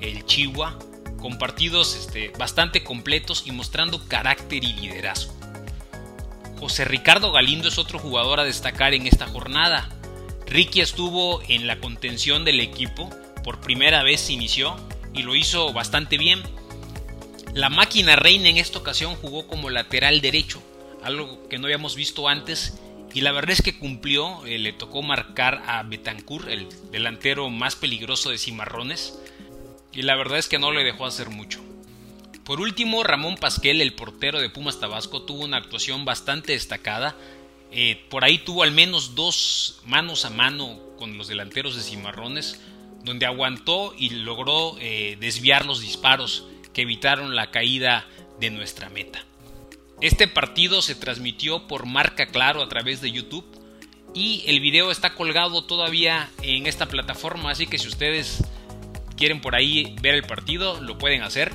[0.00, 0.78] el Chihuahua,
[1.20, 5.39] con partidos este, bastante completos y mostrando carácter y liderazgo.
[6.60, 9.88] José Ricardo Galindo es otro jugador a destacar en esta jornada.
[10.46, 13.08] Ricky estuvo en la contención del equipo,
[13.42, 14.76] por primera vez se inició
[15.14, 16.42] y lo hizo bastante bien.
[17.54, 20.62] La máquina reina en esta ocasión jugó como lateral derecho,
[21.02, 22.78] algo que no habíamos visto antes
[23.14, 27.74] y la verdad es que cumplió, eh, le tocó marcar a Betancourt, el delantero más
[27.74, 29.18] peligroso de Cimarrones,
[29.92, 31.60] y la verdad es que no le dejó hacer mucho.
[32.50, 37.14] Por último, Ramón Pasquel, el portero de Pumas Tabasco, tuvo una actuación bastante destacada.
[37.70, 42.60] Eh, por ahí tuvo al menos dos manos a mano con los delanteros de Cimarrones,
[43.04, 46.44] donde aguantó y logró eh, desviar los disparos
[46.74, 48.08] que evitaron la caída
[48.40, 49.24] de nuestra meta.
[50.00, 53.46] Este partido se transmitió por marca claro a través de YouTube
[54.12, 58.42] y el video está colgado todavía en esta plataforma, así que si ustedes
[59.16, 61.52] quieren por ahí ver el partido, lo pueden hacer.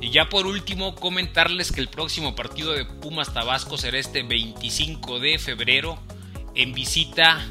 [0.00, 5.20] Y ya por último comentarles que el próximo partido de Pumas Tabasco será este 25
[5.20, 5.98] de febrero
[6.54, 7.46] en visita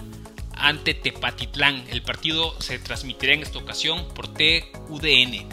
[0.56, 1.86] ante Tepatitlán.
[1.90, 5.48] El partido se transmitirá en esta ocasión por TUDN.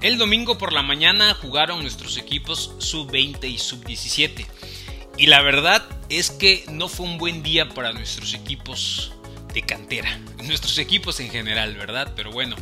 [0.00, 4.46] El domingo por la mañana jugaron nuestros equipos sub-20 y sub-17.
[5.16, 9.12] Y la verdad es que no fue un buen día para nuestros equipos
[9.58, 10.20] de cantera.
[10.44, 12.12] Nuestros equipos en general, ¿verdad?
[12.14, 12.54] Pero bueno,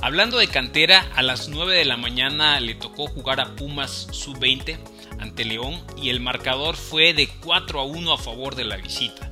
[0.00, 4.78] hablando de cantera, a las 9 de la mañana le tocó jugar a Pumas sub-20
[5.18, 9.30] ante León y el marcador fue de 4 a 1 a favor de la visita.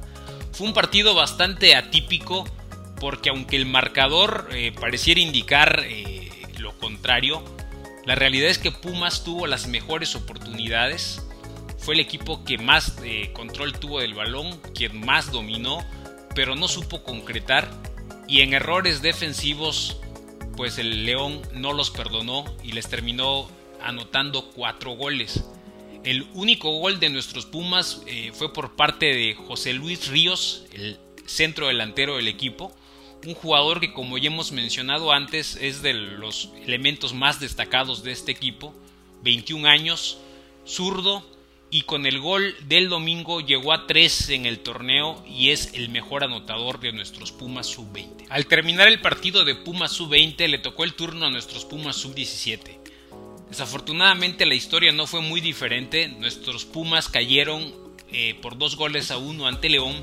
[0.53, 2.45] Fue un partido bastante atípico
[3.01, 7.43] porque aunque el marcador eh, pareciera indicar eh, lo contrario,
[8.05, 11.27] la realidad es que Pumas tuvo las mejores oportunidades,
[11.79, 15.83] fue el equipo que más eh, control tuvo del balón, quien más dominó,
[16.37, 17.69] pero no supo concretar
[18.29, 19.97] y en errores defensivos
[20.57, 23.49] pues el León no los perdonó y les terminó
[23.83, 25.45] anotando cuatro goles.
[26.05, 30.99] El único gol de nuestros Pumas eh, fue por parte de José Luis Ríos, el
[31.27, 32.75] centro delantero del equipo,
[33.27, 38.13] un jugador que como ya hemos mencionado antes es de los elementos más destacados de
[38.13, 38.75] este equipo,
[39.23, 40.19] 21 años,
[40.67, 41.25] zurdo,
[41.71, 45.89] y con el gol del domingo llegó a 3 en el torneo y es el
[45.89, 48.27] mejor anotador de nuestros Pumas sub-20.
[48.29, 52.79] Al terminar el partido de Pumas sub-20 le tocó el turno a nuestros Pumas sub-17.
[53.49, 57.75] Desafortunadamente la historia no fue muy diferente, nuestros Pumas cayeron
[58.13, 59.95] eh, por dos goles a uno ante León.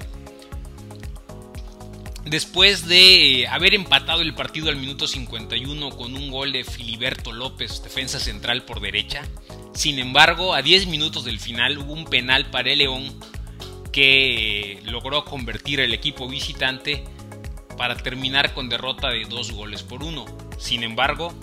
[2.25, 7.83] Después de haber empatado el partido al minuto 51 con un gol de Filiberto López,
[7.83, 9.23] defensa central por derecha,
[9.73, 13.19] sin embargo, a 10 minutos del final hubo un penal para el León
[13.91, 17.03] que logró convertir el equipo visitante
[17.77, 20.25] para terminar con derrota de dos goles por uno.
[20.57, 21.33] Sin embargo,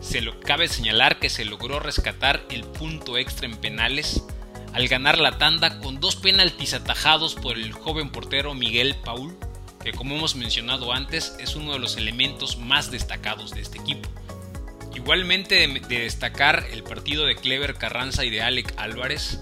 [0.00, 4.24] se lo, cabe señalar que se logró rescatar el punto extra en penales
[4.72, 9.36] al ganar la tanda con dos penaltis atajados por el joven portero Miguel Paul,
[9.86, 14.08] que como hemos mencionado antes es uno de los elementos más destacados de este equipo.
[14.96, 19.38] Igualmente de, destacar el partido de Clever Carranza y de Alec Álvarez,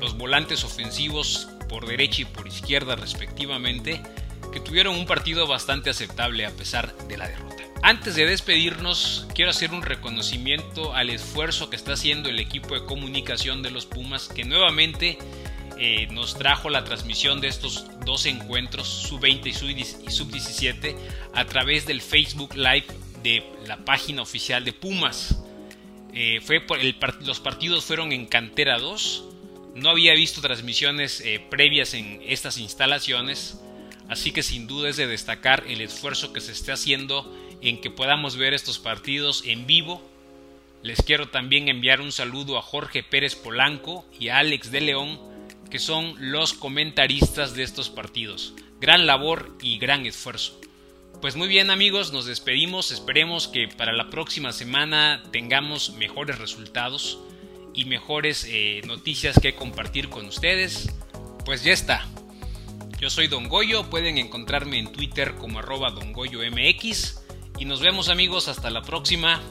[0.00, 4.00] los volantes ofensivos por derecha y por izquierda respectivamente,
[4.52, 7.64] que tuvieron un partido bastante aceptable a pesar de la derrota.
[7.82, 12.86] Antes de despedirnos, quiero hacer un reconocimiento al esfuerzo que está haciendo el equipo de
[12.86, 15.18] comunicación de los Pumas, que nuevamente
[15.78, 20.96] eh, nos trajo la transmisión de estos dos encuentros, sub-20 y sub-17,
[21.34, 22.86] a través del Facebook Live
[23.22, 25.42] de la página oficial de Pumas.
[26.12, 26.64] Eh, fue
[27.22, 29.24] los partidos fueron en Cantera 2.
[29.74, 33.60] No había visto transmisiones eh, previas en estas instalaciones,
[34.08, 37.90] así que sin duda es de destacar el esfuerzo que se está haciendo en que
[37.90, 40.00] podamos ver estos partidos en vivo.
[40.82, 45.18] Les quiero también enviar un saludo a Jorge Pérez Polanco y a Alex de León,
[45.74, 48.54] que son los comentaristas de estos partidos.
[48.80, 50.60] Gran labor y gran esfuerzo.
[51.20, 57.18] Pues muy bien amigos, nos despedimos, esperemos que para la próxima semana tengamos mejores resultados
[57.74, 60.94] y mejores eh, noticias que compartir con ustedes.
[61.44, 62.06] Pues ya está.
[63.00, 67.20] Yo soy Don Goyo, pueden encontrarme en Twitter como arroba Don Goyo MX
[67.58, 69.42] y nos vemos amigos hasta la próxima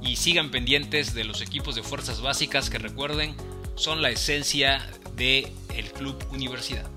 [0.00, 3.36] y sigan pendientes de los equipos de fuerzas básicas que recuerden
[3.74, 6.88] son la esencia el Club Universidad.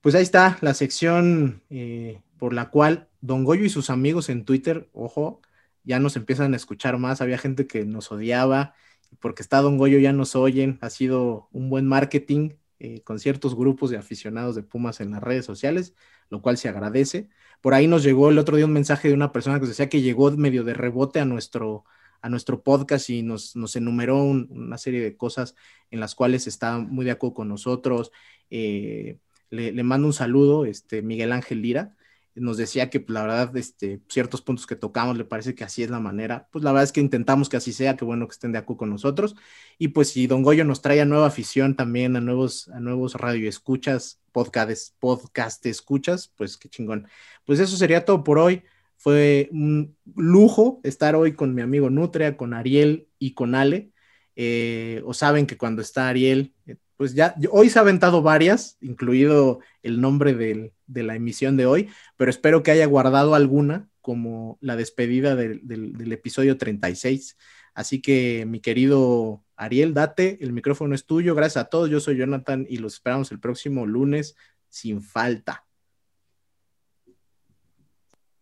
[0.00, 4.46] Pues ahí está la sección eh, por la cual Don Goyo y sus amigos en
[4.46, 5.42] Twitter, ojo,
[5.84, 7.20] ya nos empiezan a escuchar más.
[7.20, 8.74] Había gente que nos odiaba,
[9.20, 10.78] porque está Don Goyo ya nos oyen.
[10.80, 15.22] Ha sido un buen marketing eh, con ciertos grupos de aficionados de Pumas en las
[15.22, 15.94] redes sociales,
[16.30, 17.28] lo cual se agradece.
[17.60, 20.00] Por ahí nos llegó el otro día un mensaje de una persona que decía que
[20.00, 21.84] llegó medio de rebote a nuestro,
[22.26, 25.54] a nuestro podcast y nos, enumeró una serie de cosas
[25.90, 28.12] en las cuales está muy de acuerdo con nosotros.
[28.50, 29.18] Eh,
[29.50, 31.96] le, le, mando un saludo, este, Miguel Ángel Lira
[32.36, 35.82] nos decía que pues, la verdad, este, ciertos puntos que tocamos le parece que así
[35.82, 36.48] es la manera.
[36.52, 38.78] Pues la verdad es que intentamos que así sea, que bueno que estén de acuerdo
[38.78, 39.36] con nosotros.
[39.78, 43.14] Y pues si Don Goyo nos trae a nueva afición también, a nuevos, a nuevos
[43.14, 47.08] radioescuchas, podcast, podcast escuchas, pues qué chingón.
[47.46, 48.62] Pues eso sería todo por hoy.
[48.96, 53.90] Fue un lujo estar hoy con mi amigo Nutria, con Ariel y con Ale.
[54.36, 58.76] Eh, o saben que cuando está Ariel, eh, pues ya, hoy se ha aventado varias,
[58.80, 64.56] incluido el nombre de la emisión de hoy, pero espero que haya guardado alguna como
[64.60, 67.36] la despedida del, del, episodio 36.
[67.74, 72.16] Así que mi querido Ariel, date, el micrófono es tuyo, gracias a todos, yo soy
[72.16, 74.36] Jonathan y los esperamos el próximo lunes
[74.68, 75.65] sin falta.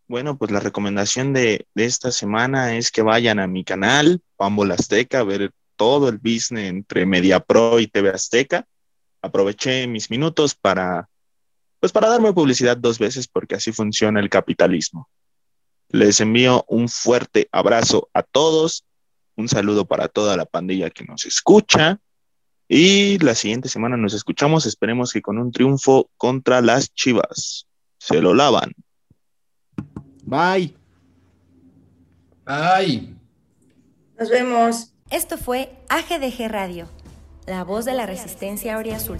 [0.06, 5.20] Bueno, pues la recomendación de, esta semana es que vayan a mi canal, Pambo Azteca,
[5.20, 8.66] a ver todo el business entre Media Pro y TV Azteca.
[9.22, 11.08] Aproveché mis minutos para,
[11.80, 15.08] pues para darme publicidad dos veces porque así funciona el capitalismo.
[15.88, 18.84] Les envío un fuerte abrazo a todos,
[19.36, 21.98] un saludo para toda la pandilla que nos escucha
[22.68, 27.66] y la siguiente semana nos escuchamos, esperemos que con un triunfo contra las Chivas.
[27.98, 28.74] Se lo lavan.
[30.24, 30.74] Bye.
[32.44, 33.14] Bye.
[34.18, 34.92] Nos vemos.
[35.10, 36.88] Esto fue AGDG Radio,
[37.46, 39.18] la voz de la resistencia Azul.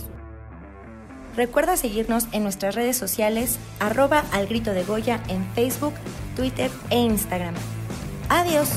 [1.37, 5.95] Recuerda seguirnos en nuestras redes sociales, arroba al grito de Goya en Facebook,
[6.37, 7.55] Twitter e Instagram.
[8.29, 8.71] Adiós.